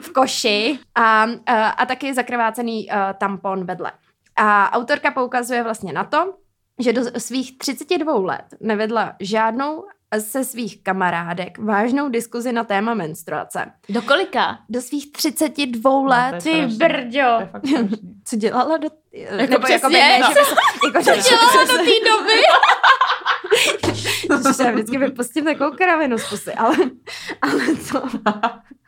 v 0.00 0.12
koši 0.12 0.78
a, 0.94 1.24
uh, 1.26 1.34
a 1.76 1.86
taky 1.86 2.14
zakrvácený 2.14 2.88
uh, 2.88 2.96
tampon 3.18 3.64
vedle. 3.64 3.92
A 4.36 4.72
autorka 4.72 5.10
poukazuje 5.10 5.62
vlastně 5.62 5.92
na 5.92 6.04
to, 6.04 6.34
že 6.78 6.92
do 6.92 7.02
svých 7.18 7.58
32 7.58 8.18
let 8.18 8.44
nevedla 8.60 9.16
žádnou 9.20 9.84
se 10.18 10.44
svých 10.44 10.82
kamarádek 10.82 11.58
vážnou 11.58 12.08
diskuzi 12.08 12.52
na 12.52 12.64
téma 12.64 12.94
menstruace. 12.94 13.72
Do 13.88 14.02
kolika? 14.02 14.58
Do 14.68 14.80
svých 14.80 15.12
32 15.12 15.90
no, 15.90 16.04
let. 16.04 16.42
Ty 16.42 16.66
brďo. 16.66 17.48
Co 18.24 18.36
dělala 18.36 18.76
do... 18.76 18.88
Jako 19.12 19.36
Nebo 19.36 19.66
jako 19.68 19.88
ne, 19.88 20.18
no. 20.18 20.26
že, 20.32 20.38
jako, 20.84 21.02
Co 21.02 21.30
dělala 21.30 21.64
do 21.64 21.78
té 21.78 21.94
doby? 22.10 22.42
že 24.56 24.64
já 24.64 24.70
vždycky 24.70 24.98
vypustím 24.98 25.44
takovou 25.44 25.76
kravinu 25.76 26.18
z 26.18 26.28
pusy, 26.28 26.52
ale, 26.52 26.76
ale 27.42 27.76
co? 27.76 28.02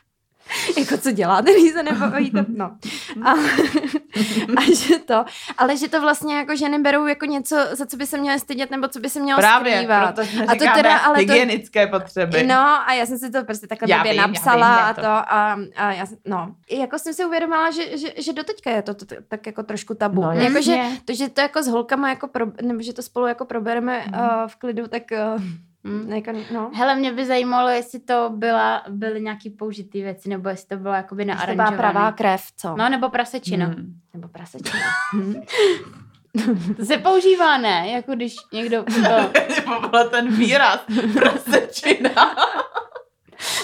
jako 0.78 0.98
co 0.98 1.10
děláte, 1.10 1.52
když 1.52 1.72
se 1.72 1.82
nebavíte, 1.82 2.44
no. 2.48 2.76
A, 3.24 3.30
a, 4.56 4.74
že 4.74 4.98
to, 4.98 5.24
ale 5.58 5.76
že 5.76 5.88
to 5.88 6.00
vlastně 6.00 6.36
jako 6.36 6.56
ženy 6.56 6.78
berou 6.78 7.06
jako 7.06 7.26
něco, 7.26 7.56
za 7.72 7.86
co 7.86 7.96
by 7.96 8.06
se 8.06 8.18
měly 8.18 8.38
stydět, 8.38 8.70
nebo 8.70 8.88
co 8.88 9.00
by 9.00 9.10
se 9.10 9.20
mělo 9.20 9.40
Právě, 9.40 9.76
skrývat. 9.76 10.18
a 10.48 10.54
to 10.54 10.64
teda, 10.74 10.98
ale 10.98 11.18
hygienické 11.18 11.86
to, 11.86 11.98
potřeby. 11.98 12.42
No 12.42 12.88
a 12.88 12.92
já 12.92 13.06
jsem 13.06 13.18
si 13.18 13.30
to 13.30 13.44
prostě 13.44 13.66
takhle 13.66 13.90
já 13.90 14.02
vím, 14.02 14.16
napsala 14.16 14.68
já 14.68 14.76
vím, 14.76 14.84
a 14.84 14.94
to, 14.94 15.32
a, 15.32 15.58
a 15.76 15.92
já, 15.92 16.06
no. 16.26 16.54
Jako 16.70 16.98
jsem 16.98 17.14
si 17.14 17.24
uvědomila, 17.24 17.70
že, 17.70 17.98
že, 17.98 18.08
že 18.16 18.32
doteďka 18.32 18.70
je 18.70 18.82
to, 18.82 18.94
to, 18.94 19.04
to 19.06 19.14
tak 19.28 19.46
jako 19.46 19.62
trošku 19.62 19.94
tabu. 19.94 20.22
No, 20.22 20.32
jako, 20.32 20.62
že, 20.62 20.78
to, 21.04 21.14
že 21.14 21.28
to 21.28 21.40
jako 21.40 21.62
s 21.62 21.66
holkama 21.68 22.08
jako 22.08 22.28
pro, 22.28 22.46
nebo 22.62 22.82
že 22.82 22.92
to 22.92 23.02
spolu 23.02 23.26
jako 23.26 23.44
probereme 23.44 24.04
mm. 24.06 24.20
uh, 24.20 24.46
v 24.46 24.56
klidu, 24.56 24.88
tak 24.88 25.02
uh, 25.36 25.42
Hmm. 25.84 26.12
Jako, 26.12 26.32
no. 26.54 26.70
Hele, 26.74 26.96
mě 26.96 27.12
by 27.12 27.26
zajímalo, 27.26 27.68
jestli 27.68 28.00
to 28.00 28.30
byla, 28.34 28.82
byly 28.88 29.20
nějaký 29.20 29.50
použitý 29.50 30.02
věci, 30.02 30.28
nebo 30.28 30.48
jestli 30.48 30.68
to 30.68 30.76
bylo 30.76 30.94
jakoby 30.94 31.24
na 31.24 31.46
To 31.46 31.54
byla 31.54 31.70
pravá 31.70 32.12
krev, 32.12 32.42
co? 32.56 32.76
No, 32.76 32.88
nebo 32.88 33.08
prasečina. 33.08 33.66
Hmm. 33.66 33.94
Nebo 34.14 34.28
prasečina. 34.28 34.82
to 36.76 36.84
se 36.84 36.96
používá, 36.96 37.58
ne? 37.58 37.90
Jako 37.92 38.14
když 38.14 38.36
někdo... 38.52 38.84
To... 38.84 39.88
byl 39.88 40.08
ten 40.10 40.36
výraz, 40.36 40.84
prasečina. 41.14 42.10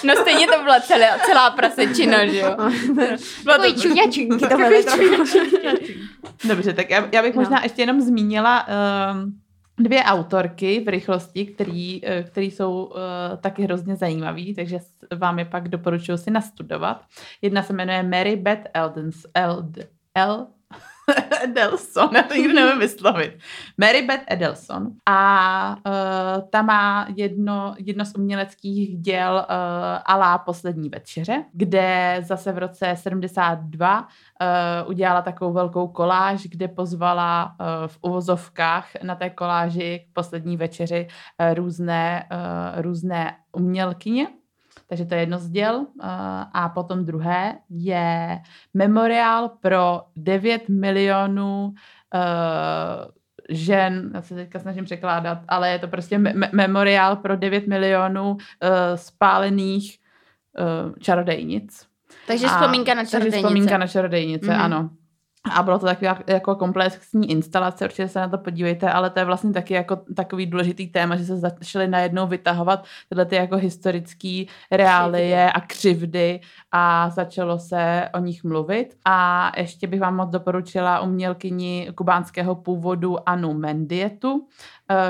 No 0.03 0.13
stejně 0.15 0.47
to 0.47 0.63
byla 0.63 0.79
celá, 0.79 1.19
celá 1.25 1.49
prasečina, 1.49 2.25
že 2.27 2.39
jo? 2.39 2.55
Byla 3.43 3.57
to 3.57 3.71
čuňačinky, 3.81 4.47
to 4.47 4.57
byly 4.57 4.85
Dobře, 6.43 6.73
tak 6.73 6.89
já, 6.89 7.09
já 7.11 7.21
bych 7.21 7.35
no. 7.35 7.41
možná 7.41 7.63
ještě 7.63 7.81
jenom 7.81 8.01
zmínila 8.01 8.67
um, 8.67 9.39
dvě 9.79 10.03
autorky 10.03 10.79
v 10.79 10.87
rychlosti, 10.87 11.45
který, 11.45 12.05
eh, 12.05 12.23
který 12.23 12.51
jsou 12.51 12.83
uh, 12.83 12.95
taky 13.41 13.63
hrozně 13.63 13.95
zajímavý, 13.95 14.55
takže 14.55 14.79
vám 15.15 15.39
je 15.39 15.45
pak 15.45 15.67
doporučuji 15.69 16.17
si 16.17 16.31
nastudovat. 16.31 17.01
Jedna 17.41 17.63
se 17.63 17.73
jmenuje 17.73 18.03
Mary 18.03 18.35
Beth 18.35 18.67
Eldens, 18.73 19.25
Eld, 19.33 19.77
El, 20.15 20.47
Edelson, 21.43 22.09
já 22.15 22.23
to 22.23 22.33
nikdy 22.33 22.53
nevím 22.53 22.79
vyslovit. 22.79 23.39
Mary 23.77 24.01
Beth 24.01 24.23
Edelson. 24.27 24.87
A 25.05 25.75
uh, 25.85 26.49
ta 26.49 26.61
má 26.61 27.07
jedno, 27.15 27.75
jedno 27.77 28.05
z 28.05 28.15
uměleckých 28.15 28.97
děl 28.97 29.33
uh, 29.33 29.45
Alá 30.05 30.37
poslední 30.37 30.89
večeře, 30.89 31.43
kde 31.53 32.17
zase 32.21 32.51
v 32.51 32.57
roce 32.57 32.95
72 32.95 33.99
uh, 33.99 34.89
udělala 34.89 35.21
takovou 35.21 35.53
velkou 35.53 35.87
koláž, 35.87 36.43
kde 36.43 36.67
pozvala 36.67 37.45
uh, 37.59 37.65
v 37.87 37.97
uvozovkách 38.01 38.87
na 39.03 39.15
té 39.15 39.29
koláži 39.29 40.05
k 40.09 40.13
poslední 40.13 40.57
večeři 40.57 41.07
uh, 41.07 41.53
různé, 41.53 42.29
uh, 42.31 42.81
různé 42.81 43.35
umělkyně 43.51 44.27
takže 44.89 45.05
to 45.05 45.13
je 45.15 45.19
jedno 45.19 45.39
z 45.39 45.49
děl. 45.49 45.85
A 46.53 46.71
potom 46.73 47.05
druhé 47.05 47.57
je 47.69 48.39
memoriál 48.73 49.49
pro 49.61 50.01
9 50.15 50.69
milionů 50.69 51.73
žen, 53.49 54.11
já 54.13 54.21
se 54.21 54.35
teďka 54.35 54.59
snažím 54.59 54.85
překládat, 54.85 55.37
ale 55.47 55.71
je 55.71 55.79
to 55.79 55.87
prostě 55.87 56.17
me- 56.17 56.49
memoriál 56.51 57.15
pro 57.15 57.35
9 57.35 57.67
milionů 57.67 58.31
uh, 58.31 58.37
spálených 58.95 59.99
uh, 60.59 60.93
čarodejnic. 60.99 61.87
Takže 62.27 62.47
vzpomínka 62.47 62.93
na 62.93 63.05
čarodejnice. 63.05 63.35
Takže 63.35 63.47
vzpomínka 63.47 63.77
na 63.77 63.87
čarodejnice, 63.87 64.51
mm-hmm. 64.51 64.61
ano. 64.61 64.89
A 65.55 65.63
bylo 65.63 65.79
to 65.79 65.85
taková 65.85 66.19
jako 66.27 66.55
komplexní 66.55 67.31
instalace, 67.31 67.85
určitě 67.85 68.07
se 68.07 68.19
na 68.19 68.27
to 68.27 68.37
podívejte, 68.37 68.91
ale 68.91 69.09
to 69.09 69.19
je 69.19 69.25
vlastně 69.25 69.53
taky 69.53 69.73
jako 69.73 69.95
takový 70.15 70.45
důležitý 70.45 70.87
téma, 70.87 71.15
že 71.15 71.25
se 71.25 71.37
začaly 71.37 71.87
najednou 71.87 72.27
vytahovat 72.27 72.85
tyhle 73.09 73.25
ty 73.25 73.35
jako 73.35 73.57
historické 73.57 74.43
reálie 74.71 75.51
a 75.51 75.61
křivdy 75.61 76.39
a 76.71 77.09
začalo 77.09 77.59
se 77.59 78.09
o 78.13 78.19
nich 78.19 78.43
mluvit. 78.43 78.97
A 79.05 79.51
ještě 79.57 79.87
bych 79.87 79.99
vám 79.99 80.15
moc 80.15 80.29
doporučila 80.29 80.99
umělkyni 80.99 81.91
kubánského 81.95 82.55
původu 82.55 83.29
Anu 83.29 83.53
Mendietu, 83.53 84.47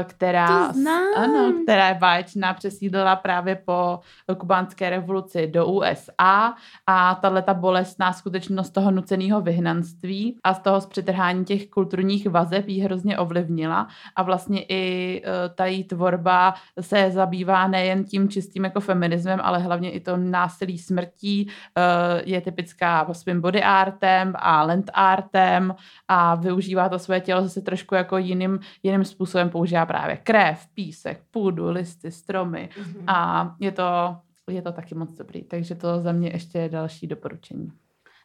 která, 0.03 0.71
ano, 1.15 1.53
která 1.63 1.87
je 1.87 1.93
báječná, 1.93 2.53
přesídlila 2.53 3.15
právě 3.15 3.55
po 3.55 3.99
kubánské 4.37 4.89
revoluci 4.89 5.47
do 5.47 5.65
USA 5.65 6.53
a 6.87 7.15
tahle 7.15 7.41
ta 7.41 7.53
bolestná 7.53 8.13
skutečnost 8.13 8.69
toho 8.69 8.91
nuceného 8.91 9.41
vyhnanství 9.41 10.37
a 10.43 10.53
z 10.53 10.59
toho 10.59 10.81
zpřetrhání 10.81 11.45
těch 11.45 11.69
kulturních 11.69 12.29
vazeb 12.29 12.67
jí 12.67 12.81
hrozně 12.81 13.17
ovlivnila. 13.17 13.87
A 14.15 14.23
vlastně 14.23 14.65
i 14.69 15.21
uh, 15.25 15.55
ta 15.55 15.65
její 15.65 15.83
tvorba 15.83 16.53
se 16.81 17.11
zabývá 17.11 17.67
nejen 17.67 18.03
tím 18.03 18.29
čistým 18.29 18.63
jako 18.63 18.79
feminismem, 18.79 19.39
ale 19.43 19.59
hlavně 19.59 19.91
i 19.91 19.99
to 19.99 20.17
násilí 20.17 20.77
smrtí, 20.77 21.47
uh, 21.47 22.21
je 22.25 22.41
typická 22.41 23.13
svým 23.13 23.41
body 23.41 23.63
artem 23.63 24.33
a 24.35 24.63
land 24.63 24.91
artem 24.93 25.75
a 26.07 26.35
využívá 26.35 26.89
to 26.89 26.99
své 26.99 27.21
tělo 27.21 27.41
zase 27.41 27.61
trošku 27.61 27.95
jako 27.95 28.17
jiným, 28.17 28.59
jiným 28.83 29.05
způsobem 29.05 29.49
používá 29.49 29.68
používá 29.69 29.85
právě 29.85 30.17
krev, 30.17 30.67
písek, 30.73 31.23
půdu, 31.31 31.69
listy, 31.69 32.11
stromy 32.11 32.69
mm-hmm. 32.71 33.03
a 33.07 33.55
je 33.59 33.71
to, 33.71 34.17
je 34.49 34.61
to 34.61 34.71
taky 34.71 34.95
moc 34.95 35.11
dobrý. 35.11 35.43
Takže 35.43 35.75
to 35.75 36.01
za 36.01 36.11
mě 36.11 36.29
ještě 36.29 36.57
je 36.57 36.69
další 36.69 37.07
doporučení. 37.07 37.71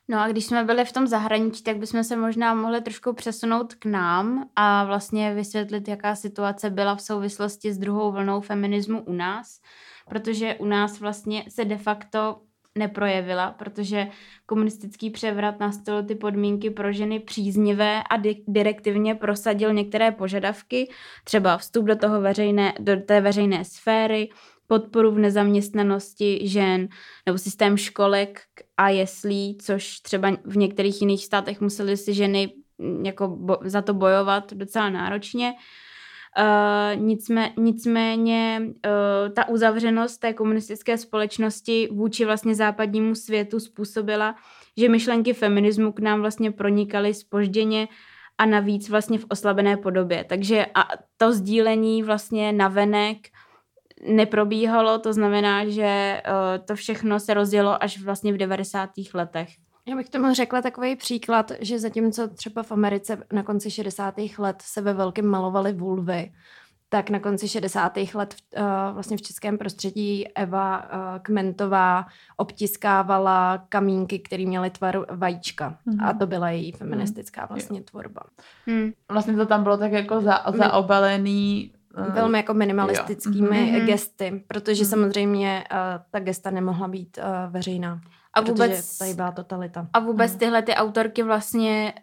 No 0.09 0.21
a 0.21 0.29
když 0.29 0.47
jsme 0.47 0.65
byli 0.65 0.85
v 0.85 0.93
tom 0.93 1.07
zahraničí, 1.07 1.63
tak 1.63 1.77
bychom 1.77 2.05
se 2.05 2.17
možná 2.17 2.55
mohli 2.55 2.81
trošku 2.81 3.13
přesunout 3.13 3.75
k 3.75 3.85
nám 3.85 4.49
a 4.57 4.85
vlastně 4.85 5.35
vysvětlit, 5.35 5.89
jaká 5.89 6.15
situace 6.15 6.71
byla 6.71 6.95
v 6.95 7.03
souvislosti 7.03 7.73
s 7.73 7.79
druhou 7.79 8.13
vlnou 8.13 8.41
feminismu 8.41 9.05
u 9.05 9.13
nás, 9.13 9.61
protože 10.09 10.55
u 10.55 10.65
nás 10.65 11.01
vlastně 11.01 11.45
se 11.49 11.65
de 11.65 11.77
facto 11.77 12.41
neprojevila, 12.79 13.51
protože 13.51 14.07
komunistický 14.47 15.11
převrat 15.11 15.61
nastavil 15.61 16.03
ty 16.03 16.15
podmínky 16.15 16.71
pro 16.71 16.93
ženy 16.93 17.21
příznivé 17.21 18.03
a 18.11 18.17
di- 18.17 18.45
direktivně 18.49 19.15
prosadil 19.15 19.73
některé 19.73 20.11
požadavky, 20.13 20.91
třeba 21.25 21.59
vstup 21.59 21.87
do, 21.87 21.97
toho 21.97 22.21
veřejné, 22.21 22.75
do 22.81 22.97
té 22.97 23.21
veřejné 23.21 23.65
sféry, 23.65 24.29
podporu 24.67 25.11
v 25.11 25.19
nezaměstnanosti 25.19 26.49
žen 26.49 26.89
nebo 27.27 27.39
systém 27.39 27.77
školek 27.77 28.41
a 28.77 28.89
jeslí, 28.89 29.59
což 29.63 30.01
třeba 30.01 30.37
v 30.45 30.57
některých 30.57 31.01
jiných 31.01 31.25
státech 31.25 31.61
museli 31.61 31.97
si 31.97 32.15
ženy 32.15 32.53
jako 33.05 33.29
bo- 33.29 33.59
za 33.65 33.83
to 33.83 33.95
bojovat 33.95 34.53
docela 34.53 34.91
náročně. 34.91 35.55
Uh, 36.39 37.03
nicmé, 37.03 37.53
nicméně 37.59 38.63
uh, 38.63 39.35
ta 39.35 39.49
uzavřenost 39.49 40.21
té 40.21 40.33
komunistické 40.33 40.99
společnosti 40.99 41.89
vůči 41.93 42.25
vlastně 42.25 42.55
západnímu 42.55 43.15
světu 43.15 43.61
způsobila, 43.61 44.35
že 44.77 44.89
myšlenky 44.89 45.33
feminismu 45.33 45.93
k 45.93 46.01
nám 46.01 46.21
vlastně 46.21 46.53
pronikaly 46.53 47.15
spožděně 47.15 47.89
a 48.39 48.47
navíc 48.47 48.89
vlastně 48.89 49.19
v 49.19 49.27
oslabené 49.29 49.77
podobě. 49.77 50.25
Takže 50.25 50.67
a 50.75 50.89
to 51.17 51.33
sdílení 51.33 52.03
vlastně 52.03 52.53
navenek 52.53 53.19
neprobíhalo, 54.09 54.99
to 54.99 55.13
znamená, 55.13 55.69
že 55.69 56.23
uh, 56.27 56.65
to 56.65 56.75
všechno 56.75 57.21
se 57.21 57.35
rozjelo 57.35 57.83
až 57.83 58.03
vlastně 58.03 58.33
v 58.33 58.37
90. 58.37 58.91
letech. 59.15 59.64
Já 59.89 59.97
bych 59.97 60.11
tomu 60.11 60.35
řekla 60.35 60.63
takový 60.63 60.97
příklad, 60.97 61.53
že 61.61 61.79
zatímco 61.79 62.29
třeba 62.29 62.63
v 62.63 62.73
Americe 62.73 63.19
na 63.33 63.43
konci 63.43 63.71
60. 63.71 64.15
let 64.39 64.63
se 64.63 64.81
ve 64.81 64.93
velkém 64.95 65.27
malovaly 65.27 65.73
vulvy, 65.73 66.33
tak 66.89 67.11
na 67.11 67.21
konci 67.21 67.49
60. 67.49 67.97
let 68.15 68.35
uh, 68.57 68.65
vlastně 68.95 69.17
v 69.17 69.23
českém 69.23 69.59
prostředí 69.59 70.29
Eva 70.35 70.79
uh, 70.79 71.19
Kmentová 71.23 72.07
obtiskávala 72.37 73.67
kamínky, 73.69 74.19
které 74.19 74.47
měly 74.47 74.71
tvar 74.71 75.07
vajíčka. 75.11 75.79
Mm-hmm. 75.87 76.09
A 76.09 76.13
to 76.13 76.27
byla 76.27 76.51
její 76.51 76.73
feministická 76.73 77.43
mm. 77.43 77.49
vlastně 77.49 77.83
tvorba. 77.83 78.21
Mm. 78.67 78.93
Vlastně 79.11 79.37
to 79.37 79.47
tam 79.47 79.63
bylo 79.63 79.77
tak 79.77 79.93
jako 79.93 80.21
za, 80.21 80.45
zaobalený 80.55 81.73
velmi 82.15 82.39
jako 82.39 82.55
minimalistickými 82.55 83.49
mm-hmm. 83.49 83.87
gesty, 83.87 84.45
protože 84.49 84.83
mm-hmm. 84.83 84.89
samozřejmě 84.89 85.65
uh, 85.73 85.79
ta 86.11 86.21
gesta 86.21 86.51
nemohla 86.51 86.89
být 86.89 87.19
uh, 87.19 87.53
veřejná. 87.53 88.01
A 88.35 88.41
vůbec, 88.41 88.99
tady 88.99 89.15
byla 89.15 89.33
totalita. 89.33 89.87
A 89.93 89.99
vůbec 89.99 90.33
mm. 90.33 90.39
tyhle 90.39 90.63
ty 90.63 90.75
autorky 90.75 91.23
vlastně 91.23 91.95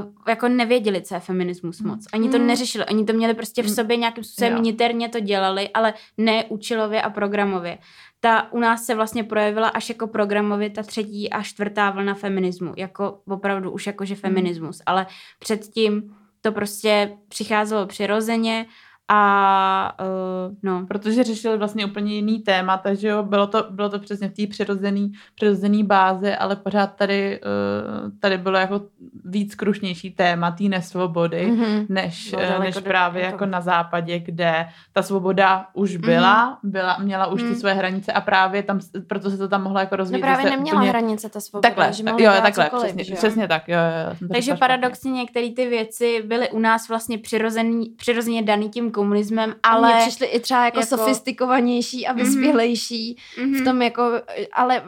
uh, 0.00 0.28
jako 0.28 0.48
nevěděli, 0.48 1.02
co 1.02 1.14
je 1.14 1.20
feminismus 1.20 1.80
moc. 1.80 2.06
Ani 2.12 2.28
to 2.28 2.38
mm. 2.38 2.46
neřešili, 2.46 2.86
oni 2.86 3.04
to 3.04 3.12
měli 3.12 3.34
prostě 3.34 3.62
v 3.62 3.66
mm. 3.66 3.74
sobě 3.74 3.96
nějakým 3.96 4.24
způsobem 4.24 4.52
jo. 4.52 4.62
niterně 4.62 5.08
to 5.08 5.20
dělali, 5.20 5.68
ale 5.68 5.94
ne 6.18 6.44
účelově 6.44 7.02
a 7.02 7.10
programově. 7.10 7.78
Ta 8.20 8.52
u 8.52 8.58
nás 8.58 8.84
se 8.84 8.94
vlastně 8.94 9.24
projevila 9.24 9.68
až 9.68 9.88
jako 9.88 10.06
programově 10.06 10.70
ta 10.70 10.82
třetí 10.82 11.30
a 11.30 11.42
čtvrtá 11.42 11.90
vlna 11.90 12.14
feminismu. 12.14 12.72
Jako 12.76 13.20
opravdu 13.28 13.70
už 13.70 13.86
jakože 13.86 14.14
feminismus. 14.14 14.82
Ale 14.86 15.06
předtím 15.38 16.16
to 16.40 16.52
prostě 16.52 17.16
přicházelo 17.28 17.86
přirozeně 17.86 18.66
A 19.12 19.92
uh, 20.00 20.54
no. 20.62 20.86
Protože 20.86 21.24
řešili 21.24 21.58
vlastně 21.58 21.86
úplně 21.86 22.14
jiný 22.14 22.38
téma, 22.38 22.76
takže 22.76 23.08
jo, 23.08 23.22
bylo 23.22 23.46
to, 23.46 23.66
bylo 23.70 23.88
to 23.88 23.98
přesně 23.98 24.28
v 24.28 24.34
té 24.34 24.46
přirozený, 24.46 25.12
přirozený 25.34 25.84
bázi, 25.84 26.34
ale 26.34 26.56
pořád 26.56 26.86
tady, 26.86 27.40
uh, 27.40 28.10
tady 28.20 28.38
bylo 28.38 28.58
jako 28.58 28.80
víc 29.24 29.54
krušnější 29.54 30.10
téma 30.10 30.50
té 30.50 30.64
nesvobody, 30.64 31.52
mm-hmm. 31.52 31.86
než, 31.88 32.32
uh, 32.32 32.60
než 32.64 32.78
právě 32.78 33.22
jako 33.22 33.46
na 33.46 33.60
západě, 33.60 34.18
kde 34.18 34.66
ta 34.92 35.02
svoboda 35.02 35.66
už 35.74 35.96
byla, 35.96 36.50
mm-hmm. 36.52 36.70
byla 36.70 36.96
měla 36.98 37.26
už 37.26 37.42
mm. 37.42 37.48
ty 37.48 37.54
své 37.54 37.74
hranice 37.74 38.12
a 38.12 38.20
právě 38.20 38.62
tam, 38.62 38.80
proto 39.06 39.30
se 39.30 39.38
to 39.38 39.48
tam 39.48 39.62
mohlo 39.62 39.80
jako 39.80 39.96
rozvíjet. 39.96 40.20
No 40.20 40.26
právě 40.26 40.50
neměla 40.50 40.78
úplně... 40.78 40.90
hranice 40.90 41.28
ta 41.28 41.40
svoboda, 41.40 41.68
takhle, 41.68 41.92
že 41.92 42.02
jo, 42.18 42.32
takhle, 42.42 42.64
cokoliv, 42.64 42.96
přesně, 42.96 43.16
přesně 43.16 43.48
tak. 43.48 43.68
Jo, 43.68 43.78
jo, 43.78 44.28
Takže 44.32 44.54
paradoxně 44.54 45.12
některé 45.12 45.50
ty 45.50 45.68
věci 45.68 46.22
byly 46.26 46.50
u 46.50 46.58
nás 46.58 46.88
vlastně 46.88 47.18
přirozený, 47.18 47.94
přirozeně 47.96 48.42
daný 48.42 48.68
tím 48.68 48.90
komunismem, 49.00 49.54
ale... 49.62 49.94
Mně 49.94 50.00
přišly 50.00 50.26
i 50.26 50.40
třeba 50.40 50.64
jako, 50.64 50.80
jako... 50.80 50.96
sofistikovanější 50.96 52.06
a 52.06 52.12
mhm. 52.12 52.24
vyspělejší 52.24 53.16
mm-hmm. 53.16 53.60
v 53.60 53.64
tom 53.64 53.82
jako, 53.82 54.12
ale 54.52 54.82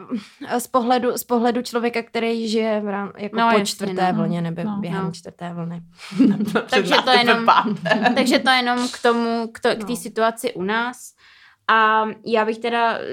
z 0.57 0.67
pohledu, 0.67 1.17
z 1.17 1.23
pohledu 1.23 1.61
člověka, 1.61 2.01
který 2.01 2.47
žije 2.47 2.81
v 2.81 2.87
rám, 2.87 3.11
jako 3.17 3.37
no, 3.37 3.49
po 3.49 3.57
jasně, 3.57 3.65
čtvrté 3.65 4.13
no. 4.13 4.17
vlně 4.17 4.41
nebo 4.41 4.63
no, 4.63 4.77
během 4.79 5.05
no. 5.05 5.11
čtvrté 5.11 5.53
vlny. 5.53 5.81
takže, 6.69 6.95
to 7.05 7.11
jenom, 7.11 7.45
takže 8.15 8.39
to 8.39 8.49
jenom 8.49 8.87
k 8.87 9.01
tomu, 9.01 9.47
k, 9.51 9.59
to, 9.59 9.69
k 9.69 9.79
té 9.79 9.85
no. 9.89 9.95
situaci 9.95 10.53
u 10.53 10.63
nás. 10.63 11.13
A 11.67 12.05
já 12.25 12.45
bych 12.45 12.57
teda 12.57 12.97
eh, 12.97 13.03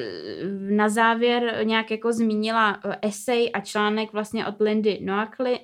na 0.70 0.88
závěr 0.88 1.60
nějak 1.62 1.90
jako 1.90 2.12
zmínila 2.12 2.78
eh, 2.84 2.98
esej 3.02 3.50
a 3.54 3.60
článek 3.60 4.12
vlastně 4.12 4.46
od 4.46 4.60
Lindy 4.60 5.00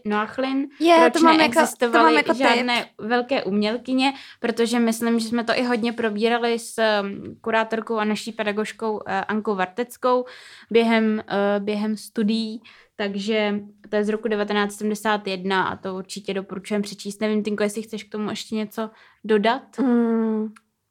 Noachlin, 0.05 0.66
Je, 0.80 0.97
proč 1.01 1.12
to 1.12 1.20
mám 1.20 1.37
neexistovaly 1.37 2.14
jako, 2.14 2.32
to 2.32 2.34
mám 2.34 2.49
jako 2.49 2.57
žádné 2.57 2.82
typ. 2.82 2.93
velké 2.99 3.45
umělkyně, 3.45 4.12
protože 4.41 4.78
myslím, 4.78 5.18
že 5.18 5.28
jsme 5.28 5.45
to 5.45 5.53
i 5.57 5.62
hodně 5.62 5.93
probírali 5.93 6.59
s 6.59 7.03
mm, 7.03 7.37
kurátorkou 7.41 7.97
a 7.97 8.05
naší 8.05 8.32
pedagožkou 8.32 9.01
eh, 9.07 9.20
Ankou 9.20 9.55
Varteckou 9.55 10.24
během, 10.70 11.22
během 11.59 11.97
studií, 11.97 12.62
takže 12.97 13.61
to 13.89 13.97
je 13.97 14.05
z 14.05 14.09
roku 14.09 14.28
1971 14.28 15.62
a 15.62 15.76
to 15.76 15.95
určitě 15.95 16.34
doporučujem 16.34 16.82
přečíst. 16.82 17.20
Nevím, 17.20 17.43
Tinko, 17.43 17.62
jestli 17.62 17.82
chceš 17.82 18.05
k 18.05 18.12
tomu 18.12 18.30
ještě 18.30 18.55
něco 18.55 18.91
dodat? 19.24 19.78
Mm, 19.78 20.49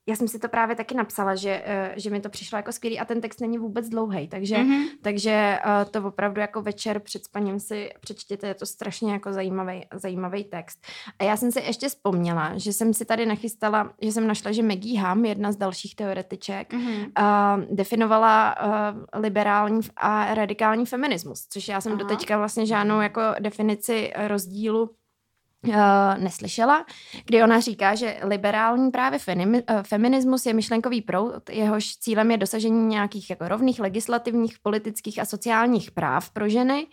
já 0.08 0.16
jsem 0.16 0.28
si 0.28 0.40
to 0.40 0.50
právě 0.50 0.76
taky 0.76 0.96
napsala, 0.96 1.36
že, 1.36 1.62
eh, 1.66 1.94
že 1.98 2.10
mi 2.10 2.22
to 2.22 2.30
přišlo 2.30 2.58
jako 2.58 2.72
skvělý 2.72 3.00
a 3.00 3.06
ten 3.06 3.22
text 3.22 3.42
není 3.42 3.58
vůbec 3.58 3.90
dlouhý, 3.90 4.28
takže, 4.28 4.56
mm-hmm. 4.56 4.84
takže 5.02 5.32
eh, 5.32 5.86
to 5.92 6.08
opravdu 6.08 6.42
jako 6.42 6.62
večer 6.62 7.00
před 7.00 7.26
spaním 7.26 7.60
si 7.60 7.90
přečtěte, 8.00 8.48
je 8.48 8.54
to 8.54 8.66
strašně 8.66 9.14
jako 9.14 9.34
zajímavý, 9.34 9.86
zajímavý 9.94 10.44
text. 10.44 10.86
A 11.20 11.24
já 11.24 11.38
jsem 11.38 11.52
si 11.52 11.60
ještě 11.60 11.90
vzpomněla, 11.90 12.58
že 12.58 12.74
jsem 12.74 12.94
si 12.94 13.06
tady 13.06 13.26
nachystala, 13.26 13.94
že 14.02 14.12
jsem 14.12 14.28
našla, 14.28 14.52
že 14.52 14.64
Maggie 14.64 15.02
Ham, 15.02 15.26
jedna 15.26 15.52
z 15.52 15.56
dalších 15.56 15.96
teoretiček, 15.96 16.74
mm-hmm. 16.74 17.12
uh, 17.20 17.76
definovala 17.76 18.56
uh, 18.64 19.22
liberální 19.22 19.80
a 19.98 20.34
radikální 20.34 20.86
feminismus, 20.86 21.48
což 21.50 21.68
já 21.68 21.82
jsem 21.82 21.92
Aha. 21.92 22.02
doteďka 22.02 22.38
vlastně 22.38 22.66
žádnou 22.66 23.02
jako 23.02 23.22
definici 23.40 24.14
rozdílu 24.28 24.90
Uh, 25.68 25.74
neslyšela, 26.18 26.86
kdy 27.26 27.44
ona 27.44 27.60
říká, 27.60 27.96
že 27.96 28.18
liberální 28.24 28.92
právě 28.92 29.20
uh, 29.38 29.62
feminismus 29.84 30.46
je 30.46 30.54
myšlenkový 30.54 31.02
proud, 31.02 31.50
jehož 31.50 31.98
cílem 31.98 32.32
je 32.32 32.38
dosažení 32.38 32.86
nějakých 32.86 33.30
jako 33.30 33.48
rovných 33.48 33.80
legislativních, 33.80 34.60
politických 34.60 35.20
a 35.20 35.26
sociálních 35.26 35.92
práv 35.92 36.30
pro 36.30 36.50
ženy 36.50 36.88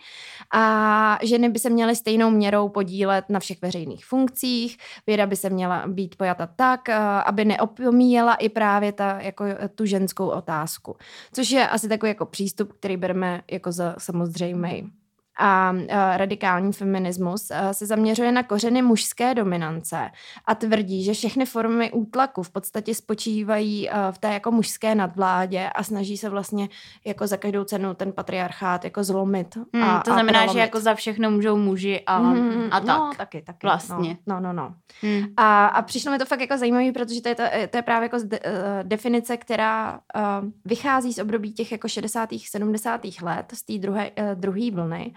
a 0.53 1.19
ženy 1.23 1.49
by 1.49 1.59
se 1.59 1.69
měly 1.69 1.95
stejnou 1.95 2.29
měrou 2.29 2.69
podílet 2.69 3.25
na 3.29 3.39
všech 3.39 3.61
veřejných 3.61 4.05
funkcích, 4.05 4.77
věda 5.07 5.25
by 5.25 5.35
se 5.35 5.49
měla 5.49 5.83
být 5.87 6.15
pojata 6.15 6.47
tak, 6.55 6.81
uh, 6.89 6.95
aby 7.25 7.45
neopomíjela 7.45 8.35
i 8.35 8.49
právě 8.49 8.91
ta, 8.91 9.21
jako, 9.21 9.45
tu 9.75 9.85
ženskou 9.85 10.27
otázku, 10.27 10.95
což 11.33 11.51
je 11.51 11.67
asi 11.67 11.89
takový 11.89 12.09
jako 12.09 12.25
přístup, 12.25 12.73
který 12.73 12.97
bereme 12.97 13.41
jako 13.51 13.71
za 13.71 13.95
samozřejmý 13.97 14.91
a 15.39 15.73
radikální 16.17 16.73
feminismus 16.73 17.51
se 17.71 17.85
zaměřuje 17.85 18.31
na 18.31 18.43
kořeny 18.43 18.81
mužské 18.81 19.35
dominance 19.35 20.11
a 20.45 20.55
tvrdí, 20.55 21.03
že 21.03 21.13
všechny 21.13 21.45
formy 21.45 21.91
útlaku 21.91 22.43
v 22.43 22.49
podstatě 22.49 22.95
spočívají 22.95 23.89
v 24.11 24.17
té 24.17 24.33
jako 24.33 24.51
mužské 24.51 24.95
nadvládě 24.95 25.69
a 25.75 25.83
snaží 25.83 26.17
se 26.17 26.29
vlastně 26.29 26.69
jako 27.05 27.27
za 27.27 27.37
každou 27.37 27.63
cenu 27.63 27.93
ten 27.93 28.11
patriarchát 28.11 28.83
jako 28.83 29.03
zlomit. 29.03 29.55
Hmm, 29.73 29.83
a, 29.83 30.01
to 30.01 30.11
a 30.11 30.13
znamená, 30.13 30.39
prolomit. 30.39 30.53
že 30.53 30.59
jako 30.59 30.79
za 30.79 30.95
všechno 30.95 31.31
můžou 31.31 31.57
muži 31.57 32.01
a, 32.05 32.17
hmm, 32.17 32.67
a 32.71 32.79
tak. 32.79 32.97
No, 32.99 33.11
taky, 33.17 33.41
taky. 33.41 33.67
Vlastně. 33.67 34.17
No, 34.27 34.39
no, 34.39 34.53
no. 34.53 34.53
no. 34.53 34.75
Hmm. 35.01 35.25
A, 35.37 35.67
a 35.67 35.81
přišlo 35.81 36.11
mi 36.11 36.17
to 36.17 36.25
fakt 36.25 36.41
jako 36.41 36.57
zajímavé, 36.57 36.91
protože 36.91 37.21
to 37.21 37.29
je, 37.29 37.35
to, 37.35 37.43
to 37.69 37.77
je 37.77 37.81
právě 37.81 38.05
jako 38.05 38.17
de, 38.23 38.39
definice, 38.83 39.37
která 39.37 39.99
uh, 40.15 40.49
vychází 40.65 41.13
z 41.13 41.19
období 41.19 41.53
těch 41.53 41.71
jako 41.71 41.87
60. 41.87 42.29
70. 42.49 43.01
let, 43.21 43.45
z 43.53 43.63
té 43.63 43.77
druhé, 43.77 44.11
uh, 44.11 44.35
druhé 44.35 44.71
vlny 44.71 45.13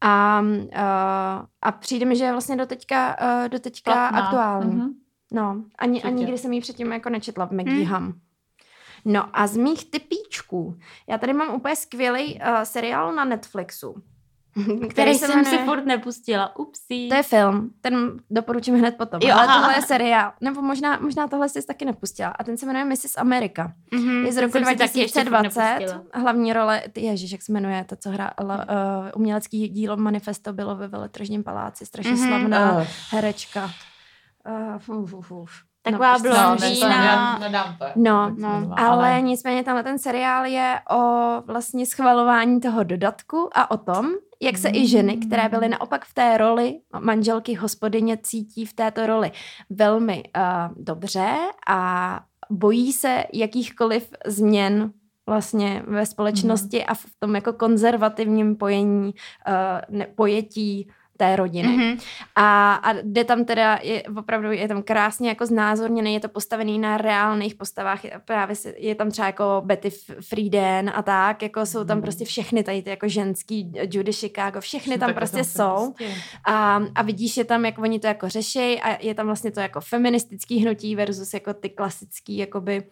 a, 0.00 0.40
uh, 0.40 1.46
a 1.62 1.72
přijde 1.72 2.06
mi, 2.06 2.16
že 2.16 2.24
je 2.24 2.32
vlastně 2.32 2.56
doteďka, 2.56 3.16
uh, 3.20 3.48
doteďka 3.48 3.92
Platná. 3.92 4.24
aktuální. 4.24 4.80
Mm-hmm. 4.80 4.94
No, 5.32 5.64
ani, 5.78 6.02
ani 6.02 6.16
nikdy 6.16 6.38
jsem 6.38 6.52
ji 6.52 6.60
předtím 6.60 6.92
jako 6.92 7.10
nečetla 7.10 7.46
v 7.46 7.50
Maggie 7.50 7.84
mm. 7.84 7.84
Ham. 7.84 8.14
No 9.04 9.28
a 9.32 9.46
z 9.46 9.56
mých 9.56 9.90
typíčků, 9.90 10.78
já 11.08 11.18
tady 11.18 11.32
mám 11.32 11.54
úplně 11.54 11.76
skvělý 11.76 12.34
uh, 12.34 12.62
seriál 12.62 13.14
na 13.14 13.24
Netflixu. 13.24 14.02
Který, 14.64 14.88
který 14.88 15.14
jsem 15.14 15.30
jmenuje... 15.30 15.58
si 15.58 15.64
furt 15.64 15.84
nepustila. 15.84 16.56
Upsí. 16.56 17.08
To 17.08 17.14
je 17.14 17.22
film, 17.22 17.70
ten 17.80 18.20
doporučím 18.30 18.74
hned 18.74 18.96
potom. 18.96 19.20
Jo, 19.22 19.34
Ale 19.34 19.46
aha. 19.46 19.58
tohle 19.58 19.74
je 19.74 19.82
seriál, 19.82 20.32
nebo 20.40 20.62
možná, 20.62 20.98
možná 21.00 21.28
tohle 21.28 21.48
jsi 21.48 21.66
taky 21.66 21.84
nepustila. 21.84 22.28
A 22.28 22.44
ten 22.44 22.56
se 22.58 22.66
jmenuje 22.66 22.84
Mrs. 22.84 23.16
America. 23.16 23.72
Mm-hmm, 23.92 24.24
je 24.24 24.32
z 24.32 24.36
roku 24.36 24.58
2020. 24.58 25.78
Hlavní 26.14 26.52
role, 26.52 26.82
ježiš, 26.96 27.32
jak 27.32 27.42
se 27.42 27.52
jmenuje, 27.52 27.84
to, 27.84 27.96
co 27.96 28.10
hrála 28.10 28.34
uh, 28.40 29.10
umělecký 29.14 29.68
dílo 29.68 29.96
Manifesto 29.96 30.52
bylo 30.52 30.76
ve 30.76 30.88
Veletržním 30.88 31.44
paláci. 31.44 31.86
Strašně 31.86 32.12
mm-hmm. 32.12 32.28
slavná 32.28 32.72
uh. 32.72 32.86
herečka. 33.10 33.70
Uh, 34.46 34.78
fuf, 34.78 35.14
uf, 35.14 35.32
uf. 35.32 35.73
Taková 35.84 36.12
no, 36.12 36.22
blondýna. 36.22 37.38
No, 37.96 38.30
no, 38.38 38.60
no, 38.60 38.74
ale, 38.76 38.88
ale 38.88 39.22
nicméně 39.22 39.64
tenhle 39.64 39.82
ten 39.82 39.98
seriál 39.98 40.46
je 40.46 40.80
o 40.90 41.30
vlastně 41.46 41.86
schvalování 41.86 42.60
toho 42.60 42.82
dodatku 42.82 43.50
a 43.54 43.70
o 43.70 43.76
tom, 43.76 44.10
jak 44.42 44.58
se 44.58 44.68
mm. 44.68 44.74
i 44.74 44.88
ženy, 44.88 45.16
které 45.16 45.48
byly 45.48 45.68
naopak 45.68 46.04
v 46.04 46.14
té 46.14 46.38
roli 46.38 46.80
manželky 47.00 47.54
hospodyně, 47.54 48.18
cítí 48.22 48.66
v 48.66 48.72
této 48.72 49.06
roli 49.06 49.32
velmi 49.70 50.22
uh, 50.36 50.84
dobře 50.84 51.34
a 51.68 52.20
bojí 52.50 52.92
se 52.92 53.24
jakýchkoliv 53.32 54.10
změn 54.26 54.92
vlastně 55.26 55.82
ve 55.86 56.06
společnosti 56.06 56.78
mm. 56.78 56.84
a 56.88 56.94
v 56.94 57.04
tom 57.18 57.34
jako 57.34 57.52
konzervativním 57.52 58.56
pojení, 58.56 59.14
uh, 59.48 59.52
ne, 59.88 60.06
pojetí 60.06 60.90
té 61.16 61.36
rodiny. 61.36 61.68
Mm-hmm. 61.68 62.00
A, 62.36 62.74
a 62.74 62.92
jde 63.02 63.24
tam 63.24 63.44
teda, 63.44 63.78
je, 63.82 64.02
opravdu 64.02 64.52
je 64.52 64.68
tam 64.68 64.82
krásně 64.82 65.28
jako 65.28 65.46
znázorněný, 65.46 66.14
je 66.14 66.20
to 66.20 66.28
postavený 66.28 66.78
na 66.78 66.96
reálných 66.96 67.54
postavách, 67.54 68.04
je, 68.04 68.20
právě 68.24 68.56
je 68.76 68.94
tam 68.94 69.10
třeba 69.10 69.26
jako 69.26 69.62
Betty 69.64 69.90
Friedan 70.20 70.90
a 70.94 71.02
tak, 71.02 71.42
jako 71.42 71.66
jsou 71.66 71.84
tam 71.84 71.96
mm. 71.96 72.02
prostě 72.02 72.24
všechny 72.24 72.62
tady 72.62 72.82
ty 72.82 72.90
jako 72.90 73.08
ženský 73.08 73.72
Judy 73.92 74.12
Chicago, 74.12 74.60
všechny 74.60 74.98
tam 74.98 75.14
prostě 75.14 75.44
jsou. 75.44 75.92
Prostě. 75.92 76.14
A, 76.46 76.80
a 76.94 77.02
vidíš 77.02 77.36
je 77.36 77.44
tam, 77.44 77.64
jak 77.64 77.78
oni 77.78 78.00
to 78.00 78.06
jako 78.06 78.28
řeší 78.28 78.80
a 78.80 79.04
je 79.04 79.14
tam 79.14 79.26
vlastně 79.26 79.50
to 79.50 79.60
jako 79.60 79.80
feministický 79.80 80.58
hnutí 80.58 80.96
versus 80.96 81.34
jako 81.34 81.54
ty 81.54 81.70
klasický 81.70 82.36
jakoby 82.36 82.82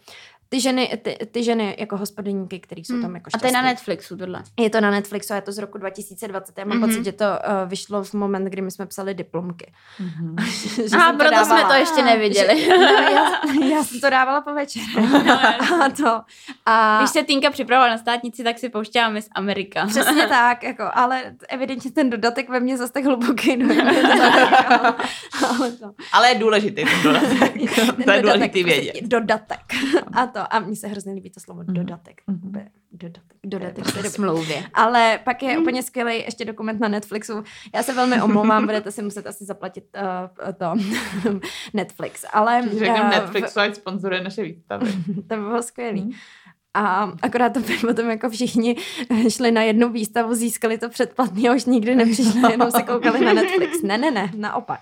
ty 0.52 0.60
ženy, 0.60 0.98
ty, 1.02 1.18
ty 1.30 1.44
ženy 1.44 1.76
jako 1.78 1.96
hospodyníky, 1.96 2.60
které 2.60 2.80
jsou 2.80 2.92
hmm. 2.92 3.02
tam 3.02 3.14
jako 3.14 3.30
šťastný. 3.30 3.48
A 3.48 3.50
to 3.50 3.56
je 3.56 3.62
na 3.62 3.68
Netflixu 3.68 4.16
tohle? 4.16 4.42
Je 4.60 4.70
to 4.70 4.80
na 4.80 4.90
Netflixu 4.90 5.32
a 5.32 5.36
je 5.36 5.42
to 5.42 5.52
z 5.52 5.58
roku 5.58 5.78
2020. 5.78 6.58
Já 6.58 6.64
mám 6.64 6.78
mm-hmm. 6.78 6.88
pocit, 6.88 7.04
že 7.04 7.12
to 7.12 7.24
uh, 7.24 7.68
vyšlo 7.70 8.04
v 8.04 8.14
moment, 8.14 8.44
kdy 8.44 8.62
my 8.62 8.70
jsme 8.70 8.86
psali 8.86 9.14
diplomky. 9.14 9.72
Mm-hmm. 10.02 11.08
a 11.08 11.12
proto 11.12 11.30
dávala, 11.30 11.60
jsme 11.60 11.68
to 11.68 11.74
ještě 11.74 12.02
neviděli. 12.02 12.60
Že, 12.60 12.68
no, 12.78 12.84
já, 12.84 13.30
já 13.70 13.84
jsem 13.84 14.00
to 14.00 14.10
dávala 14.10 14.40
po 14.40 14.54
večer. 14.54 14.82
No, 15.26 15.32
a 15.84 15.88
to. 15.96 16.20
A... 16.66 16.98
Když 16.98 17.10
se 17.10 17.22
Týnka 17.22 17.50
připravovala 17.50 17.92
na 17.92 17.98
státnici, 17.98 18.44
tak 18.44 18.58
si 18.58 18.68
pouštěla 18.68 19.20
z 19.20 19.28
Amerika. 19.34 19.86
Přesně 19.86 20.26
tak, 20.26 20.62
jako, 20.62 20.84
ale 20.94 21.22
evidentně 21.48 21.90
ten 21.90 22.10
dodatek 22.10 22.48
ve 22.48 22.60
mně 22.60 22.76
zase 22.76 22.92
tak 22.92 23.04
hluboký. 23.04 23.56
No, 23.56 23.74
ale, 25.48 25.72
to. 25.72 25.92
ale 26.12 26.28
je 26.28 26.34
důležitý 26.34 26.84
ten 26.84 27.02
dodatek. 27.02 27.52
to 28.04 28.10
je 28.10 28.22
důležitý 28.22 28.64
vědět. 28.64 28.94
Dodatek. 29.02 29.60
A 30.12 30.26
to 30.26 30.41
a 30.44 30.60
mně 30.60 30.76
se 30.76 30.88
hrozně 30.88 31.12
líbí 31.12 31.30
to 31.30 31.40
slovo 31.40 31.60
mm. 31.66 31.74
dodatek. 31.74 32.22
Mm. 32.26 32.52
Dodatek. 32.92 33.36
Dodatek. 33.44 33.84
v 33.84 34.08
smlouvě. 34.08 34.64
Ale 34.74 35.20
pak 35.24 35.42
je 35.42 35.56
mm. 35.56 35.62
úplně 35.62 35.82
skvělý 35.82 36.14
ještě 36.14 36.44
dokument 36.44 36.80
na 36.80 36.88
Netflixu. 36.88 37.44
Já 37.74 37.82
se 37.82 37.94
velmi 37.94 38.22
omlouvám, 38.22 38.64
budete 38.64 38.92
si 38.92 39.02
muset 39.02 39.26
asi 39.26 39.44
zaplatit 39.44 39.84
uh, 39.96 40.52
to 40.52 40.74
Netflix. 41.74 42.24
Ale, 42.32 42.62
Když 42.66 42.78
řekneme 42.78 43.04
uh, 43.04 43.10
Netflix, 43.10 43.56
ať 43.56 43.74
sponzoruje 43.74 44.24
naše 44.24 44.42
výstavy. 44.42 44.92
to 45.28 45.36
by 45.36 45.42
bylo 45.42 45.62
skvělý. 45.62 46.02
Mm. 46.02 46.12
A 46.74 47.12
akorát 47.22 47.52
to 47.52 47.60
potom 47.80 48.10
jako 48.10 48.30
všichni 48.30 48.76
šli 49.28 49.50
na 49.50 49.62
jednu 49.62 49.88
výstavu, 49.88 50.34
získali 50.34 50.78
to 50.78 50.88
předplatný 50.88 51.48
a 51.48 51.54
už 51.54 51.64
nikdy 51.64 51.94
nepřišli, 51.94 52.40
jenom 52.50 52.70
se 52.70 52.82
koukali 52.82 53.24
na 53.24 53.32
Netflix. 53.32 53.82
Ne, 53.82 53.98
ne, 53.98 54.10
ne, 54.10 54.30
naopak. 54.36 54.80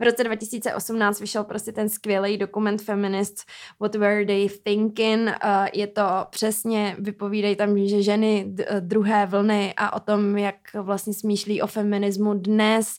V 0.00 0.02
roce 0.02 0.24
2018 0.24 1.20
vyšel 1.20 1.44
prostě 1.44 1.72
ten 1.72 1.88
skvělý 1.88 2.36
dokument 2.36 2.82
Feminists 2.82 3.44
What 3.80 3.94
Were 3.94 4.26
They 4.26 4.48
Thinking. 4.62 5.20
Uh, 5.28 5.32
je 5.72 5.86
to 5.86 6.02
přesně, 6.30 6.96
vypovídají 6.98 7.56
tam, 7.56 7.78
že 7.88 8.02
ženy 8.02 8.52
druhé 8.80 9.26
vlny 9.26 9.74
a 9.76 9.92
o 9.92 10.00
tom, 10.00 10.38
jak 10.38 10.54
vlastně 10.74 11.14
smýšlí 11.14 11.62
o 11.62 11.66
feminismu 11.66 12.34
dnes. 12.34 12.98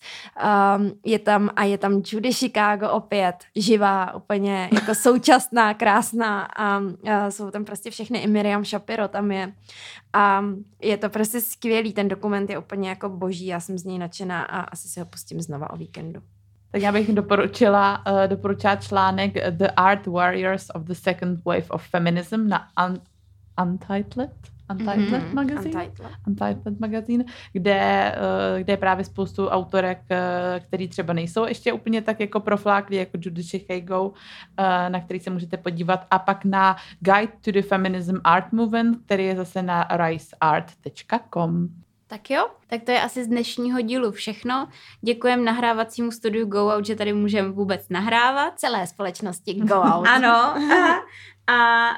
Um, 0.77 0.91
je 1.05 1.19
tam 1.19 1.49
a 1.55 1.63
je 1.63 1.77
tam 1.77 2.01
Judy 2.05 2.33
Chicago 2.33 2.89
opět, 2.89 3.35
živá, 3.55 4.15
úplně 4.15 4.69
jako 4.73 4.95
současná, 4.95 5.73
krásná 5.73 6.41
a, 6.41 6.81
a 7.11 7.31
jsou 7.31 7.51
tam 7.51 7.65
prostě 7.65 7.91
všechny, 7.91 8.20
i 8.21 8.27
Miriam 8.27 8.65
Shapiro 8.65 9.07
tam 9.07 9.31
je. 9.31 9.53
A 10.13 10.45
je 10.81 10.97
to 10.97 11.09
prostě 11.09 11.41
skvělý, 11.41 11.93
ten 11.93 12.07
dokument 12.07 12.49
je 12.49 12.57
úplně 12.57 12.89
jako 12.89 13.09
boží, 13.09 13.45
já 13.45 13.59
jsem 13.59 13.77
z 13.77 13.83
něj 13.83 13.99
nadšená 13.99 14.43
a 14.43 14.61
asi 14.61 14.87
si 14.87 14.99
ho 14.99 15.05
pustím 15.05 15.41
znova 15.41 15.69
o 15.73 15.77
víkendu. 15.77 16.21
Tak 16.71 16.81
já 16.81 16.91
bych 16.91 17.13
doporučila, 17.13 18.05
uh, 18.11 18.27
doporučila 18.27 18.75
článek 18.75 19.33
The 19.49 19.67
Art 19.67 20.07
Warriors 20.07 20.67
of 20.73 20.83
the 20.83 20.93
Second 20.93 21.45
Wave 21.45 21.65
of 21.69 21.87
Feminism 21.87 22.47
na 22.47 22.67
un- 22.87 23.01
Untitled, 23.61 24.31
Untitled 24.71 25.23
mm-hmm. 25.23 25.33
magazine, 25.33 25.83
Untitled. 25.83 26.11
Untitled 26.27 26.79
magazine, 26.79 27.23
kde, 27.53 28.15
uh, 28.53 28.59
kde 28.59 28.73
je 28.73 28.77
právě 28.77 29.05
spoustu 29.05 29.47
autorek, 29.47 30.01
uh, 30.11 30.17
který 30.59 30.87
třeba 30.87 31.13
nejsou 31.13 31.45
ještě 31.45 31.73
úplně 31.73 32.01
tak 32.01 32.19
jako 32.19 32.39
profláklí, 32.39 32.97
jako 32.97 33.17
Judy 33.21 33.43
Chicago, 33.43 34.01
uh, 34.01 34.13
na 34.89 34.99
který 34.99 35.19
se 35.19 35.29
můžete 35.29 35.57
podívat. 35.57 36.07
A 36.11 36.19
pak 36.19 36.45
na 36.45 36.75
Guide 36.99 37.33
to 37.41 37.51
the 37.51 37.61
Feminism 37.61 38.15
Art 38.23 38.51
Movement, 38.51 38.97
který 39.05 39.25
je 39.25 39.35
zase 39.35 39.61
na 39.61 39.87
riseart.com. 39.91 41.67
Tak 42.11 42.29
jo, 42.29 42.47
tak 42.67 42.83
to 42.83 42.91
je 42.91 43.01
asi 43.01 43.23
z 43.23 43.27
dnešního 43.27 43.81
dílu 43.81 44.11
všechno. 44.11 44.67
Děkujeme 45.01 45.43
nahrávacímu 45.43 46.11
studiu 46.11 46.45
Go 46.45 46.67
Out, 46.67 46.85
že 46.85 46.95
tady 46.95 47.13
můžeme 47.13 47.49
vůbec 47.49 47.89
nahrávat. 47.89 48.59
Celé 48.59 48.87
společnosti 48.87 49.53
Go 49.53 49.75
Out. 49.75 50.07
ano. 50.07 50.29
A, 50.29 50.99
a 51.53 51.89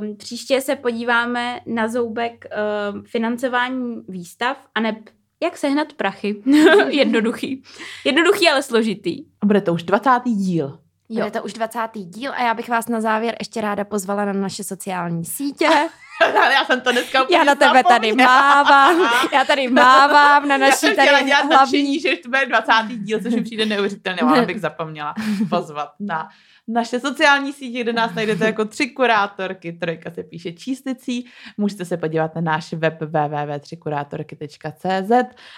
um, 0.00 0.16
příště 0.16 0.60
se 0.60 0.76
podíváme 0.76 1.60
na 1.66 1.88
zoubek 1.88 2.44
um, 2.44 3.02
financování 3.02 4.02
výstav 4.08 4.56
a 4.74 4.80
ne 4.80 5.02
jak 5.42 5.56
sehnat 5.56 5.92
prachy. 5.92 6.42
Jednoduchý. 6.88 7.62
Jednoduchý, 8.04 8.48
ale 8.48 8.62
složitý. 8.62 9.24
Bude 9.44 9.60
to 9.60 9.74
už 9.74 9.82
20. 9.82 10.10
díl. 10.24 10.78
Jo. 11.08 11.24
Bude 11.24 11.30
to 11.30 11.42
už 11.42 11.52
20. 11.52 11.78
díl 11.94 12.32
a 12.32 12.42
já 12.42 12.54
bych 12.54 12.68
vás 12.68 12.88
na 12.88 13.00
závěr 13.00 13.36
ještě 13.38 13.60
ráda 13.60 13.84
pozvala 13.84 14.24
na 14.24 14.32
naše 14.32 14.64
sociální 14.64 15.24
sítě. 15.24 15.68
já 16.52 16.64
jsem 16.64 16.80
to 16.80 16.92
dneska 16.92 17.26
Já 17.30 17.44
na 17.44 17.54
tebe 17.54 17.84
tady 17.84 18.12
mávám, 18.12 19.10
já 19.32 19.44
tady 19.44 19.68
mávám 19.68 20.48
na 20.48 20.56
naší 20.56 20.86
já 20.86 20.94
tady 20.94 21.32
hlavní. 21.48 22.00
že 22.00 22.16
to 22.16 22.28
bude 22.28 22.46
20. 22.46 22.72
díl, 22.88 23.22
což 23.22 23.34
mi 23.34 23.42
přijde 23.42 23.66
neuvěřitelné, 23.66 24.22
ale 24.22 24.42
bych 24.46 24.60
zapomněla 24.60 25.14
pozvat 25.50 25.92
na 26.00 26.28
naše 26.68 27.00
sociální 27.00 27.52
sítě, 27.52 27.80
kde 27.80 27.92
nás 27.92 28.14
najdete 28.14 28.46
jako 28.46 28.64
tři 28.64 28.90
kurátorky. 28.90 29.72
Trojka 29.72 30.10
se 30.10 30.22
píše 30.22 30.52
číslicí. 30.52 31.26
Můžete 31.56 31.84
se 31.84 31.96
podívat 31.96 32.34
na 32.34 32.40
náš 32.40 32.72
web 32.72 33.00
www.třikurátorky.cz 33.00 35.10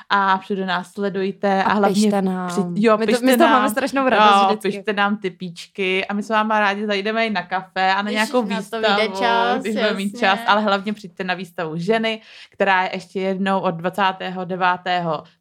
a 0.09 0.39
všude 0.39 0.67
nás 0.67 0.93
sledujte 0.93 1.65
a, 1.65 1.67
a 1.67 1.75
hlavně 1.75 2.23
nám. 2.23 2.49
Při, 2.49 2.61
jo, 2.75 2.99
my, 2.99 3.07
to, 3.07 3.19
my 3.23 3.37
nám, 3.37 3.51
máme 3.51 3.71
strašnou 3.71 4.09
radost 4.09 4.37
jo, 4.37 4.47
vždycky. 4.47 4.69
pište 4.69 4.93
nám 4.93 5.17
ty 5.17 5.31
píčky 5.31 6.07
a 6.07 6.15
my 6.15 6.23
s 6.23 6.29
váma 6.29 6.61
rádi 6.61 6.87
zajdeme 6.87 7.27
i 7.27 7.31
na 7.31 7.43
kafe 7.43 7.95
a 7.95 8.03
na 8.03 8.11
Ježiš, 8.11 8.33
nějakou 8.33 8.43
výstavu, 8.43 8.85
to 8.85 9.19
čas, 9.19 9.63
když 9.63 9.75
budeme 9.75 9.95
mít 9.95 10.19
čas, 10.19 10.39
ale 10.47 10.63
hlavně 10.63 10.93
přijďte 10.93 11.25
na 11.25 11.35
výstavu 11.35 11.77
ženy, 11.77 12.21
která 12.51 12.83
je 12.83 12.91
ještě 12.93 13.21
jednou 13.21 13.61
od 13.61 13.71
29. 13.71 14.67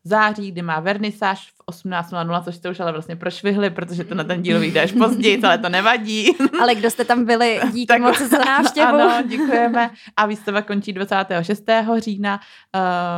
září, 0.04 0.52
kdy 0.52 0.62
má 0.62 0.80
vernisáž 0.80 1.52
v 1.52 1.63
18.00, 1.72 2.44
což 2.44 2.56
jste 2.56 2.70
už 2.70 2.80
ale 2.80 2.92
vlastně 2.92 3.16
prošvihli, 3.16 3.70
protože 3.70 4.04
to 4.04 4.16
na 4.16 4.24
ten 4.24 4.42
díl 4.42 4.60
vyjde 4.60 4.82
až 4.82 4.92
později, 4.98 5.42
ale 5.42 5.58
to 5.58 5.70
nevadí. 5.70 6.32
Ale 6.62 6.76
kdo 6.76 6.90
jste 6.90 7.06
tam 7.06 7.26
byli, 7.26 7.60
díky 7.72 7.86
tak, 7.86 8.02
moc 8.02 8.22
za 8.22 8.38
návštěvu. 8.46 8.88
Ano, 8.88 9.28
děkujeme. 9.28 9.90
A 10.18 10.26
výstava 10.26 10.62
končí 10.62 10.94
26. 10.94 11.64
října, 11.98 12.40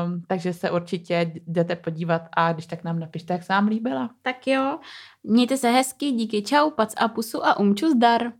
um, 0.06 0.24
takže 0.28 0.54
se 0.54 0.72
určitě 0.72 1.32
jdete 1.48 1.76
podívat 1.76 2.22
a 2.34 2.54
když 2.54 2.66
tak 2.66 2.84
nám 2.84 3.00
napište, 3.00 3.34
jak 3.34 3.44
se 3.44 3.54
vám 3.54 3.68
líbila. 3.68 4.10
Tak 4.22 4.48
jo, 4.48 4.80
mějte 5.24 5.58
se 5.58 5.70
hezky, 5.70 6.12
díky, 6.12 6.42
čau, 6.42 6.70
pac 6.70 6.94
a 6.98 7.08
pusu 7.08 7.46
a 7.46 7.60
umču 7.60 7.90
zdar. 7.90 8.32